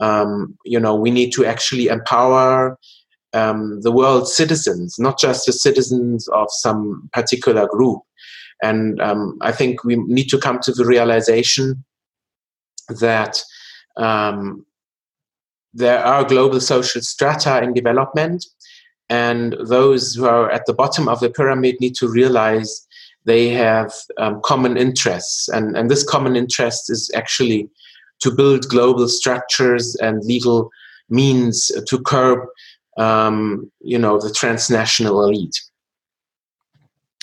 um, 0.00 0.56
you 0.64 0.78
know 0.78 0.94
we 0.94 1.10
need 1.10 1.32
to 1.32 1.44
actually 1.44 1.86
empower 1.88 2.78
the 3.32 3.92
world's 3.92 4.36
citizens, 4.36 4.96
not 4.98 5.18
just 5.18 5.46
the 5.46 5.52
citizens 5.54 6.28
of 6.28 6.48
some 6.50 7.08
particular 7.14 7.66
group. 7.66 8.00
And 8.62 9.00
I 9.40 9.52
think 9.52 9.84
we 9.84 9.96
need 9.96 10.28
to 10.28 10.38
come 10.38 10.60
to 10.64 10.72
the 10.72 10.84
realization 10.84 11.82
that 13.00 13.42
um, 13.96 14.64
there 15.74 16.04
are 16.04 16.24
global 16.24 16.60
social 16.60 17.00
strata 17.00 17.62
in 17.62 17.72
development, 17.72 18.44
and 19.08 19.56
those 19.60 20.14
who 20.14 20.26
are 20.26 20.50
at 20.50 20.66
the 20.66 20.74
bottom 20.74 21.08
of 21.08 21.20
the 21.20 21.30
pyramid 21.30 21.76
need 21.80 21.94
to 21.96 22.08
realize 22.08 22.86
they 23.24 23.48
have 23.48 23.92
um, 24.18 24.40
common 24.44 24.76
interests, 24.76 25.48
and, 25.48 25.76
and 25.76 25.90
this 25.90 26.04
common 26.04 26.36
interest 26.36 26.90
is 26.90 27.10
actually 27.14 27.68
to 28.20 28.30
build 28.30 28.68
global 28.68 29.08
structures 29.08 29.96
and 29.96 30.24
legal 30.24 30.70
means 31.08 31.70
to 31.88 31.98
curb, 32.02 32.38
um, 32.96 33.70
you 33.80 33.98
know, 33.98 34.18
the 34.18 34.32
transnational 34.32 35.24
elite. 35.24 35.60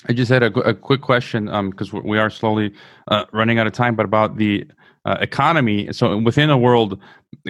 I 0.08 0.12
just 0.14 0.30
had 0.30 0.42
a, 0.42 0.52
a 0.60 0.74
quick 0.74 1.02
question 1.02 1.46
because 1.70 1.92
um, 1.92 2.02
we 2.04 2.18
are 2.18 2.30
slowly 2.30 2.72
uh, 3.08 3.24
running 3.32 3.58
out 3.58 3.66
of 3.66 3.74
time, 3.74 3.96
but 3.96 4.06
about 4.06 4.36
the 4.36 4.66
uh, 5.04 5.16
economy. 5.20 5.92
So 5.92 6.16
within 6.18 6.50
a 6.50 6.58
world 6.58 7.00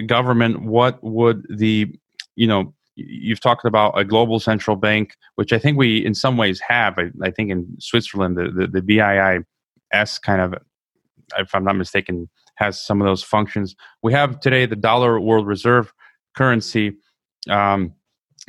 government, 0.05 0.61
what 0.63 1.03
would 1.03 1.45
the 1.49 1.93
you 2.35 2.47
know 2.47 2.73
you've 2.95 3.39
talked 3.39 3.65
about 3.65 3.97
a 3.97 4.03
global 4.03 4.39
central 4.39 4.75
bank, 4.75 5.15
which 5.35 5.53
I 5.53 5.59
think 5.59 5.77
we 5.77 6.05
in 6.05 6.13
some 6.13 6.37
ways 6.37 6.59
have. 6.67 6.97
I, 6.97 7.09
I 7.23 7.31
think 7.31 7.49
in 7.49 7.75
Switzerland, 7.79 8.37
the, 8.37 8.51
the, 8.51 8.67
the 8.67 8.81
BIS 8.81 10.19
kind 10.19 10.41
of, 10.41 10.55
if 11.37 11.55
I'm 11.55 11.63
not 11.63 11.75
mistaken, 11.75 12.29
has 12.55 12.81
some 12.81 13.01
of 13.01 13.05
those 13.05 13.23
functions. 13.23 13.75
We 14.03 14.13
have 14.13 14.39
today 14.39 14.65
the 14.65 14.75
dollar 14.75 15.19
world 15.19 15.47
reserve 15.47 15.93
currency. 16.35 16.97
Um, 17.49 17.93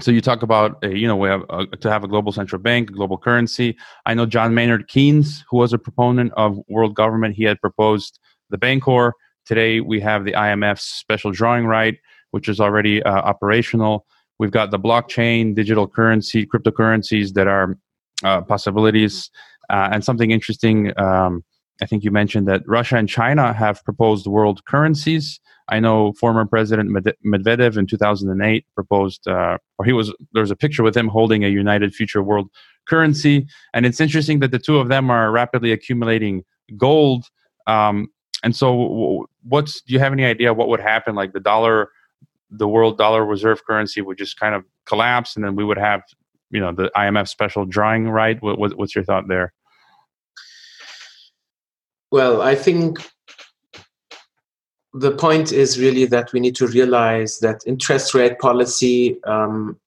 so 0.00 0.10
you 0.10 0.20
talk 0.20 0.42
about 0.42 0.82
uh, 0.82 0.88
you 0.88 1.06
know 1.06 1.16
we 1.16 1.28
have 1.28 1.44
uh, 1.50 1.66
to 1.66 1.90
have 1.90 2.02
a 2.02 2.08
global 2.08 2.32
central 2.32 2.60
bank 2.60 2.90
global 2.90 3.18
currency 3.18 3.76
i 4.06 4.14
know 4.14 4.24
john 4.24 4.54
maynard 4.54 4.88
keynes 4.88 5.44
who 5.50 5.58
was 5.58 5.74
a 5.74 5.78
proponent 5.78 6.32
of 6.34 6.58
world 6.68 6.94
government 6.94 7.36
he 7.36 7.44
had 7.44 7.60
proposed 7.60 8.18
the 8.52 8.58
Bancor. 8.58 9.12
Today 9.44 9.80
we 9.80 9.98
have 10.00 10.24
the 10.24 10.32
IMF's 10.32 10.84
special 10.84 11.32
drawing 11.32 11.66
right, 11.66 11.98
which 12.30 12.48
is 12.48 12.60
already 12.60 13.02
uh, 13.02 13.10
operational. 13.10 14.06
We've 14.38 14.52
got 14.52 14.70
the 14.70 14.78
blockchain, 14.78 15.54
digital 15.54 15.88
currency, 15.88 16.46
cryptocurrencies 16.46 17.32
that 17.34 17.48
are 17.48 17.76
uh, 18.22 18.42
possibilities. 18.42 19.30
Uh, 19.70 19.88
and 19.92 20.04
something 20.04 20.30
interesting, 20.30 20.92
um, 20.98 21.44
I 21.80 21.86
think 21.86 22.04
you 22.04 22.10
mentioned 22.10 22.46
that 22.48 22.62
Russia 22.66 22.96
and 22.96 23.08
China 23.08 23.52
have 23.52 23.82
proposed 23.84 24.26
world 24.26 24.64
currencies. 24.64 25.40
I 25.68 25.80
know 25.80 26.12
former 26.12 26.44
President 26.44 26.90
Medvedev 27.24 27.76
in 27.76 27.86
2008 27.86 28.66
proposed, 28.74 29.26
uh, 29.26 29.58
or 29.78 29.84
he 29.84 29.92
was 29.92 30.14
there 30.32 30.42
was 30.42 30.50
a 30.50 30.56
picture 30.56 30.82
with 30.82 30.96
him 30.96 31.08
holding 31.08 31.44
a 31.44 31.48
united 31.48 31.94
future 31.94 32.22
world 32.22 32.50
currency, 32.86 33.46
and 33.72 33.86
it's 33.86 34.00
interesting 34.00 34.40
that 34.40 34.50
the 34.50 34.58
two 34.58 34.78
of 34.78 34.88
them 34.88 35.10
are 35.10 35.30
rapidly 35.30 35.72
accumulating 35.72 36.42
gold. 36.76 37.24
Um, 37.66 38.08
and 38.42 38.54
so, 38.54 39.26
what's 39.42 39.82
do 39.82 39.92
you 39.94 40.00
have 40.00 40.12
any 40.12 40.24
idea 40.24 40.52
what 40.52 40.68
would 40.68 40.80
happen? 40.80 41.14
Like 41.14 41.32
the 41.32 41.40
dollar, 41.40 41.90
the 42.50 42.66
world 42.66 42.98
dollar 42.98 43.24
reserve 43.24 43.64
currency 43.64 44.00
would 44.00 44.18
just 44.18 44.38
kind 44.38 44.54
of 44.54 44.64
collapse, 44.84 45.36
and 45.36 45.44
then 45.44 45.54
we 45.54 45.64
would 45.64 45.78
have, 45.78 46.02
you 46.50 46.60
know, 46.60 46.72
the 46.72 46.90
IMF 46.96 47.28
special 47.28 47.64
drawing 47.64 48.08
right. 48.08 48.42
What, 48.42 48.58
what, 48.58 48.76
what's 48.76 48.94
your 48.94 49.04
thought 49.04 49.28
there? 49.28 49.52
Well, 52.10 52.42
I 52.42 52.54
think 52.54 52.98
the 54.92 55.12
point 55.12 55.52
is 55.52 55.78
really 55.78 56.04
that 56.06 56.32
we 56.32 56.40
need 56.40 56.56
to 56.56 56.66
realize 56.66 57.38
that 57.38 57.62
interest 57.66 58.12
rate 58.12 58.38
policy 58.38 59.22
um, 59.24 59.78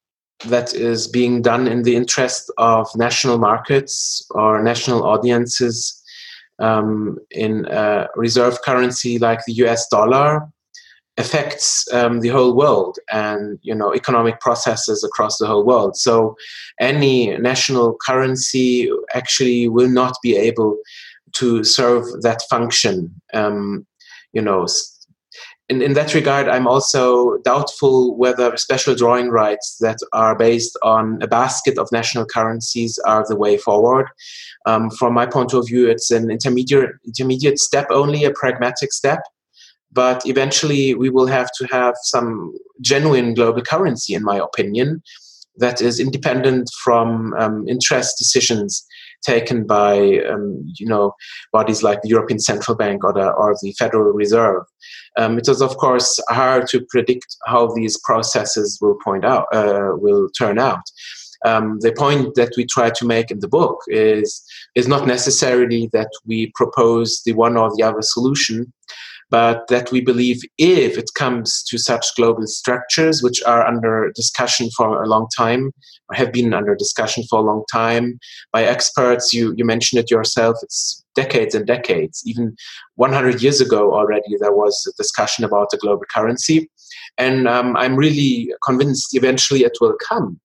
that 0.47 0.73
is 0.73 1.07
being 1.07 1.41
done 1.41 1.67
in 1.67 1.83
the 1.83 1.95
interest 1.95 2.51
of 2.57 2.87
national 2.95 3.37
markets 3.37 4.25
or 4.31 4.63
national 4.63 5.03
audiences 5.03 6.01
um, 6.59 7.17
in 7.31 7.65
a 7.65 8.07
reserve 8.15 8.61
currency 8.63 9.19
like 9.19 9.39
the 9.45 9.53
US 9.53 9.87
dollar 9.87 10.47
affects 11.17 11.87
um, 11.93 12.19
the 12.19 12.27
whole 12.27 12.55
world 12.55 12.97
and 13.11 13.57
you 13.61 13.73
know 13.73 13.93
economic 13.93 14.39
processes 14.39 15.03
across 15.03 15.37
the 15.37 15.47
whole 15.47 15.65
world. 15.65 15.95
So 15.95 16.35
any 16.79 17.37
national 17.37 17.97
currency 18.05 18.89
actually 19.13 19.67
will 19.67 19.89
not 19.89 20.17
be 20.21 20.35
able 20.35 20.77
to 21.33 21.63
serve 21.63 22.03
that 22.21 22.41
function 22.49 23.13
um, 23.33 23.85
you 24.33 24.41
know 24.41 24.65
in, 25.67 25.81
in 25.81 25.93
that 25.93 26.13
regard, 26.13 26.47
I'm 26.47 26.67
also 26.67 27.37
doubtful 27.43 28.15
whether 28.15 28.55
special 28.55 28.93
drawing 28.93 29.29
rights 29.29 29.77
that 29.79 29.97
are 30.13 30.37
based 30.37 30.77
on 30.83 31.19
a 31.23 31.27
basket 31.27 31.79
of 31.79 31.91
national 31.91 32.25
currencies 32.25 32.99
are 33.05 33.25
the 33.27 33.35
way 33.35 33.57
forward. 33.57 34.07
Um, 34.67 34.91
from 34.91 35.13
my 35.13 35.25
point 35.25 35.53
of 35.53 35.67
view, 35.67 35.89
it's 35.89 36.11
an 36.11 36.29
intermediate 36.29 36.91
intermediate 37.05 37.57
step 37.57 37.87
only, 37.89 38.25
a 38.25 38.31
pragmatic 38.31 38.93
step. 38.93 39.21
But 39.91 40.25
eventually, 40.25 40.93
we 40.93 41.09
will 41.09 41.27
have 41.27 41.49
to 41.57 41.65
have 41.71 41.95
some 42.03 42.53
genuine 42.81 43.33
global 43.33 43.61
currency, 43.61 44.13
in 44.13 44.23
my 44.23 44.37
opinion, 44.37 45.01
that 45.57 45.81
is 45.81 45.99
independent 45.99 46.69
from 46.83 47.33
um, 47.39 47.67
interest 47.67 48.17
decisions 48.19 48.85
taken 49.23 49.65
by 49.65 50.19
um, 50.29 50.63
you 50.77 50.87
know 50.87 51.13
bodies 51.51 51.83
like 51.83 52.01
the 52.01 52.09
European 52.09 52.39
Central 52.39 52.75
Bank 52.75 53.03
or 53.03 53.13
the 53.13 53.31
or 53.31 53.55
the 53.61 53.73
Federal 53.77 54.11
Reserve. 54.13 54.63
Um, 55.17 55.37
it 55.37 55.47
is 55.47 55.61
of 55.61 55.77
course 55.77 56.19
hard 56.29 56.67
to 56.67 56.85
predict 56.89 57.35
how 57.45 57.73
these 57.73 57.99
processes 58.03 58.77
will 58.81 58.97
point 59.03 59.25
out 59.25 59.47
uh, 59.53 59.91
will 59.95 60.29
turn 60.37 60.59
out. 60.59 60.83
Um, 61.45 61.77
the 61.81 61.91
point 61.91 62.33
that 62.35 62.53
we 62.57 62.65
try 62.65 62.89
to 62.89 63.05
make 63.05 63.29
in 63.29 63.39
the 63.39 63.47
book 63.47 63.79
is 63.87 64.43
is 64.73 64.87
not 64.87 65.05
necessarily 65.05 65.89
that 65.93 66.09
we 66.25 66.51
propose 66.55 67.21
the 67.25 67.33
one 67.33 67.55
or 67.55 67.69
the 67.75 67.83
other 67.83 68.01
solution, 68.01 68.73
but 69.29 69.67
that 69.69 69.91
we 69.91 70.01
believe 70.01 70.41
if 70.57 70.97
it 70.97 71.09
comes 71.15 71.63
to 71.63 71.77
such 71.77 72.15
global 72.15 72.45
structures, 72.45 73.23
which 73.23 73.41
are 73.43 73.65
under 73.65 74.11
discussion 74.15 74.69
for 74.77 75.01
a 75.01 75.07
long 75.07 75.27
time, 75.35 75.71
or 76.09 76.15
have 76.15 76.31
been 76.31 76.53
under 76.53 76.75
discussion 76.75 77.23
for 77.29 77.39
a 77.39 77.43
long 77.43 77.63
time 77.71 78.19
by 78.53 78.63
experts, 78.63 79.33
you, 79.33 79.53
you 79.57 79.65
mentioned 79.65 79.99
it 79.99 80.11
yourself, 80.11 80.57
it's 80.61 81.03
decades 81.15 81.55
and 81.55 81.65
decades. 81.65 82.21
Even 82.25 82.55
100 82.95 83.41
years 83.41 83.61
ago 83.61 83.93
already, 83.93 84.35
there 84.39 84.53
was 84.53 84.85
a 84.87 85.01
discussion 85.01 85.43
about 85.43 85.69
the 85.71 85.77
global 85.77 86.05
currency. 86.13 86.69
And 87.17 87.47
um, 87.47 87.75
I'm 87.77 87.95
really 87.95 88.53
convinced 88.63 89.15
eventually 89.15 89.63
it 89.63 89.77
will 89.81 89.95
come. 90.07 90.39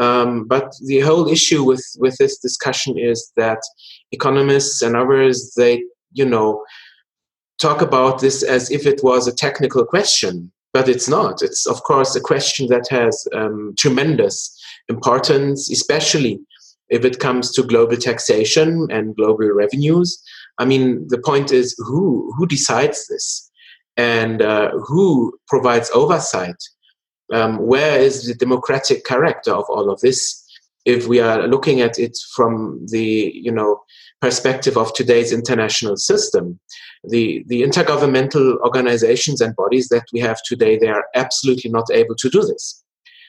Um, 0.00 0.46
but 0.48 0.74
the 0.84 1.00
whole 1.00 1.28
issue 1.28 1.62
with, 1.62 1.84
with 1.98 2.16
this 2.18 2.38
discussion 2.38 2.98
is 2.98 3.32
that 3.36 3.60
economists 4.10 4.82
and 4.82 4.96
others, 4.96 5.52
they, 5.56 5.84
you 6.12 6.24
know, 6.24 6.64
talk 7.60 7.82
about 7.82 8.20
this 8.20 8.42
as 8.42 8.70
if 8.70 8.86
it 8.86 9.02
was 9.02 9.26
a 9.26 9.34
technical 9.34 9.84
question, 9.84 10.52
but 10.72 10.88
it's 10.88 11.08
not. 11.08 11.42
It's, 11.42 11.66
of 11.66 11.82
course, 11.82 12.16
a 12.16 12.20
question 12.20 12.68
that 12.68 12.86
has 12.90 13.26
um, 13.34 13.74
tremendous 13.78 14.60
importance, 14.88 15.70
especially 15.70 16.40
if 16.88 17.04
it 17.04 17.18
comes 17.18 17.52
to 17.52 17.62
global 17.62 17.96
taxation 17.96 18.88
and 18.90 19.16
global 19.16 19.48
revenues. 19.50 20.22
I 20.58 20.64
mean, 20.64 21.06
the 21.08 21.18
point 21.18 21.52
is 21.52 21.74
who, 21.78 22.32
who 22.36 22.46
decides 22.46 23.06
this? 23.06 23.50
And 23.96 24.42
uh, 24.42 24.70
who 24.86 25.38
provides 25.48 25.90
oversight? 25.94 26.56
Um, 27.32 27.58
where 27.58 27.98
is 27.98 28.26
the 28.26 28.34
democratic 28.34 29.04
character 29.04 29.52
of 29.52 29.64
all 29.68 29.90
of 29.90 30.00
this? 30.00 30.40
If 30.84 31.06
we 31.06 31.20
are 31.20 31.48
looking 31.48 31.80
at 31.80 31.98
it 31.98 32.18
from 32.34 32.84
the 32.90 33.32
you 33.34 33.50
know 33.50 33.80
perspective 34.20 34.76
of 34.76 34.94
today's 34.94 35.32
international 35.32 35.96
system, 35.96 36.58
the, 37.04 37.44
the 37.48 37.62
intergovernmental 37.62 38.56
organizations 38.60 39.40
and 39.40 39.54
bodies 39.56 39.88
that 39.88 40.04
we 40.12 40.20
have 40.20 40.38
today, 40.46 40.78
they 40.78 40.88
are 40.88 41.04
absolutely 41.14 41.70
not 41.70 41.84
able 41.92 42.14
to 42.16 42.30
do 42.30 42.40
this. 42.40 42.82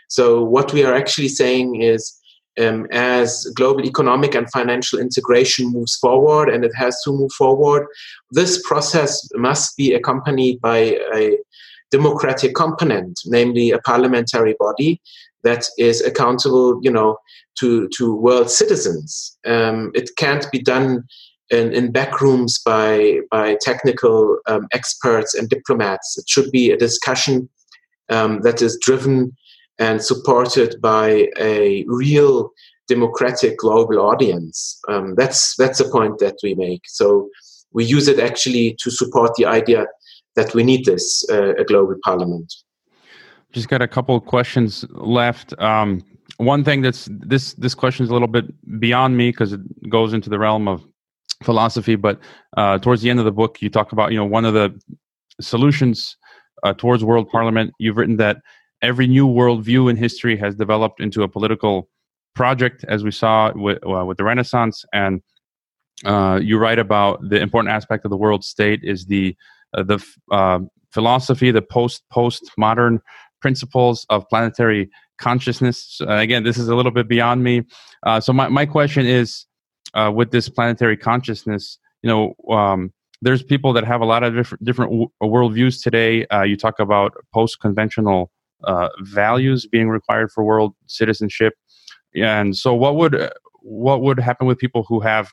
So 0.07 0.43
what 0.43 0.71
we 0.71 0.83
are 0.83 0.93
actually 0.93 1.29
saying 1.29 1.81
is 1.81 2.17
um, 2.59 2.87
as 2.91 3.45
global 3.55 3.85
economic 3.85 4.35
and 4.35 4.49
financial 4.51 4.99
integration 4.99 5.71
moves 5.71 5.95
forward, 5.95 6.49
and 6.49 6.63
it 6.63 6.73
has 6.75 7.01
to 7.03 7.11
move 7.11 7.31
forward, 7.33 7.85
this 8.31 8.61
process 8.65 9.27
must 9.33 9.75
be 9.75 9.93
accompanied 9.93 10.61
by 10.61 10.97
a 11.13 11.37
democratic 11.91 12.55
component, 12.55 13.19
namely 13.25 13.71
a 13.71 13.79
parliamentary 13.79 14.55
body 14.59 15.01
that 15.45 15.65
is 15.77 16.01
accountable, 16.01 16.79
you 16.83 16.91
know, 16.91 17.17
to 17.59 17.87
to 17.97 18.13
world 18.13 18.49
citizens. 18.49 19.37
Um, 19.45 19.91
it 19.95 20.09
can't 20.17 20.45
be 20.51 20.59
done 20.59 21.03
in, 21.49 21.71
in 21.73 21.91
back 21.91 22.19
rooms 22.19 22.59
by 22.59 23.19
by 23.31 23.57
technical 23.61 24.39
um, 24.47 24.67
experts 24.73 25.33
and 25.33 25.49
diplomats. 25.49 26.17
It 26.17 26.27
should 26.27 26.51
be 26.51 26.71
a 26.71 26.77
discussion 26.77 27.47
um, 28.09 28.41
that 28.41 28.61
is 28.61 28.77
driven 28.81 29.35
and 29.79 30.01
supported 30.01 30.81
by 30.81 31.27
a 31.39 31.85
real 31.87 32.51
democratic 32.87 33.57
global 33.57 33.99
audience. 33.99 34.79
Um, 34.87 35.15
that's 35.15 35.55
that's 35.55 35.79
the 35.79 35.89
point 35.89 36.19
that 36.19 36.37
we 36.43 36.55
make. 36.55 36.81
So 36.87 37.29
we 37.71 37.85
use 37.85 38.07
it 38.07 38.19
actually 38.19 38.75
to 38.81 38.89
support 38.91 39.31
the 39.35 39.45
idea 39.45 39.85
that 40.35 40.53
we 40.53 40.63
need 40.63 40.85
this 40.85 41.25
uh, 41.29 41.55
a 41.55 41.63
global 41.63 41.95
parliament. 42.03 42.53
Just 43.55 43.69
got 43.69 43.81
a 43.81 43.87
couple 43.87 44.17
of 44.17 44.25
questions 44.25 44.83
left. 44.89 45.57
Um, 45.61 46.03
one 46.35 46.65
thing 46.65 46.81
that's 46.81 47.07
this 47.09 47.53
this 47.53 47.73
question 47.73 48.03
is 48.03 48.09
a 48.09 48.13
little 48.13 48.27
bit 48.27 48.43
beyond 48.81 49.15
me 49.15 49.29
because 49.29 49.53
it 49.53 49.61
goes 49.89 50.11
into 50.11 50.29
the 50.29 50.37
realm 50.37 50.67
of 50.67 50.85
philosophy. 51.41 51.95
But 51.95 52.19
uh, 52.57 52.79
towards 52.79 53.01
the 53.01 53.09
end 53.09 53.19
of 53.19 53.23
the 53.23 53.31
book, 53.31 53.61
you 53.61 53.69
talk 53.69 53.93
about 53.93 54.11
you 54.11 54.17
know 54.17 54.25
one 54.25 54.43
of 54.43 54.53
the 54.53 54.77
solutions 55.39 56.17
uh, 56.63 56.73
towards 56.73 57.05
world 57.05 57.29
parliament. 57.29 57.71
You've 57.79 57.95
written 57.95 58.17
that 58.17 58.41
every 58.81 59.07
new 59.07 59.25
worldview 59.25 59.89
in 59.89 59.95
history 59.95 60.35
has 60.35 60.55
developed 60.55 60.99
into 60.99 61.23
a 61.23 61.29
political 61.29 61.87
project, 62.33 62.83
as 62.89 63.05
we 63.05 63.11
saw 63.11 63.53
with, 63.55 63.79
uh, 63.87 64.03
with 64.03 64.17
the 64.17 64.25
Renaissance. 64.25 64.83
And 64.91 65.21
uh, 66.03 66.41
you 66.43 66.57
write 66.57 66.77
about 66.77 67.21
the 67.29 67.39
important 67.39 67.73
aspect 67.73 68.03
of 68.03 68.11
the 68.11 68.17
world 68.17 68.43
state 68.43 68.81
is 68.83 69.05
the 69.05 69.33
uh, 69.73 69.83
the 69.83 70.05
uh, 70.29 70.59
philosophy, 70.91 71.51
the 71.51 71.61
post 71.61 72.03
post 72.11 72.51
modern 72.57 72.99
principles 73.41 74.05
of 74.09 74.27
planetary 74.29 74.89
consciousness. 75.17 75.99
Uh, 76.01 76.15
again, 76.15 76.43
this 76.43 76.57
is 76.57 76.67
a 76.67 76.75
little 76.75 76.91
bit 76.91 77.07
beyond 77.07 77.43
me. 77.43 77.63
Uh, 78.05 78.19
so 78.19 78.33
my, 78.33 78.47
my 78.47 78.65
question 78.65 79.05
is, 79.05 79.45
uh, 79.93 80.11
with 80.13 80.31
this 80.31 80.49
planetary 80.49 80.97
consciousness, 80.97 81.77
you 82.03 82.09
know, 82.09 82.53
um, 82.53 82.91
there's 83.21 83.41
people 83.41 83.73
that 83.73 83.85
have 83.85 84.01
a 84.01 84.05
lot 84.05 84.23
of 84.23 84.35
different 84.35 84.63
different 84.63 84.91
w- 84.91 85.09
worldviews 85.23 85.81
today. 85.81 86.25
Uh, 86.27 86.43
you 86.43 86.57
talk 86.57 86.79
about 86.79 87.13
post 87.33 87.59
conventional 87.59 88.31
uh, 88.63 88.89
values 89.01 89.65
being 89.65 89.89
required 89.89 90.31
for 90.31 90.43
world 90.43 90.73
citizenship, 90.87 91.53
and 92.13 92.55
so 92.57 92.73
what 92.73 92.95
would 92.97 93.31
what 93.61 94.01
would 94.01 94.19
happen 94.19 94.45
with 94.45 94.57
people 94.59 94.83
who 94.87 94.99
have 94.99 95.31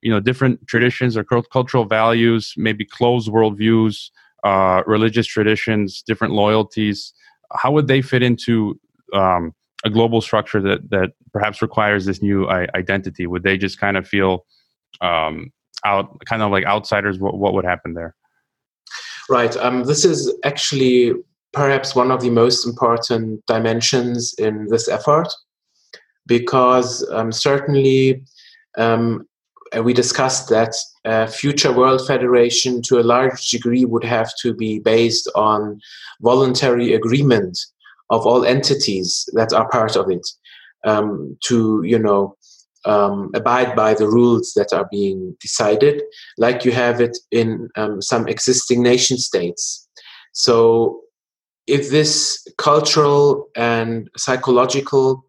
you 0.00 0.10
know 0.10 0.20
different 0.20 0.66
traditions 0.66 1.16
or 1.16 1.24
cultural 1.24 1.84
values, 1.84 2.54
maybe 2.56 2.84
closed 2.84 3.28
worldviews, 3.28 4.10
uh, 4.42 4.82
religious 4.86 5.26
traditions, 5.26 6.02
different 6.02 6.32
loyalties? 6.32 7.12
How 7.52 7.72
would 7.72 7.88
they 7.88 8.02
fit 8.02 8.22
into 8.22 8.78
um, 9.12 9.54
a 9.84 9.90
global 9.90 10.20
structure 10.20 10.60
that 10.60 10.90
that 10.90 11.12
perhaps 11.32 11.62
requires 11.62 12.04
this 12.04 12.22
new 12.22 12.48
identity? 12.48 13.26
Would 13.26 13.42
they 13.42 13.56
just 13.56 13.78
kind 13.78 13.96
of 13.96 14.06
feel 14.06 14.44
um, 15.00 15.52
out, 15.84 16.24
kind 16.26 16.42
of 16.42 16.50
like 16.50 16.64
outsiders? 16.64 17.18
What 17.18 17.38
what 17.38 17.54
would 17.54 17.64
happen 17.64 17.94
there? 17.94 18.14
Right. 19.30 19.56
Um, 19.56 19.84
this 19.84 20.04
is 20.04 20.34
actually 20.44 21.14
perhaps 21.52 21.94
one 21.94 22.10
of 22.10 22.20
the 22.20 22.30
most 22.30 22.66
important 22.66 23.44
dimensions 23.46 24.34
in 24.38 24.68
this 24.68 24.88
effort, 24.88 25.28
because 26.26 27.08
um, 27.10 27.32
certainly 27.32 28.22
um, 28.76 29.26
we 29.82 29.92
discussed 29.92 30.48
that 30.48 30.74
a 31.04 31.26
future 31.26 31.72
world 31.72 32.06
federation 32.06 32.82
to 32.82 32.98
a 32.98 33.02
large 33.02 33.48
degree 33.50 33.84
would 33.84 34.04
have 34.04 34.32
to 34.42 34.54
be 34.54 34.78
based 34.78 35.30
on 35.34 35.80
voluntary 36.20 36.94
agreement 36.94 37.58
of 38.10 38.26
all 38.26 38.44
entities 38.44 39.28
that 39.34 39.52
are 39.52 39.68
part 39.68 39.96
of 39.96 40.10
it 40.10 40.26
um, 40.86 41.36
to 41.44 41.82
you 41.84 41.98
know 41.98 42.36
um, 42.84 43.30
abide 43.34 43.74
by 43.76 43.92
the 43.94 44.06
rules 44.06 44.52
that 44.54 44.72
are 44.72 44.88
being 44.90 45.36
decided 45.40 46.02
like 46.38 46.64
you 46.64 46.72
have 46.72 47.00
it 47.00 47.18
in 47.30 47.68
um, 47.76 48.00
some 48.00 48.28
existing 48.28 48.82
nation 48.82 49.18
states. 49.18 49.88
So 50.32 51.00
if 51.66 51.90
this 51.90 52.46
cultural 52.56 53.48
and 53.56 54.08
psychological 54.16 55.24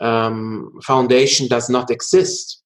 um, 0.00 0.72
foundation 0.82 1.48
does 1.48 1.68
not 1.68 1.90
exist 1.90 2.61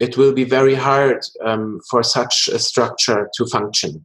it 0.00 0.16
will 0.16 0.32
be 0.32 0.44
very 0.44 0.74
hard 0.74 1.22
um, 1.44 1.80
for 1.90 2.02
such 2.02 2.48
a 2.48 2.58
structure 2.58 3.28
to 3.36 3.46
function 3.46 4.04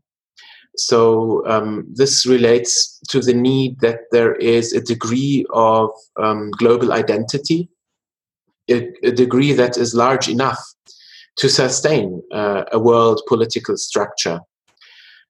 so 0.78 1.46
um, 1.48 1.86
this 1.94 2.26
relates 2.26 3.00
to 3.10 3.22
the 3.22 3.34
need 3.34 3.80
that 3.80 4.02
there 4.12 4.36
is 4.36 4.74
a 4.74 4.82
degree 4.82 5.46
of 5.54 5.92
um, 6.22 6.52
global 6.52 6.92
identity, 6.92 7.70
a, 8.70 8.90
a, 9.04 9.12
degree 9.12 9.54
that 9.54 9.78
is 9.78 9.96
large 9.96 10.28
enough 10.28 10.60
to 11.38 11.50
sustain 11.50 12.22
uh, 12.32 12.64
a 12.72 12.80
world 12.80 13.22
political 13.28 13.78
structure. 13.78 14.40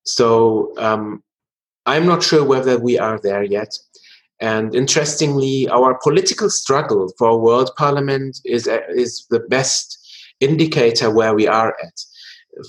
So 0.04 0.74
um, 0.78 1.24
I'm 1.86 2.06
not 2.06 2.24
sure 2.24 2.44
whether 2.44 2.80
we 2.80 2.98
are 2.98 3.20
there 3.22 3.44
yet. 3.44 3.78
And 4.40 4.76
interestingly, 4.76 5.68
our 5.70 6.00
political 6.04 6.50
struggle 6.50 7.12
for 7.18 7.30
a 7.30 7.38
world 7.38 7.72
parliament 7.78 8.40
is, 8.46 8.68
is 8.68 9.26
the 9.30 9.40
best 9.40 10.05
indicator 10.40 11.10
where 11.12 11.34
we 11.34 11.48
are 11.48 11.76
at 11.84 11.94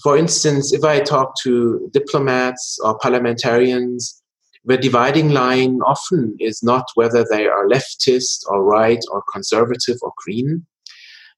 for 0.03 0.17
instance, 0.17 0.73
if 0.73 0.85
I 0.85 1.01
talk 1.01 1.35
to 1.43 1.89
diplomats 1.93 2.79
or 2.83 2.99
parliamentarians, 2.99 4.23
the 4.65 4.77
dividing 4.77 5.31
line 5.31 5.79
often 5.87 6.37
is 6.41 6.63
not 6.63 6.87
whether 6.95 7.25
they 7.31 7.47
are 7.47 7.69
leftist 7.69 8.41
or 8.49 8.65
right 8.65 8.99
or 9.13 9.23
conservative 9.33 9.97
or 10.03 10.13
green, 10.25 10.67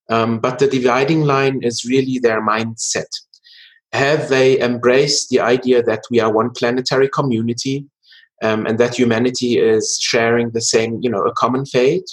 um, 0.08 0.38
but 0.38 0.58
the 0.58 0.66
dividing 0.66 1.22
line 1.22 1.60
is 1.62 1.84
really 1.84 2.18
their 2.18 2.40
mindset. 2.40 3.08
Have 3.92 4.28
they 4.28 4.58
embraced 4.60 5.28
the 5.28 5.40
idea 5.40 5.82
that 5.82 6.04
we 6.10 6.20
are 6.20 6.32
one 6.32 6.50
planetary 6.50 7.08
community 7.08 7.86
um, 8.42 8.66
and 8.66 8.78
that 8.78 8.98
humanity 8.98 9.58
is 9.58 9.98
sharing 10.00 10.50
the 10.50 10.62
same, 10.62 10.98
you 11.02 11.10
know, 11.10 11.22
a 11.22 11.32
common 11.32 11.66
fate? 11.66 12.08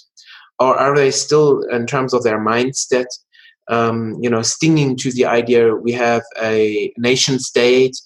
Or 0.59 0.77
are 0.77 0.95
they 0.95 1.11
still, 1.11 1.61
in 1.71 1.85
terms 1.85 2.13
of 2.13 2.23
their 2.23 2.39
mindset, 2.39 3.07
um, 3.67 4.17
you 4.21 4.29
know, 4.29 4.41
stinging 4.41 4.95
to 4.97 5.11
the 5.11 5.25
idea 5.25 5.75
we 5.75 5.91
have 5.91 6.23
a 6.41 6.93
nation 6.97 7.39
state, 7.39 7.97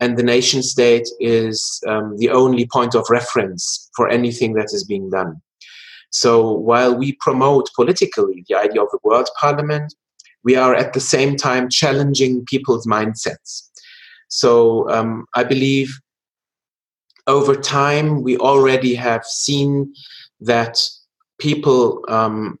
and 0.00 0.16
the 0.16 0.22
nation 0.22 0.62
state 0.62 1.08
is 1.20 1.80
um, 1.88 2.16
the 2.18 2.30
only 2.30 2.66
point 2.66 2.94
of 2.94 3.10
reference 3.10 3.90
for 3.96 4.08
anything 4.08 4.54
that 4.54 4.72
is 4.72 4.84
being 4.84 5.10
done. 5.10 5.40
So 6.10 6.52
while 6.52 6.96
we 6.96 7.12
promote 7.20 7.68
politically 7.74 8.44
the 8.48 8.54
idea 8.54 8.82
of 8.82 8.88
a 8.92 8.98
world 9.02 9.28
parliament, 9.38 9.94
we 10.44 10.56
are 10.56 10.74
at 10.74 10.92
the 10.92 11.00
same 11.00 11.36
time 11.36 11.68
challenging 11.68 12.44
people's 12.46 12.86
mindsets. 12.86 13.68
So 14.28 14.88
um, 14.90 15.26
I 15.34 15.44
believe 15.44 15.98
over 17.26 17.54
time 17.54 18.22
we 18.22 18.38
already 18.38 18.94
have 18.94 19.24
seen 19.24 19.92
that 20.40 20.78
people 21.38 22.04
um, 22.08 22.58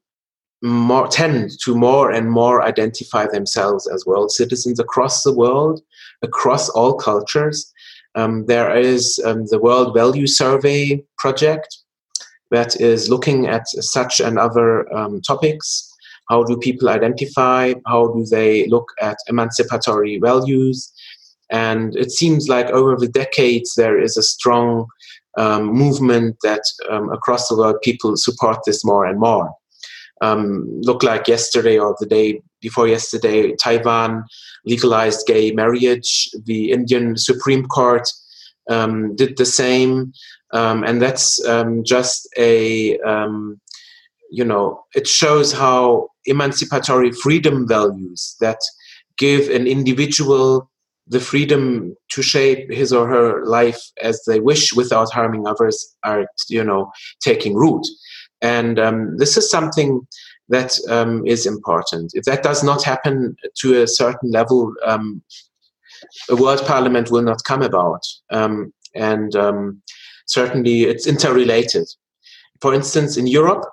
more 0.62 1.06
tend 1.06 1.50
to 1.64 1.74
more 1.74 2.10
and 2.10 2.30
more 2.30 2.62
identify 2.62 3.26
themselves 3.26 3.86
as 3.86 4.06
world 4.06 4.30
citizens 4.32 4.80
across 4.80 5.22
the 5.22 5.32
world, 5.32 5.80
across 6.22 6.68
all 6.70 6.94
cultures. 6.94 7.72
Um, 8.14 8.46
there 8.46 8.76
is 8.76 9.20
um, 9.24 9.46
the 9.46 9.58
World 9.58 9.94
Value 9.94 10.26
Survey 10.26 11.04
project 11.18 11.78
that 12.50 12.80
is 12.80 13.10
looking 13.10 13.46
at 13.46 13.68
such 13.68 14.20
and 14.20 14.38
other 14.38 14.92
um, 14.92 15.20
topics. 15.20 15.94
How 16.28 16.42
do 16.42 16.56
people 16.58 16.88
identify? 16.88 17.74
How 17.86 18.08
do 18.08 18.24
they 18.24 18.66
look 18.66 18.86
at 19.00 19.18
emancipatory 19.28 20.18
values? 20.18 20.92
And 21.50 21.94
it 21.96 22.10
seems 22.10 22.48
like 22.48 22.66
over 22.66 22.96
the 22.96 23.08
decades 23.08 23.74
there 23.74 24.00
is 24.00 24.16
a 24.16 24.22
strong 24.22 24.86
um, 25.36 25.66
movement 25.66 26.36
that 26.42 26.62
um, 26.90 27.10
across 27.10 27.48
the 27.48 27.56
world 27.56 27.76
people 27.82 28.16
support 28.16 28.58
this 28.66 28.84
more 28.84 29.06
and 29.06 29.20
more 29.20 29.54
um, 30.20 30.66
look 30.82 31.02
like 31.02 31.28
yesterday 31.28 31.78
or 31.78 31.96
the 32.00 32.06
day 32.06 32.40
before 32.60 32.88
yesterday, 32.88 33.54
Taiwan 33.56 34.24
legalized 34.64 35.26
gay 35.26 35.52
marriage. 35.52 36.28
The 36.44 36.72
Indian 36.72 37.16
Supreme 37.16 37.66
Court 37.66 38.08
um, 38.68 39.14
did 39.16 39.36
the 39.36 39.46
same, 39.46 40.12
um, 40.52 40.84
and 40.84 41.00
that's 41.00 41.44
um, 41.46 41.84
just 41.84 42.28
a 42.36 42.98
um, 43.00 43.60
you 44.30 44.44
know 44.44 44.82
it 44.94 45.06
shows 45.06 45.52
how 45.52 46.08
emancipatory 46.26 47.12
freedom 47.12 47.66
values 47.66 48.36
that 48.40 48.58
give 49.16 49.48
an 49.48 49.66
individual 49.66 50.70
the 51.06 51.20
freedom 51.20 51.96
to 52.10 52.22
shape 52.22 52.70
his 52.70 52.92
or 52.92 53.08
her 53.08 53.44
life 53.46 53.80
as 54.02 54.22
they 54.26 54.40
wish 54.40 54.74
without 54.74 55.10
harming 55.10 55.46
others 55.46 55.96
are 56.04 56.26
you 56.48 56.62
know 56.62 56.90
taking 57.20 57.54
root 57.54 57.86
and 58.40 58.78
um, 58.78 59.16
this 59.16 59.36
is 59.36 59.50
something 59.50 60.06
that 60.48 60.78
um, 60.88 61.26
is 61.26 61.46
important. 61.46 62.12
If 62.14 62.24
that 62.24 62.42
does 62.42 62.62
not 62.62 62.82
happen 62.82 63.36
to 63.60 63.82
a 63.82 63.86
certain 63.86 64.30
level, 64.30 64.72
um, 64.84 65.22
a 66.30 66.36
world 66.36 66.62
parliament 66.66 67.10
will 67.10 67.22
not 67.22 67.44
come 67.44 67.62
about. 67.62 68.02
Um, 68.30 68.72
and 68.94 69.34
um, 69.36 69.82
certainly 70.26 70.82
it's 70.82 71.06
interrelated. 71.06 71.86
For 72.60 72.74
instance, 72.74 73.16
in 73.16 73.26
Europe, 73.26 73.64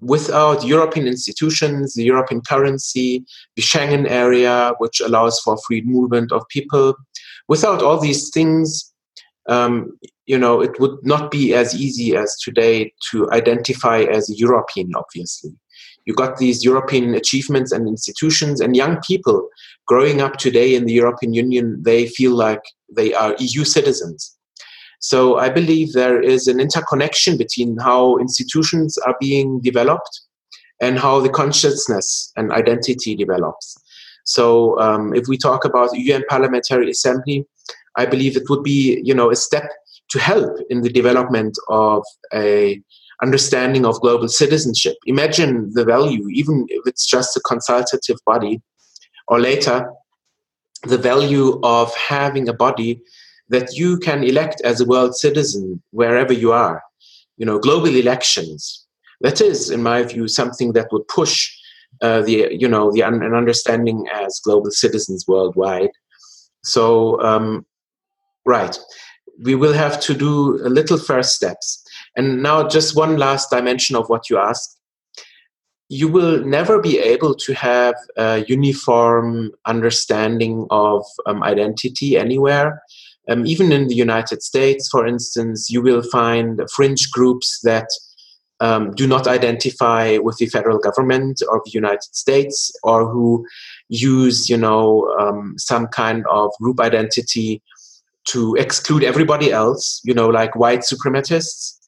without 0.00 0.64
European 0.64 1.06
institutions, 1.06 1.94
the 1.94 2.04
European 2.04 2.40
currency, 2.40 3.24
the 3.56 3.62
Schengen 3.62 4.08
area, 4.08 4.72
which 4.78 5.00
allows 5.00 5.40
for 5.40 5.56
free 5.66 5.82
movement 5.82 6.32
of 6.32 6.46
people, 6.48 6.94
without 7.48 7.82
all 7.82 8.00
these 8.00 8.30
things, 8.30 8.91
um, 9.48 9.98
you 10.26 10.38
know, 10.38 10.60
it 10.60 10.78
would 10.78 10.98
not 11.02 11.30
be 11.30 11.54
as 11.54 11.74
easy 11.74 12.16
as 12.16 12.36
today 12.36 12.92
to 13.10 13.30
identify 13.32 14.02
as 14.02 14.30
a 14.30 14.36
European, 14.36 14.92
obviously. 14.94 15.50
You 16.06 16.14
got 16.14 16.38
these 16.38 16.64
European 16.64 17.14
achievements 17.14 17.72
and 17.72 17.86
institutions, 17.86 18.60
and 18.60 18.76
young 18.76 18.98
people 19.06 19.48
growing 19.86 20.20
up 20.20 20.36
today 20.36 20.74
in 20.74 20.84
the 20.86 20.92
European 20.92 21.32
Union, 21.32 21.82
they 21.82 22.06
feel 22.06 22.34
like 22.34 22.62
they 22.94 23.14
are 23.14 23.36
EU 23.38 23.64
citizens. 23.64 24.36
So 25.00 25.38
I 25.38 25.48
believe 25.48 25.92
there 25.92 26.20
is 26.22 26.46
an 26.46 26.60
interconnection 26.60 27.36
between 27.36 27.76
how 27.78 28.18
institutions 28.18 28.96
are 28.98 29.16
being 29.20 29.60
developed 29.60 30.20
and 30.80 30.98
how 30.98 31.20
the 31.20 31.28
consciousness 31.28 32.32
and 32.36 32.52
identity 32.52 33.16
develops. 33.16 33.76
So 34.24 34.78
um, 34.80 35.12
if 35.14 35.26
we 35.26 35.36
talk 35.36 35.64
about 35.64 35.96
UN 35.96 36.22
Parliamentary 36.28 36.90
Assembly, 36.90 37.44
I 37.96 38.06
believe 38.06 38.36
it 38.36 38.48
would 38.48 38.62
be, 38.62 39.00
you 39.04 39.14
know, 39.14 39.30
a 39.30 39.36
step 39.36 39.70
to 40.10 40.18
help 40.18 40.56
in 40.70 40.82
the 40.82 40.90
development 40.90 41.56
of 41.68 42.02
a 42.32 42.80
understanding 43.22 43.86
of 43.86 44.00
global 44.00 44.28
citizenship. 44.28 44.96
Imagine 45.06 45.70
the 45.74 45.84
value, 45.84 46.26
even 46.32 46.66
if 46.68 46.82
it's 46.86 47.06
just 47.06 47.36
a 47.36 47.40
consultative 47.40 48.16
body, 48.26 48.60
or 49.28 49.40
later, 49.40 49.88
the 50.84 50.98
value 50.98 51.60
of 51.62 51.94
having 51.94 52.48
a 52.48 52.52
body 52.52 53.00
that 53.48 53.74
you 53.74 53.98
can 53.98 54.24
elect 54.24 54.60
as 54.64 54.80
a 54.80 54.84
world 54.84 55.14
citizen 55.14 55.82
wherever 55.90 56.32
you 56.32 56.52
are. 56.52 56.82
You 57.36 57.46
know, 57.46 57.58
global 57.58 57.94
elections. 57.94 58.86
That 59.20 59.40
is, 59.40 59.70
in 59.70 59.82
my 59.82 60.02
view, 60.02 60.26
something 60.26 60.72
that 60.72 60.88
would 60.90 61.06
push 61.06 61.50
uh, 62.00 62.22
the 62.22 62.48
you 62.50 62.68
know 62.68 62.90
the 62.92 63.02
un- 63.02 63.22
an 63.22 63.34
understanding 63.34 64.06
as 64.12 64.40
global 64.44 64.70
citizens 64.70 65.24
worldwide. 65.28 65.90
So, 66.64 67.20
um, 67.20 67.66
right, 68.44 68.76
we 69.42 69.54
will 69.54 69.72
have 69.72 70.00
to 70.00 70.14
do 70.14 70.56
a 70.64 70.68
little 70.68 70.98
first 70.98 71.34
steps. 71.34 71.82
And 72.16 72.42
now, 72.42 72.68
just 72.68 72.96
one 72.96 73.16
last 73.16 73.50
dimension 73.50 73.96
of 73.96 74.08
what 74.08 74.28
you 74.28 74.38
asked. 74.38 74.78
You 75.88 76.08
will 76.08 76.42
never 76.44 76.80
be 76.80 76.98
able 76.98 77.34
to 77.34 77.52
have 77.52 77.94
a 78.16 78.44
uniform 78.48 79.50
understanding 79.66 80.66
of 80.70 81.04
um, 81.26 81.42
identity 81.42 82.16
anywhere. 82.16 82.82
Um, 83.28 83.46
even 83.46 83.72
in 83.72 83.88
the 83.88 83.94
United 83.94 84.42
States, 84.42 84.88
for 84.88 85.06
instance, 85.06 85.70
you 85.70 85.82
will 85.82 86.02
find 86.02 86.60
fringe 86.74 87.10
groups 87.10 87.60
that 87.62 87.86
um, 88.60 88.92
do 88.94 89.06
not 89.06 89.26
identify 89.26 90.18
with 90.18 90.36
the 90.38 90.46
federal 90.46 90.78
government 90.78 91.42
of 91.52 91.60
the 91.64 91.72
United 91.72 92.14
States 92.14 92.72
or 92.84 93.10
who 93.10 93.44
use, 93.88 94.48
you 94.48 94.56
know, 94.56 95.12
um, 95.18 95.54
some 95.58 95.88
kind 95.88 96.24
of 96.30 96.52
group 96.60 96.80
identity 96.80 97.60
to 98.28 98.54
exclude 98.54 99.02
everybody 99.04 99.50
else, 99.52 100.00
you 100.04 100.14
know, 100.14 100.28
like 100.28 100.56
white 100.56 100.80
supremacists. 100.80 101.78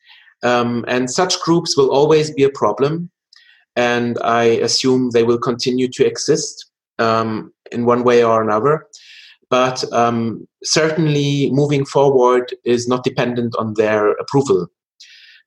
Um, 0.43 0.85
and 0.89 1.11
such 1.11 1.41
groups 1.41 1.77
will 1.77 1.91
always 1.91 2.31
be 2.31 2.43
a 2.43 2.51
problem. 2.51 3.11
And 3.77 4.19
I 4.23 4.45
assume 4.45 5.11
they 5.11 5.25
will 5.25 5.39
continue 5.39 5.89
to 5.89 6.07
exist 6.07 6.71
um, 6.99 7.53
in 7.73 7.87
one 7.87 8.05
way 8.05 8.23
or 8.23 8.43
another. 8.43 8.87
But 9.51 9.85
um, 9.93 10.47
certainly 10.65 11.51
moving 11.53 11.85
forward 11.85 12.55
is 12.65 12.89
not 12.89 13.05
dependent 13.05 13.55
on 13.57 13.75
their 13.75 14.13
approval. 14.13 14.69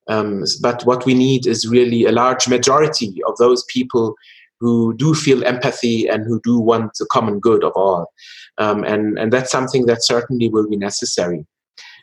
Um, 0.07 0.43
but 0.61 0.85
what 0.85 1.05
we 1.05 1.13
need 1.13 1.45
is 1.45 1.67
really 1.67 2.05
a 2.05 2.11
large 2.11 2.47
majority 2.47 3.21
of 3.27 3.35
those 3.38 3.63
people 3.65 4.15
who 4.60 4.95
do 4.97 5.14
feel 5.14 5.43
empathy 5.43 6.08
and 6.08 6.26
who 6.26 6.41
do 6.43 6.60
want 6.60 6.91
the 6.99 7.05
common 7.12 7.39
good 7.39 7.64
of 7.64 7.74
all. 7.76 8.12
Um, 8.58 8.84
and, 8.84 9.18
and 9.20 9.32
that's 9.32 9.51
something 9.51 9.86
that 9.86 10.05
certainly 10.05 10.49
will 10.49 10.68
be 10.68 10.78
necessary. 10.78 11.45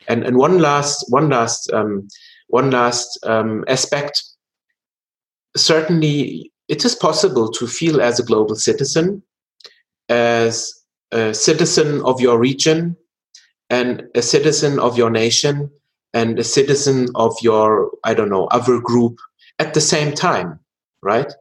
And, 0.07 0.23
and 0.23 0.37
one 0.37 0.59
last, 0.59 1.05
one 1.09 1.29
last 1.29 1.71
um, 1.73 2.07
one 2.47 2.71
last 2.71 3.19
um, 3.23 3.63
aspect. 3.67 4.23
Certainly, 5.55 6.51
it 6.67 6.85
is 6.85 6.95
possible 6.95 7.49
to 7.51 7.67
feel 7.67 8.01
as 8.01 8.19
a 8.19 8.23
global 8.23 8.55
citizen, 8.55 9.23
as 10.09 10.73
a 11.11 11.33
citizen 11.33 12.01
of 12.03 12.21
your 12.21 12.37
region, 12.37 12.95
and 13.69 14.03
a 14.15 14.21
citizen 14.21 14.79
of 14.79 14.97
your 14.97 15.09
nation, 15.09 15.69
and 16.13 16.39
a 16.39 16.43
citizen 16.43 17.07
of 17.15 17.35
your, 17.41 17.91
I 18.03 18.13
don't 18.13 18.29
know, 18.29 18.45
other 18.47 18.79
group 18.79 19.19
at 19.59 19.73
the 19.73 19.81
same 19.81 20.13
time, 20.13 20.59
right? 21.01 21.31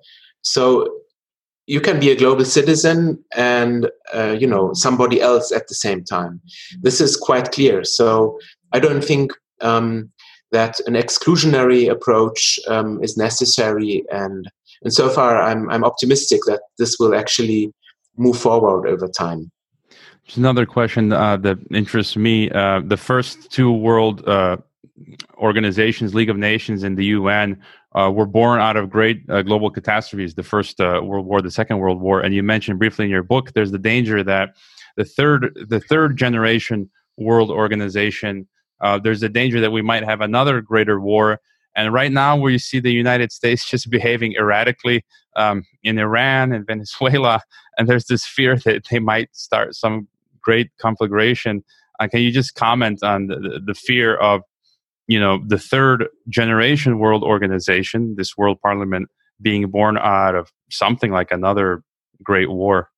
So 0.42 0.88
you 1.66 1.80
can 1.80 1.98
be 1.98 2.10
a 2.10 2.16
global 2.16 2.44
citizen 2.44 3.22
and 3.34 3.90
uh, 4.14 4.36
you 4.38 4.46
know 4.46 4.72
somebody 4.74 5.20
else 5.20 5.52
at 5.52 5.68
the 5.68 5.74
same 5.74 6.04
time. 6.04 6.40
This 6.80 7.00
is 7.00 7.16
quite 7.16 7.52
clear. 7.52 7.84
So 7.84 8.38
I 8.72 8.80
don't 8.80 9.02
think 9.02 9.32
um, 9.60 10.10
that 10.54 10.78
an 10.86 10.94
exclusionary 10.94 11.90
approach 11.90 12.58
um, 12.68 13.02
is 13.02 13.16
necessary 13.16 14.04
and 14.10 14.48
and 14.82 14.92
so 14.92 15.08
far 15.08 15.42
I'm, 15.42 15.68
I'm 15.70 15.84
optimistic 15.84 16.40
that 16.46 16.60
this 16.78 16.96
will 16.98 17.14
actually 17.14 17.72
move 18.16 18.38
forward 18.38 18.86
over 18.86 19.08
time 19.08 19.50
another 20.36 20.64
question 20.64 21.12
uh, 21.12 21.36
that 21.38 21.58
interests 21.70 22.16
me 22.16 22.50
uh, 22.50 22.80
the 22.84 22.96
first 22.96 23.50
two 23.50 23.70
world 23.72 24.26
uh, 24.28 24.56
organizations 25.38 26.14
league 26.14 26.30
of 26.30 26.36
nations 26.36 26.84
and 26.84 26.96
the 26.96 27.06
un 27.06 27.60
uh, 27.96 28.10
were 28.10 28.26
born 28.26 28.60
out 28.60 28.76
of 28.76 28.88
great 28.88 29.22
uh, 29.28 29.42
global 29.42 29.68
catastrophes 29.68 30.34
the 30.34 30.42
first 30.42 30.80
uh, 30.80 31.00
world 31.02 31.26
war 31.26 31.42
the 31.42 31.50
second 31.50 31.78
world 31.78 32.00
war 32.00 32.20
and 32.20 32.32
you 32.32 32.44
mentioned 32.44 32.78
briefly 32.78 33.04
in 33.04 33.10
your 33.10 33.22
book 33.22 33.52
there's 33.54 33.72
the 33.72 33.78
danger 33.78 34.22
that 34.22 34.54
the 34.96 35.04
third 35.04 35.52
the 35.68 35.80
third 35.80 36.16
generation 36.16 36.88
world 37.16 37.50
organization 37.50 38.46
uh, 38.84 38.98
there's 38.98 39.22
a 39.22 39.28
danger 39.28 39.60
that 39.60 39.72
we 39.72 39.82
might 39.82 40.04
have 40.04 40.20
another 40.20 40.60
greater 40.60 41.00
war. 41.00 41.40
And 41.76 41.92
right 41.92 42.12
now, 42.12 42.36
where 42.36 42.52
you 42.52 42.58
see 42.58 42.80
the 42.80 42.92
United 42.92 43.32
States 43.32 43.68
just 43.70 43.90
behaving 43.90 44.34
erratically 44.34 45.04
um, 45.36 45.64
in 45.82 45.98
Iran 45.98 46.52
and 46.52 46.66
Venezuela, 46.66 47.40
and 47.78 47.88
there's 47.88 48.06
this 48.06 48.24
fear 48.26 48.56
that 48.58 48.84
they 48.90 48.98
might 48.98 49.34
start 49.34 49.74
some 49.74 50.06
great 50.40 50.70
conflagration. 50.78 51.64
Uh, 51.98 52.08
can 52.08 52.20
you 52.20 52.30
just 52.30 52.54
comment 52.54 53.02
on 53.02 53.28
the, 53.28 53.60
the 53.64 53.74
fear 53.74 54.16
of, 54.16 54.42
you 55.06 55.20
know, 55.20 55.42
the 55.46 55.58
third 55.58 56.08
generation 56.28 56.98
world 56.98 57.22
organization, 57.22 58.14
this 58.16 58.36
world 58.36 58.58
parliament, 58.62 59.08
being 59.40 59.68
born 59.68 59.98
out 59.98 60.34
of 60.34 60.50
something 60.70 61.10
like 61.10 61.30
another 61.30 61.82
great 62.22 62.50
war? 62.50 62.90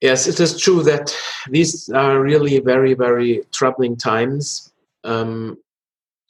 Yes, 0.00 0.28
it 0.28 0.38
is 0.38 0.60
true 0.60 0.82
that 0.84 1.14
these 1.50 1.88
are 1.88 2.20
really 2.20 2.60
very, 2.60 2.94
very 2.94 3.42
troubling 3.52 3.96
times. 3.96 4.72
Um, 5.04 5.58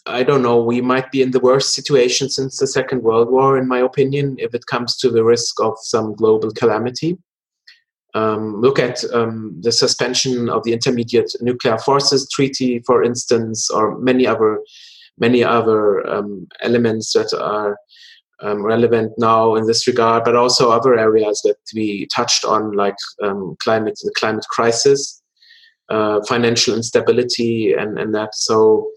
I 0.06 0.22
don't 0.22 0.42
know, 0.42 0.62
we 0.62 0.80
might 0.80 1.10
be 1.10 1.20
in 1.20 1.32
the 1.32 1.40
worst 1.40 1.74
situation 1.74 2.30
since 2.30 2.56
the 2.56 2.66
Second 2.66 3.02
World 3.02 3.30
War, 3.30 3.58
in 3.58 3.68
my 3.68 3.80
opinion, 3.80 4.36
if 4.38 4.54
it 4.54 4.64
comes 4.66 4.96
to 4.98 5.10
the 5.10 5.22
risk 5.22 5.60
of 5.60 5.74
some 5.82 6.14
global 6.14 6.50
calamity. 6.50 7.18
Um, 8.18 8.60
look 8.60 8.78
at 8.78 9.04
um, 9.12 9.54
the 9.60 9.70
suspension 9.70 10.48
of 10.48 10.64
the 10.64 10.72
Intermediate 10.72 11.30
Nuclear 11.40 11.78
Forces 11.78 12.28
Treaty, 12.28 12.80
for 12.80 13.02
instance, 13.02 13.70
or 13.70 13.98
many 13.98 14.26
other 14.26 14.60
many 15.20 15.42
other 15.42 16.06
um, 16.08 16.46
elements 16.62 17.12
that 17.12 17.32
are 17.38 17.76
um, 18.40 18.64
relevant 18.64 19.12
now 19.18 19.56
in 19.56 19.66
this 19.66 19.86
regard, 19.86 20.24
but 20.24 20.36
also 20.36 20.70
other 20.70 20.96
areas 20.96 21.40
that 21.42 21.58
we 21.74 22.06
touched 22.14 22.44
on, 22.44 22.72
like 22.72 22.94
um, 23.22 23.56
climate, 23.58 23.98
the 24.04 24.12
climate 24.16 24.46
crisis, 24.48 25.20
uh, 25.88 26.20
financial 26.28 26.76
instability, 26.76 27.72
and, 27.72 27.98
and 27.98 28.14
that. 28.14 28.34
So 28.34 28.88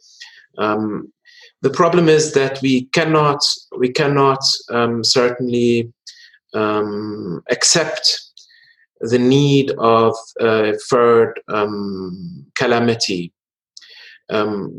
the 1.61 1.69
problem 1.69 2.09
is 2.09 2.33
that 2.33 2.59
we 2.61 2.85
cannot 2.85 3.41
we 3.77 3.89
cannot 3.89 4.43
um, 4.69 5.03
certainly 5.03 5.91
um, 6.53 7.41
accept 7.51 8.30
the 9.01 9.19
need 9.19 9.71
of 9.79 10.15
a 10.39 10.73
third 10.89 11.39
um, 11.47 12.45
calamity 12.55 13.33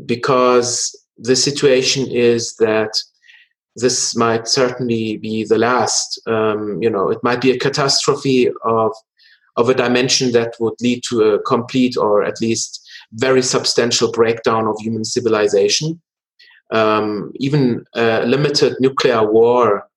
because 0.05 0.95
the 1.17 1.35
situation 1.35 2.09
is 2.09 2.55
that 2.55 2.91
this 3.75 4.15
might 4.15 4.47
certainly 4.47 5.17
be 5.17 5.43
the 5.43 5.57
last. 5.57 6.19
Um, 6.27 6.81
you 6.81 6.89
know, 6.89 7.09
it 7.09 7.19
might 7.23 7.41
be 7.41 7.51
a 7.51 7.59
catastrophe 7.59 8.49
of 8.63 8.91
of 9.55 9.69
a 9.69 9.73
dimension 9.75 10.31
that 10.31 10.55
would 10.59 10.73
lead 10.81 11.03
to 11.07 11.21
a 11.21 11.41
complete 11.43 11.95
or 11.95 12.23
at 12.23 12.41
least 12.41 12.83
very 13.13 13.43
substantial 13.43 14.11
breakdown 14.11 14.65
of 14.65 14.75
human 14.79 15.05
civilization. 15.05 16.01
Um, 16.71 17.31
even 17.35 17.85
a 17.93 18.25
limited 18.25 18.75
nuclear 18.79 19.31
war 19.31 19.87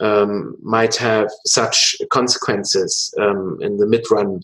um, 0.00 0.56
might 0.62 0.96
have 0.96 1.28
such 1.44 1.96
consequences 2.12 3.12
um, 3.20 3.58
in 3.60 3.76
the 3.78 3.86
mid 3.86 4.04
run 4.10 4.40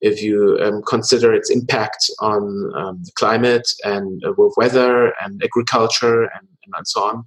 if 0.00 0.20
you 0.20 0.58
um, 0.62 0.82
consider 0.82 1.32
its 1.32 1.50
impact 1.50 2.10
on 2.20 2.72
um, 2.74 3.00
the 3.04 3.12
climate 3.14 3.68
and 3.84 4.22
uh, 4.24 4.32
weather 4.56 5.12
and 5.22 5.40
agriculture 5.44 6.24
and, 6.24 6.48
and 6.74 6.88
so 6.88 7.04
on. 7.04 7.24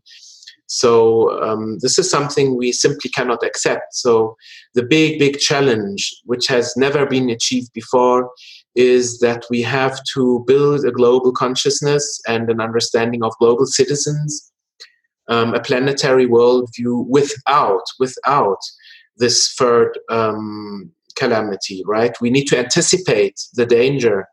So 0.68 1.42
um, 1.44 1.78
this 1.80 1.98
is 2.00 2.10
something 2.10 2.58
we 2.58 2.72
simply 2.72 3.10
cannot 3.12 3.44
accept. 3.44 3.94
So 3.94 4.36
the 4.74 4.84
big, 4.84 5.20
big 5.20 5.40
challenge, 5.40 6.14
which 6.26 6.48
has 6.48 6.76
never 6.76 7.06
been 7.06 7.30
achieved 7.30 7.72
before, 7.74 8.32
is 8.76 9.20
that 9.20 9.46
we 9.50 9.62
have 9.62 10.00
to 10.14 10.44
build 10.48 10.84
a 10.86 10.92
global 10.92 11.32
consciousness 11.32 12.20
and 12.28 12.50
an 12.50 12.60
understanding 12.60 13.24
of 13.24 13.34
global 13.40 13.66
citizens, 13.66 14.52
um, 15.28 15.54
a 15.54 15.60
planetary 15.60 16.28
worldview 16.28 17.06
without 17.08 17.84
without 18.00 18.60
this 19.18 19.54
third 19.58 19.98
um, 20.10 20.92
calamity. 21.16 21.84
Right? 21.86 22.16
We 22.22 22.30
need 22.30 22.46
to 22.46 22.60
anticipate 22.60 23.40
the 23.54 23.66
danger 23.66 24.28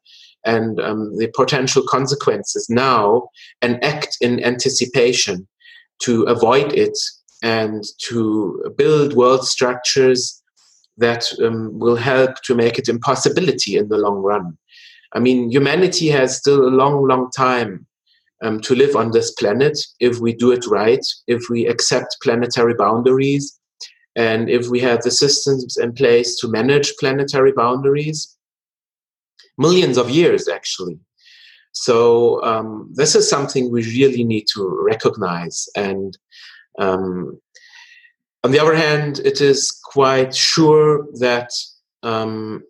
and 0.44 0.80
um, 0.80 1.16
the 1.18 1.28
potential 1.34 1.84
consequences 1.88 2.66
now 2.68 3.28
and 3.60 3.82
act 3.84 4.16
in 4.20 4.42
anticipation 4.42 5.46
to 6.00 6.24
avoid 6.24 6.72
it 6.72 6.98
and 7.42 7.84
to 8.08 8.72
build 8.76 9.14
world 9.14 9.46
structures 9.46 10.42
that 10.98 11.26
um, 11.42 11.78
will 11.78 11.96
help 11.96 12.30
to 12.44 12.54
make 12.54 12.78
it 12.78 12.88
impossibility 12.88 13.76
in 13.76 13.88
the 13.88 13.96
long 13.96 14.16
run. 14.16 14.56
I 15.14 15.18
mean, 15.18 15.50
humanity 15.50 16.08
has 16.08 16.36
still 16.36 16.66
a 16.66 16.70
long, 16.70 17.06
long 17.06 17.30
time 17.30 17.86
um, 18.42 18.60
to 18.60 18.74
live 18.74 18.96
on 18.96 19.10
this 19.10 19.32
planet 19.32 19.78
if 20.00 20.18
we 20.18 20.32
do 20.32 20.52
it 20.52 20.66
right, 20.66 21.04
if 21.26 21.48
we 21.48 21.66
accept 21.66 22.16
planetary 22.22 22.74
boundaries, 22.74 23.58
and 24.14 24.50
if 24.50 24.68
we 24.68 24.80
have 24.80 25.02
the 25.02 25.10
systems 25.10 25.76
in 25.76 25.92
place 25.92 26.36
to 26.40 26.48
manage 26.48 26.92
planetary 27.00 27.52
boundaries. 27.52 28.36
Millions 29.58 29.96
of 29.96 30.10
years, 30.10 30.48
actually. 30.48 30.98
So, 31.72 32.42
um, 32.42 32.90
this 32.92 33.14
is 33.14 33.28
something 33.28 33.70
we 33.70 33.82
really 33.84 34.24
need 34.24 34.46
to 34.54 34.68
recognize 34.86 35.68
and 35.74 36.16
um, 36.78 37.40
on 38.44 38.50
the 38.50 38.58
other 38.58 38.74
hand, 38.74 39.20
it 39.20 39.40
is 39.40 39.70
quite 39.70 40.34
sure 40.34 41.06
that 41.20 41.50
um, 42.02 42.64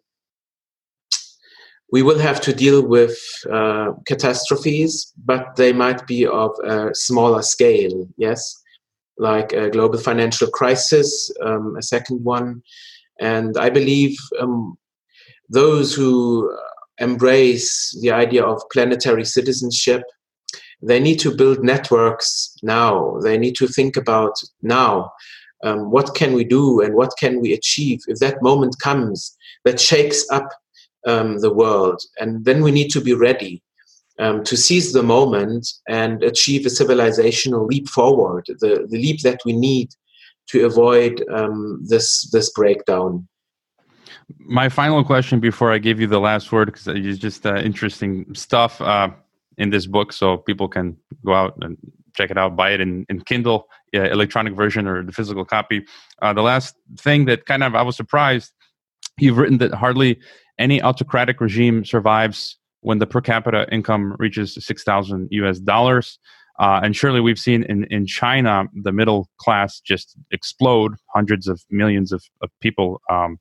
we 1.93 2.03
will 2.03 2.18
have 2.18 2.40
to 2.40 2.53
deal 2.53 2.82
with 2.82 3.16
uh, 3.51 3.93
catastrophes, 4.07 5.12
but 5.24 5.55
they 5.57 5.72
might 5.72 6.07
be 6.07 6.26
of 6.26 6.51
a 6.64 6.95
smaller 6.95 7.43
scale, 7.43 8.09
yes, 8.16 8.61
like 9.18 9.53
a 9.53 9.70
global 9.70 9.99
financial 9.99 10.49
crisis, 10.49 11.30
um, 11.43 11.76
a 11.76 11.82
second 11.82 12.24
one. 12.24 12.62
And 13.20 13.57
I 13.57 13.70
believe 13.70 14.16
um, 14.40 14.76
those 15.49 15.95
who 15.95 16.51
embrace 16.99 17.97
the 18.01 18.11
idea 18.11 18.43
of 18.45 18.62
planetary 18.72 19.24
citizenship 19.24 20.03
they 20.82 20.99
need 20.99 21.20
to 21.20 21.34
build 21.34 21.62
networks 21.62 22.57
now. 22.62 23.18
They 23.20 23.38
need 23.38 23.55
to 23.57 23.68
think 23.68 23.97
about 23.97 24.32
now 24.62 25.12
um, 25.62 25.90
what 25.90 26.14
can 26.14 26.32
we 26.32 26.45
do 26.45 26.80
and 26.80 26.95
what 26.95 27.12
can 27.18 27.40
we 27.40 27.53
achieve 27.53 28.01
if 28.09 28.18
that 28.18 28.43
moment 28.43 28.76
comes 28.80 29.36
that 29.64 29.80
shakes 29.80 30.28
up 30.30 30.49
um, 31.07 31.40
the 31.40 31.53
world. 31.53 32.00
And 32.18 32.44
then 32.44 32.62
we 32.62 32.70
need 32.70 32.90
to 32.90 33.00
be 33.00 33.14
ready 33.14 33.62
um, 34.18 34.44
to 34.44 34.57
seize 34.57 34.92
the 34.92 35.03
moment 35.03 35.68
and 35.88 36.22
achieve 36.22 36.66
a 36.66 36.68
civilizational 36.68 37.66
leap 37.66 37.88
forward, 37.88 38.46
the, 38.46 38.86
the 38.88 38.98
leap 38.98 39.20
that 39.22 39.40
we 39.44 39.53
need 39.53 39.90
to 40.48 40.66
avoid 40.66 41.24
um, 41.32 41.80
this, 41.86 42.30
this 42.30 42.50
breakdown 42.50 43.28
my 44.38 44.68
final 44.68 45.05
question 45.05 45.40
before 45.40 45.72
I 45.72 45.78
give 45.78 46.00
you 46.00 46.07
the 46.07 46.20
last 46.20 46.53
word, 46.53 46.66
because 46.66 46.88
it's 46.88 47.18
just 47.18 47.44
uh, 47.44 47.57
interesting 47.57 48.34
stuff. 48.34 48.80
Uh, 48.80 49.11
in 49.59 49.70
this 49.70 49.86
book, 49.86 50.12
so 50.12 50.36
people 50.36 50.68
can 50.68 50.96
go 51.24 51.34
out 51.34 51.55
and 51.61 51.76
check 52.14 52.30
it 52.30 52.38
out, 52.38 52.57
buy 52.57 52.70
it 52.70 52.80
in, 52.80 53.07
in 53.09 53.20
Kindle, 53.20 53.68
electronic 53.92 54.55
version 54.55 54.86
or 54.86 55.03
the 55.05 55.12
physical 55.12 55.44
copy. 55.44 55.84
Uh, 56.20 56.32
the 56.32 56.42
last 56.42 56.74
thing 56.98 57.26
that 57.26 57.46
kind 57.46 57.62
of 57.62 57.74
I 57.74 57.82
was 57.82 57.96
surprised, 57.96 58.53
you've 59.18 59.38
written 59.38 59.59
that 59.59 59.74
hardly 59.74 60.18
any 60.62 60.80
autocratic 60.80 61.40
regime 61.40 61.84
survives 61.84 62.56
when 62.80 62.98
the 62.98 63.06
per 63.06 63.20
capita 63.20 63.66
income 63.72 64.16
reaches 64.18 64.56
6,000 64.64 65.28
US 65.30 65.58
dollars. 65.58 66.18
Uh, 66.58 66.80
and 66.82 66.94
surely 66.94 67.20
we've 67.20 67.38
seen 67.38 67.64
in, 67.64 67.84
in 67.84 68.06
China 68.06 68.66
the 68.82 68.92
middle 68.92 69.28
class 69.38 69.80
just 69.80 70.16
explode, 70.30 70.94
hundreds 71.14 71.48
of 71.48 71.60
millions 71.70 72.12
of, 72.12 72.22
of 72.42 72.50
people 72.60 73.00
um, 73.10 73.38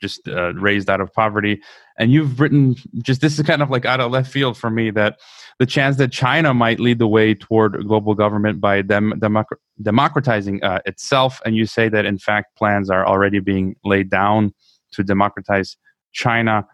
just 0.00 0.26
uh, 0.28 0.54
raised 0.54 0.88
out 0.88 1.00
of 1.00 1.12
poverty. 1.12 1.60
And 1.98 2.12
you've 2.12 2.40
written 2.40 2.76
just 3.02 3.20
this 3.20 3.38
is 3.38 3.44
kind 3.44 3.62
of 3.62 3.68
like 3.68 3.84
out 3.84 4.00
of 4.00 4.10
left 4.10 4.30
field 4.30 4.56
for 4.56 4.70
me 4.70 4.90
that 4.92 5.18
the 5.58 5.66
chance 5.66 5.96
that 5.96 6.12
China 6.12 6.54
might 6.54 6.80
lead 6.80 6.98
the 6.98 7.08
way 7.08 7.34
toward 7.34 7.86
global 7.86 8.14
government 8.14 8.60
by 8.60 8.80
them 8.80 9.12
democ- 9.18 9.58
democratizing 9.82 10.62
uh, 10.62 10.80
itself. 10.86 11.40
And 11.44 11.56
you 11.56 11.66
say 11.66 11.88
that 11.90 12.06
in 12.06 12.18
fact 12.18 12.56
plans 12.56 12.88
are 12.88 13.06
already 13.06 13.40
being 13.40 13.74
laid 13.84 14.08
down 14.08 14.54
to 14.92 15.02
democratize 15.02 15.76
China. 16.12 16.66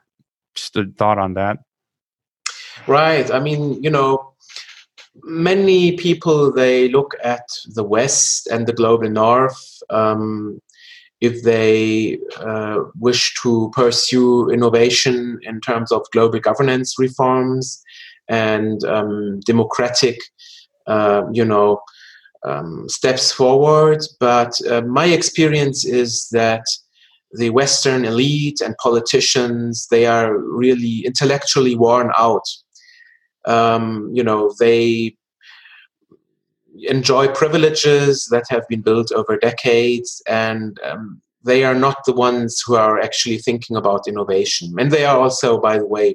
Just 0.55 0.76
a 0.76 0.84
thought 0.97 1.18
on 1.18 1.34
that. 1.34 1.59
Right. 2.87 3.30
I 3.30 3.41
mean, 3.41 3.82
you 3.82 3.91
know, 3.91 4.34
many 5.22 5.97
people 5.97 6.53
they 6.53 6.89
look 6.89 7.14
at 7.22 7.43
the 7.74 7.84
West 7.84 8.47
and 8.49 8.66
the 8.66 8.72
global 8.72 9.09
North 9.09 9.82
um, 9.91 10.61
if 11.20 11.43
they 11.43 12.18
uh, 12.39 12.80
wish 12.99 13.34
to 13.43 13.70
pursue 13.74 14.51
innovation 14.51 15.39
in 15.43 15.61
terms 15.61 15.91
of 15.91 16.05
global 16.12 16.39
governance 16.39 16.99
reforms 16.99 17.82
and 18.28 18.84
um, 18.84 19.41
democratic, 19.41 20.18
uh, 20.87 21.22
you 21.32 21.45
know, 21.45 21.80
um, 22.45 22.89
steps 22.89 23.32
forward. 23.32 24.05
But 24.20 24.61
uh, 24.68 24.82
my 24.82 25.07
experience 25.07 25.87
is 25.87 26.28
that 26.32 26.64
the 27.37 27.51
Western 27.51 28.05
elite 28.05 28.61
and 28.61 28.76
politicians 28.78 29.87
they 29.91 30.07
are 30.07 30.39
really 30.39 31.05
intellectually 31.05 31.76
worn 31.76 32.11
out. 32.16 32.47
Um, 33.45 34.11
you 34.12 34.24
know, 34.24 34.53
they 34.59 35.16
enjoy 36.89 37.28
privileges 37.28 38.26
that 38.30 38.45
have 38.49 38.66
been 38.68 38.82
built 38.82 39.12
over 39.12 39.37
decades 39.37 40.22
and 40.26 40.78
um, 40.84 41.20
they 41.45 41.64
are 41.64 41.74
not 41.74 41.99
the 42.05 42.12
ones 42.12 42.62
who 42.66 42.74
are 42.74 43.01
actually 43.01 43.39
thinking 43.39 43.76
about 43.76 44.09
innovation 44.09 44.74
and 44.78 44.91
they 44.91 45.05
are 45.05 45.18
also 45.18 45.59
by 45.59 45.78
the 45.78 45.87
way 45.87 46.14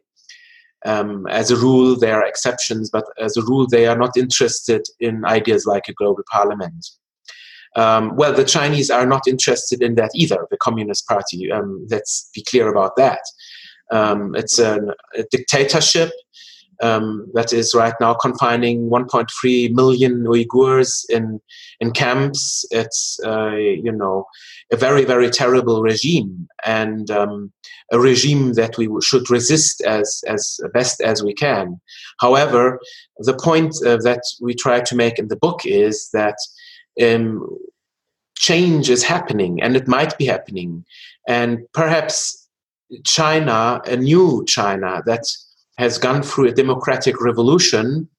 um, 0.85 1.25
as 1.27 1.51
a 1.51 1.55
rule 1.55 1.95
there 1.97 2.15
are 2.15 2.27
exceptions 2.27 2.89
but 2.91 3.05
as 3.19 3.35
a 3.37 3.43
rule 3.43 3.65
they 3.67 3.87
are 3.87 3.97
not 3.97 4.15
interested 4.15 4.83
in 4.99 5.25
ideas 5.25 5.65
like 5.65 5.87
a 5.87 5.93
global 5.93 6.23
parliament 6.31 6.85
um, 7.75 8.15
well 8.15 8.33
the 8.33 8.45
chinese 8.45 8.89
are 8.89 9.05
not 9.05 9.27
interested 9.27 9.81
in 9.81 9.95
that 9.95 10.11
either 10.15 10.47
the 10.49 10.57
communist 10.57 11.07
party 11.07 11.51
um, 11.51 11.85
let's 11.89 12.29
be 12.33 12.43
clear 12.43 12.69
about 12.69 12.95
that 12.95 13.21
um, 13.91 14.33
it's 14.35 14.57
a 14.57 14.79
dictatorship 15.31 16.11
um, 16.81 17.27
that 17.33 17.53
is 17.53 17.73
right 17.75 17.93
now 18.01 18.13
confining 18.13 18.89
1.3 18.89 19.73
million 19.73 20.25
Uyghurs 20.25 21.05
in 21.09 21.39
in 21.79 21.91
camps. 21.91 22.65
It's 22.71 23.19
uh, 23.25 23.55
you 23.55 23.91
know 23.91 24.25
a 24.71 24.77
very 24.77 25.05
very 25.05 25.29
terrible 25.29 25.81
regime 25.81 26.47
and 26.65 27.09
um, 27.11 27.51
a 27.91 27.99
regime 27.99 28.53
that 28.53 28.77
we 28.77 28.89
should 29.01 29.29
resist 29.29 29.81
as 29.81 30.23
as 30.27 30.59
best 30.73 31.01
as 31.01 31.23
we 31.23 31.33
can. 31.33 31.79
However, 32.19 32.79
the 33.19 33.37
point 33.37 33.75
uh, 33.85 33.97
that 33.97 34.21
we 34.41 34.53
try 34.53 34.81
to 34.81 34.95
make 34.95 35.19
in 35.19 35.27
the 35.27 35.37
book 35.37 35.65
is 35.65 36.09
that. 36.13 36.35
Um, 37.01 37.47
change 38.35 38.89
is 38.89 39.03
happening 39.03 39.61
and 39.61 39.75
it 39.75 39.87
might 39.87 40.17
be 40.17 40.25
happening 40.25 40.83
and 41.27 41.59
perhaps 41.73 42.49
china 43.05 43.79
a 43.85 43.95
new 43.95 44.43
china 44.47 45.03
that 45.05 45.23
has 45.77 45.99
gone 45.99 46.23
through 46.23 46.47
a 46.47 46.51
democratic 46.51 47.21
revolution 47.21 48.09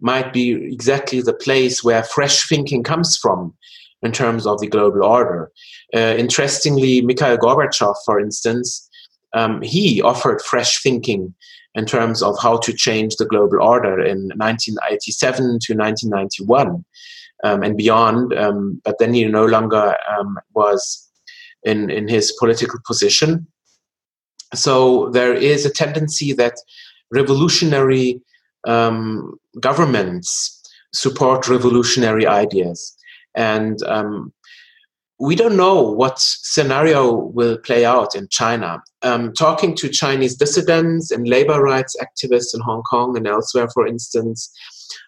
might 0.00 0.32
be 0.32 0.52
exactly 0.72 1.20
the 1.20 1.32
place 1.32 1.82
where 1.82 2.02
fresh 2.02 2.48
thinking 2.48 2.82
comes 2.82 3.16
from 3.16 3.54
in 4.02 4.10
terms 4.10 4.46
of 4.46 4.60
the 4.60 4.66
global 4.66 5.04
order. 5.04 5.50
Uh, 5.94 6.14
interestingly, 6.18 7.00
Mikhail 7.00 7.38
Gorbachev, 7.38 7.94
for 8.04 8.18
instance, 8.18 8.88
um, 9.32 9.62
he 9.62 10.02
offered 10.02 10.42
fresh 10.42 10.82
thinking 10.82 11.32
in 11.74 11.86
terms 11.86 12.22
of 12.22 12.36
how 12.42 12.58
to 12.58 12.72
change 12.72 13.16
the 13.16 13.24
global 13.24 13.62
order 13.62 14.00
in 14.00 14.28
1987 14.36 15.44
to 15.60 15.74
1991 15.74 16.84
um, 17.42 17.62
and 17.62 17.76
beyond. 17.76 18.32
Um, 18.34 18.80
but 18.84 18.96
then 18.98 19.14
he 19.14 19.24
no 19.24 19.44
longer 19.44 19.96
um, 20.18 20.38
was 20.54 21.08
in, 21.64 21.90
in 21.90 22.08
his 22.08 22.32
political 22.38 22.80
position. 22.86 23.46
So 24.54 25.08
there 25.10 25.34
is 25.34 25.64
a 25.64 25.72
tendency 25.72 26.32
that 26.34 26.54
revolutionary 27.10 28.20
um, 28.66 29.34
governments 29.60 30.60
support 30.94 31.48
revolutionary 31.48 32.26
ideas. 32.26 32.94
And 33.34 33.82
um, 33.84 34.32
we 35.18 35.36
don't 35.36 35.56
know 35.56 35.80
what 35.80 36.18
scenario 36.18 37.14
will 37.14 37.56
play 37.58 37.84
out 37.84 38.14
in 38.14 38.28
China. 38.28 38.82
Um, 39.02 39.32
talking 39.32 39.74
to 39.76 39.88
Chinese 39.88 40.36
dissidents 40.36 41.10
and 41.10 41.28
labor 41.28 41.62
rights 41.62 41.96
activists 42.00 42.54
in 42.54 42.60
Hong 42.60 42.82
Kong 42.82 43.16
and 43.16 43.26
elsewhere, 43.26 43.68
for 43.72 43.86
instance, 43.86 44.52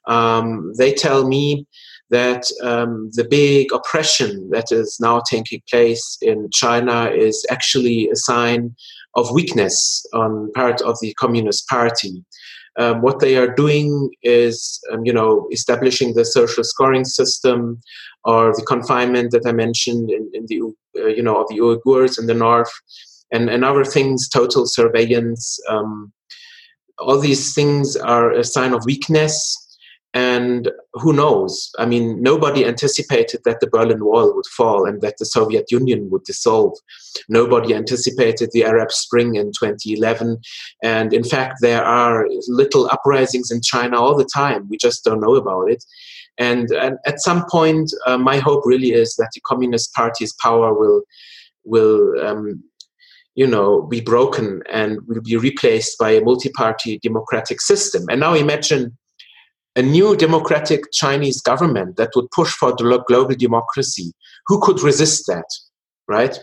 um, 0.07 0.73
they 0.79 0.95
tell 0.95 1.27
me 1.27 1.67
that 2.11 2.45
um, 2.63 3.11
the 3.13 3.25
big 3.25 3.73
oppression 3.73 4.51
that 4.51 4.71
is 4.71 4.99
now 5.01 5.21
taking 5.29 5.63
place 5.71 6.19
in 6.21 6.49
China 6.53 7.11
is 7.11 7.45
actually 7.51 8.09
a 8.11 8.17
sign 8.17 8.75
of 9.17 9.31
weakness 9.31 10.05
on 10.13 10.53
part 10.53 10.81
of 10.83 10.97
the 11.01 11.15
Communist 11.15 11.67
Party. 11.69 12.25
Um, 12.77 13.03
what 13.03 13.21
they 13.21 13.37
are 13.37 13.55
doing 13.55 14.11
is, 14.23 14.81
um, 14.93 15.05
you 15.05 15.13
know, 15.13 15.49
establishing 15.53 16.15
the 16.15 16.25
social 16.25 16.65
scoring 16.65 17.05
system 17.05 17.81
or 18.25 18.53
the 18.55 18.65
confinement 18.67 19.31
that 19.31 19.47
I 19.47 19.53
mentioned 19.53 20.11
in, 20.11 20.29
in 20.35 20.47
the, 20.49 20.61
uh, 21.01 21.07
you 21.07 21.23
know, 21.23 21.41
of 21.41 21.49
the 21.49 21.59
Uyghurs 21.59 22.19
in 22.19 22.27
the 22.27 22.35
north, 22.35 22.73
and, 23.33 23.49
and 23.49 23.65
other 23.65 23.85
things, 23.85 24.29
total 24.29 24.67
surveillance. 24.67 25.59
Um, 25.69 26.13
all 26.99 27.19
these 27.19 27.55
things 27.55 27.97
are 27.97 28.31
a 28.33 28.45
sign 28.45 28.73
of 28.75 28.85
weakness 28.85 29.64
and 30.15 30.71
who 30.93 31.13
knows? 31.13 31.71
I 31.77 31.87
mean, 31.87 32.23
nobody 32.23 32.65
anticipated 32.65 33.41
that 33.45 33.59
the 33.59 33.67
Berlin 33.67 34.05
Wall 34.05 34.33
would 34.33 34.47
fall 34.47 34.87
and 34.87 35.03
that 35.03 35.17
the 35.19 35.27
Soviet 35.27 35.73
Union 35.73 36.09
would 36.11 36.23
dissolve. 36.23 36.79
Nobody 37.29 37.75
anticipated 37.75 38.51
the 38.53 38.65
Arab 38.65 38.93
Spring 38.93 39.35
in 39.35 39.47
2011. 39.47 40.39
And 40.85 41.13
in 41.13 41.25
fact, 41.25 41.57
there 41.61 41.85
are 41.85 42.29
little 42.47 42.89
uprisings 42.93 43.51
in 43.51 43.61
China 43.61 44.01
all 44.01 44.17
the 44.17 44.29
time. 44.33 44.69
We 44.69 44.77
just 44.77 45.03
don't 45.03 45.21
know 45.21 45.35
about 45.35 45.69
it. 45.69 45.85
And, 46.39 46.71
and 46.71 46.97
at 47.07 47.21
some 47.21 47.45
point, 47.51 47.93
uh, 48.07 48.17
my 48.17 48.39
hope 48.39 48.63
really 48.65 48.93
is 48.93 49.17
that 49.17 49.31
the 49.35 49.41
Communist 49.41 49.93
Party's 49.95 50.33
power 50.35 50.73
will, 50.73 51.03
will 51.65 52.25
um, 52.25 52.63
you 53.35 53.49
know, 53.49 53.83
be 53.83 54.01
broken 54.01 54.63
and 54.71 55.01
will 55.09 55.23
be 55.23 55.37
replaced 55.37 55.99
by 55.99 56.13
a 56.13 56.21
multi-party 56.21 57.01
democratic 57.03 57.61
system. 57.61 58.05
And 58.09 58.21
now 58.21 58.35
imagine 58.35 58.97
a 59.77 59.83
new 59.83 60.17
democratic 60.17 60.93
Chinese 60.93 61.41
government 61.41 61.97
that 61.97 62.11
would 62.15 62.31
push 62.31 62.53
for 62.53 62.75
global 62.75 63.35
democracy. 63.35 64.13
Who 64.47 64.61
could 64.61 64.83
resist 64.83 65.25
that, 65.27 65.47
right? 66.09 66.39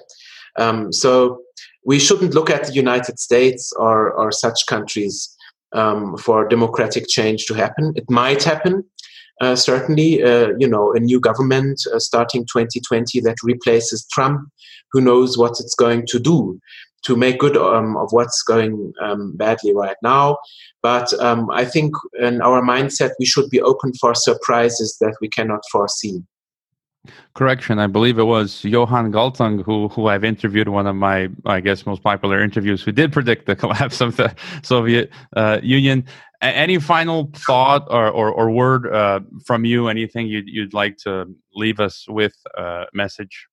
Um, 0.58 0.92
so 0.92 1.42
we 1.86 2.00
shouldn't 2.00 2.34
look 2.34 2.50
at 2.50 2.66
the 2.68 2.74
United 2.74 3.20
States 3.20 3.72
or, 3.78 4.12
or 4.12 4.32
such 4.32 4.66
countries 4.68 5.36
um, 5.74 6.18
for 6.18 6.48
democratic 6.48 7.08
change 7.08 7.46
to 7.46 7.54
happen. 7.54 7.94
It 7.96 8.10
might 8.10 8.44
happen, 8.44 8.84
uh, 9.40 9.56
certainly. 9.56 10.22
Uh, 10.22 10.50
you 10.60 10.68
know, 10.68 10.94
a 10.94 11.00
new 11.00 11.20
government 11.20 11.82
uh, 11.94 12.00
starting 12.00 12.46
2020 12.46 13.22
that 13.22 13.38
replaces 13.44 14.06
Trump. 14.12 14.42
Who 14.92 15.02
knows 15.02 15.38
what 15.38 15.60
it's 15.60 15.76
going 15.76 16.06
to 16.08 16.20
do? 16.20 16.60
To 17.04 17.16
make 17.16 17.40
good 17.40 17.58
um, 17.58 17.98
of 17.98 18.12
what's 18.12 18.42
going 18.44 18.94
um, 19.02 19.36
badly 19.36 19.74
right 19.74 19.98
now. 20.04 20.38
But 20.82 21.14
um, 21.22 21.50
I 21.52 21.66
think 21.66 21.94
in 22.20 22.42
our 22.42 22.62
mindset, 22.62 23.12
we 23.20 23.26
should 23.26 23.50
be 23.50 23.62
open 23.62 23.94
for 24.00 24.14
surprises 24.14 24.98
that 25.02 25.16
we 25.22 25.30
cannot 25.30 25.62
foresee. 25.72 26.22
Correction, 27.34 27.80
I 27.80 27.88
believe 27.88 28.20
it 28.20 28.26
was 28.26 28.64
Johan 28.64 29.12
Galtung 29.12 29.64
who 29.64 29.88
who 29.88 30.06
I've 30.08 30.24
interviewed 30.24 30.68
one 30.68 30.86
of 30.86 30.96
my 30.96 31.30
I 31.46 31.60
guess 31.60 31.86
most 31.86 32.04
popular 32.04 32.44
interviews 32.44 32.84
who 32.84 32.92
did 32.92 33.12
predict 33.12 33.48
the 33.48 33.56
collapse 33.64 34.02
of 34.02 34.18
the 34.18 34.36
Soviet 34.62 35.10
uh, 35.36 35.60
Union. 35.64 36.06
A- 36.44 36.46
any 36.46 36.78
final 36.78 37.32
thought 37.34 37.88
or 37.90 38.08
or, 38.10 38.32
or 38.32 38.52
word 38.52 38.94
uh, 38.94 39.22
from 39.46 39.66
you? 39.66 39.88
Anything 39.88 40.28
you'd 40.28 40.48
you'd 40.48 40.76
like 40.76 40.98
to 40.98 41.26
leave 41.56 41.80
us 41.80 42.06
with? 42.08 42.36
Uh, 42.56 42.86
message. 42.94 43.48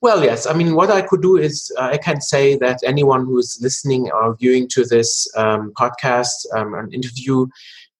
Well, 0.00 0.24
yes. 0.24 0.46
I 0.46 0.52
mean, 0.52 0.74
what 0.74 0.90
I 0.90 1.02
could 1.02 1.22
do 1.22 1.36
is 1.36 1.72
uh, 1.78 1.90
I 1.92 1.98
can 1.98 2.20
say 2.20 2.56
that 2.58 2.80
anyone 2.84 3.24
who 3.24 3.38
is 3.38 3.58
listening 3.62 4.10
or 4.10 4.36
viewing 4.36 4.68
to 4.68 4.84
this 4.84 5.28
um, 5.36 5.72
podcast, 5.78 6.46
um, 6.56 6.74
an 6.74 6.92
interview, 6.92 7.46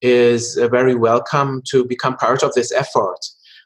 is 0.01 0.57
uh, 0.57 0.67
very 0.67 0.95
welcome 0.95 1.61
to 1.69 1.85
become 1.85 2.17
part 2.17 2.43
of 2.43 2.53
this 2.53 2.71
effort 2.73 3.19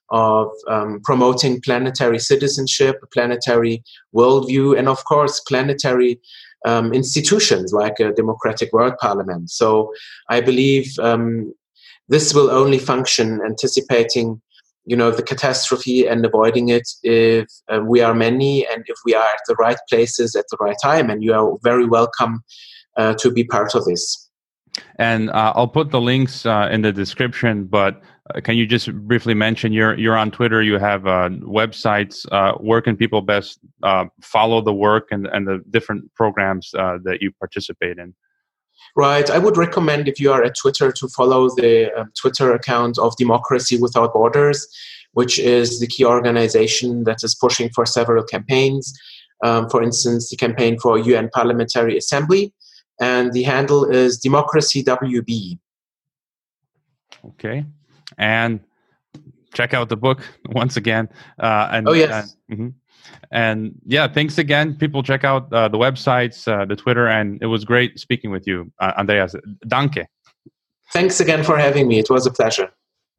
of 0.10 0.50
um, 0.68 1.02
promoting 1.04 1.60
planetary 1.62 2.20
citizenship, 2.20 2.96
planetary 3.12 3.84
worldview, 4.16 4.78
and 4.78 4.88
of 4.88 5.04
course, 5.06 5.40
planetary 5.42 6.20
um, 6.66 6.94
institutions 6.94 7.74
like 7.74 8.00
a 8.00 8.14
democratic 8.14 8.72
world 8.72 8.94
parliament. 9.00 9.50
So 9.50 9.92
I 10.30 10.42
believe 10.42 10.98
um, 11.00 11.54
this 12.08 12.34
will 12.34 12.50
only 12.50 12.80
function 12.80 13.42
anticipating 13.46 14.42
you 14.88 14.96
know 14.96 15.12
the 15.12 15.22
catastrophe 15.22 16.08
and 16.08 16.26
avoiding 16.26 16.70
it 16.70 16.88
if 17.04 17.48
uh, 17.68 17.82
we 17.82 18.00
are 18.00 18.14
many 18.14 18.66
and 18.68 18.84
if 18.88 18.98
we 19.06 19.14
are 19.14 19.26
at 19.26 19.42
the 19.48 19.56
right 19.56 19.78
places 19.90 20.34
at 20.34 20.46
the 20.50 20.58
right 20.62 20.78
time. 20.82 21.10
And 21.10 21.22
you 21.22 21.34
are 21.34 21.58
very 21.62 21.86
welcome 21.86 22.42
uh, 22.96 23.14
to 23.16 23.30
be 23.30 23.44
part 23.44 23.76
of 23.76 23.86
this. 23.86 24.24
And 25.00 25.32
uh, 25.32 25.54
i'll 25.56 25.68
put 25.68 25.90
the 25.90 26.00
links 26.00 26.46
uh, 26.46 26.70
in 26.72 26.84
the 26.84 26.92
description 26.92 27.66
but 27.66 28.00
uh, 28.36 28.42
can 28.42 28.56
you 28.56 28.68
just 28.68 28.94
briefly 29.08 29.34
mention 29.34 29.74
you're 29.74 29.98
you're 29.98 30.16
on 30.16 30.30
twitter 30.30 30.62
you 30.62 30.78
have 30.78 31.08
uh, 31.08 31.30
websites 31.62 32.16
where 32.62 32.80
can 32.80 32.96
people 32.96 33.22
best 33.22 33.60
follow 34.22 34.62
the 34.62 34.74
work 34.74 35.08
and, 35.10 35.26
and 35.34 35.48
the 35.48 35.64
different 35.72 36.14
programs 36.14 36.70
that 36.74 37.18
you 37.22 37.32
participate 37.40 37.98
in 37.98 38.14
Right. 38.96 39.30
I 39.30 39.38
would 39.38 39.58
recommend 39.58 40.08
if 40.08 40.20
you 40.20 40.32
are 40.32 40.44
at 40.44 40.56
Twitter 40.58 40.92
to 40.92 41.08
follow 41.10 41.50
the 41.50 41.94
um, 41.94 42.12
Twitter 42.20 42.54
account 42.54 42.98
of 42.98 43.16
Democracy 43.18 43.78
Without 43.78 44.14
Borders, 44.14 44.68
which 45.14 45.40
is 45.40 45.80
the 45.80 45.88
key 45.88 46.06
organization 46.06 47.04
that 47.04 47.24
is 47.24 47.36
pushing 47.36 47.70
for 47.70 47.86
several 47.86 48.24
campaigns. 48.24 48.98
Um, 49.44 49.70
for 49.70 49.84
instance, 49.84 50.30
the 50.30 50.36
campaign 50.36 50.80
for 50.80 50.98
UN 50.98 51.30
Parliamentary 51.30 51.96
Assembly, 51.98 52.54
and 53.00 53.34
the 53.34 53.44
handle 53.44 53.86
is 53.86 54.18
Democracy 54.18 54.84
WB. 54.84 55.60
Okay. 57.26 57.66
And 58.18 58.60
check 59.54 59.74
out 59.74 59.90
the 59.90 59.98
book 59.98 60.28
once 60.50 60.78
again. 60.78 61.10
Uh, 61.40 61.68
and, 61.72 61.88
oh, 61.88 61.94
yes. 61.94 62.12
Uh, 62.12 62.54
mm-hmm. 62.54 62.70
And 63.32 63.74
yeah, 63.86 64.08
thanks 64.08 64.38
again. 64.38 64.76
People 64.76 65.04
check 65.04 65.24
out 65.24 65.52
uh, 65.52 65.68
the 65.68 65.78
websites, 65.78 66.48
uh, 66.48 66.66
the 66.66 66.76
Twitter, 66.76 67.08
and 67.08 67.42
it 67.42 67.48
was 67.48 67.66
great 67.66 68.00
speaking 68.00 68.32
with 68.32 68.48
you, 68.48 68.72
uh, 68.80 68.94
Andreas. 68.98 69.36
Danke. 69.68 70.06
Thanks 70.94 71.20
again 71.20 71.44
for 71.44 71.58
having 71.58 71.88
me. 71.88 72.00
It 72.00 72.10
was 72.10 72.26
a 72.26 72.32
pleasure. 72.32 72.72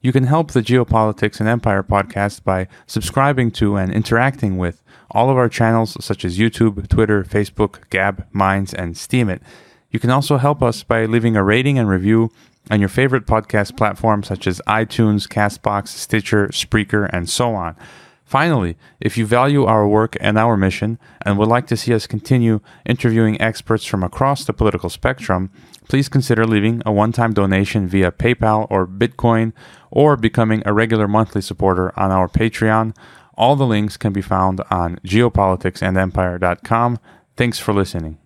You 0.00 0.12
can 0.12 0.24
help 0.24 0.52
the 0.52 0.62
Geopolitics 0.62 1.40
and 1.40 1.48
Empire 1.48 1.82
podcast 1.82 2.44
by 2.44 2.68
subscribing 2.86 3.50
to 3.52 3.74
and 3.76 3.92
interacting 3.92 4.56
with 4.56 4.80
all 5.10 5.28
of 5.28 5.36
our 5.36 5.48
channels 5.48 5.96
such 6.04 6.24
as 6.24 6.38
YouTube, 6.38 6.88
Twitter, 6.88 7.24
Facebook, 7.24 7.90
Gab, 7.90 8.24
Minds, 8.32 8.72
and 8.72 8.94
Steemit. 8.94 9.40
You 9.90 9.98
can 9.98 10.10
also 10.10 10.36
help 10.36 10.62
us 10.62 10.84
by 10.84 11.04
leaving 11.06 11.34
a 11.34 11.42
rating 11.42 11.80
and 11.80 11.88
review 11.88 12.30
on 12.70 12.78
your 12.78 12.88
favorite 12.88 13.26
podcast 13.26 13.76
platforms 13.76 14.28
such 14.28 14.46
as 14.46 14.62
iTunes, 14.68 15.26
Castbox, 15.26 15.88
Stitcher, 15.88 16.46
Spreaker, 16.48 17.10
and 17.12 17.28
so 17.28 17.56
on. 17.56 17.74
Finally, 18.24 18.76
if 19.00 19.18
you 19.18 19.26
value 19.26 19.64
our 19.64 19.88
work 19.88 20.16
and 20.20 20.38
our 20.38 20.56
mission 20.56 20.98
and 21.22 21.38
would 21.38 21.48
like 21.48 21.66
to 21.66 21.76
see 21.76 21.92
us 21.92 22.06
continue 22.06 22.60
interviewing 22.86 23.40
experts 23.40 23.84
from 23.84 24.04
across 24.04 24.44
the 24.44 24.52
political 24.52 24.90
spectrum, 24.90 25.50
please 25.88 26.08
consider 26.08 26.46
leaving 26.46 26.82
a 26.86 26.92
one 26.92 27.12
time 27.12 27.32
donation 27.32 27.88
via 27.88 28.12
PayPal 28.12 28.66
or 28.70 28.86
Bitcoin 28.86 29.52
or 29.90 30.16
becoming 30.16 30.62
a 30.64 30.72
regular 30.72 31.08
monthly 31.08 31.42
supporter 31.42 31.98
on 31.98 32.10
our 32.10 32.28
Patreon. 32.28 32.94
All 33.34 33.56
the 33.56 33.66
links 33.66 33.96
can 33.96 34.12
be 34.12 34.22
found 34.22 34.60
on 34.70 34.96
geopoliticsandempire.com. 35.06 36.98
Thanks 37.36 37.58
for 37.58 37.72
listening. 37.72 38.18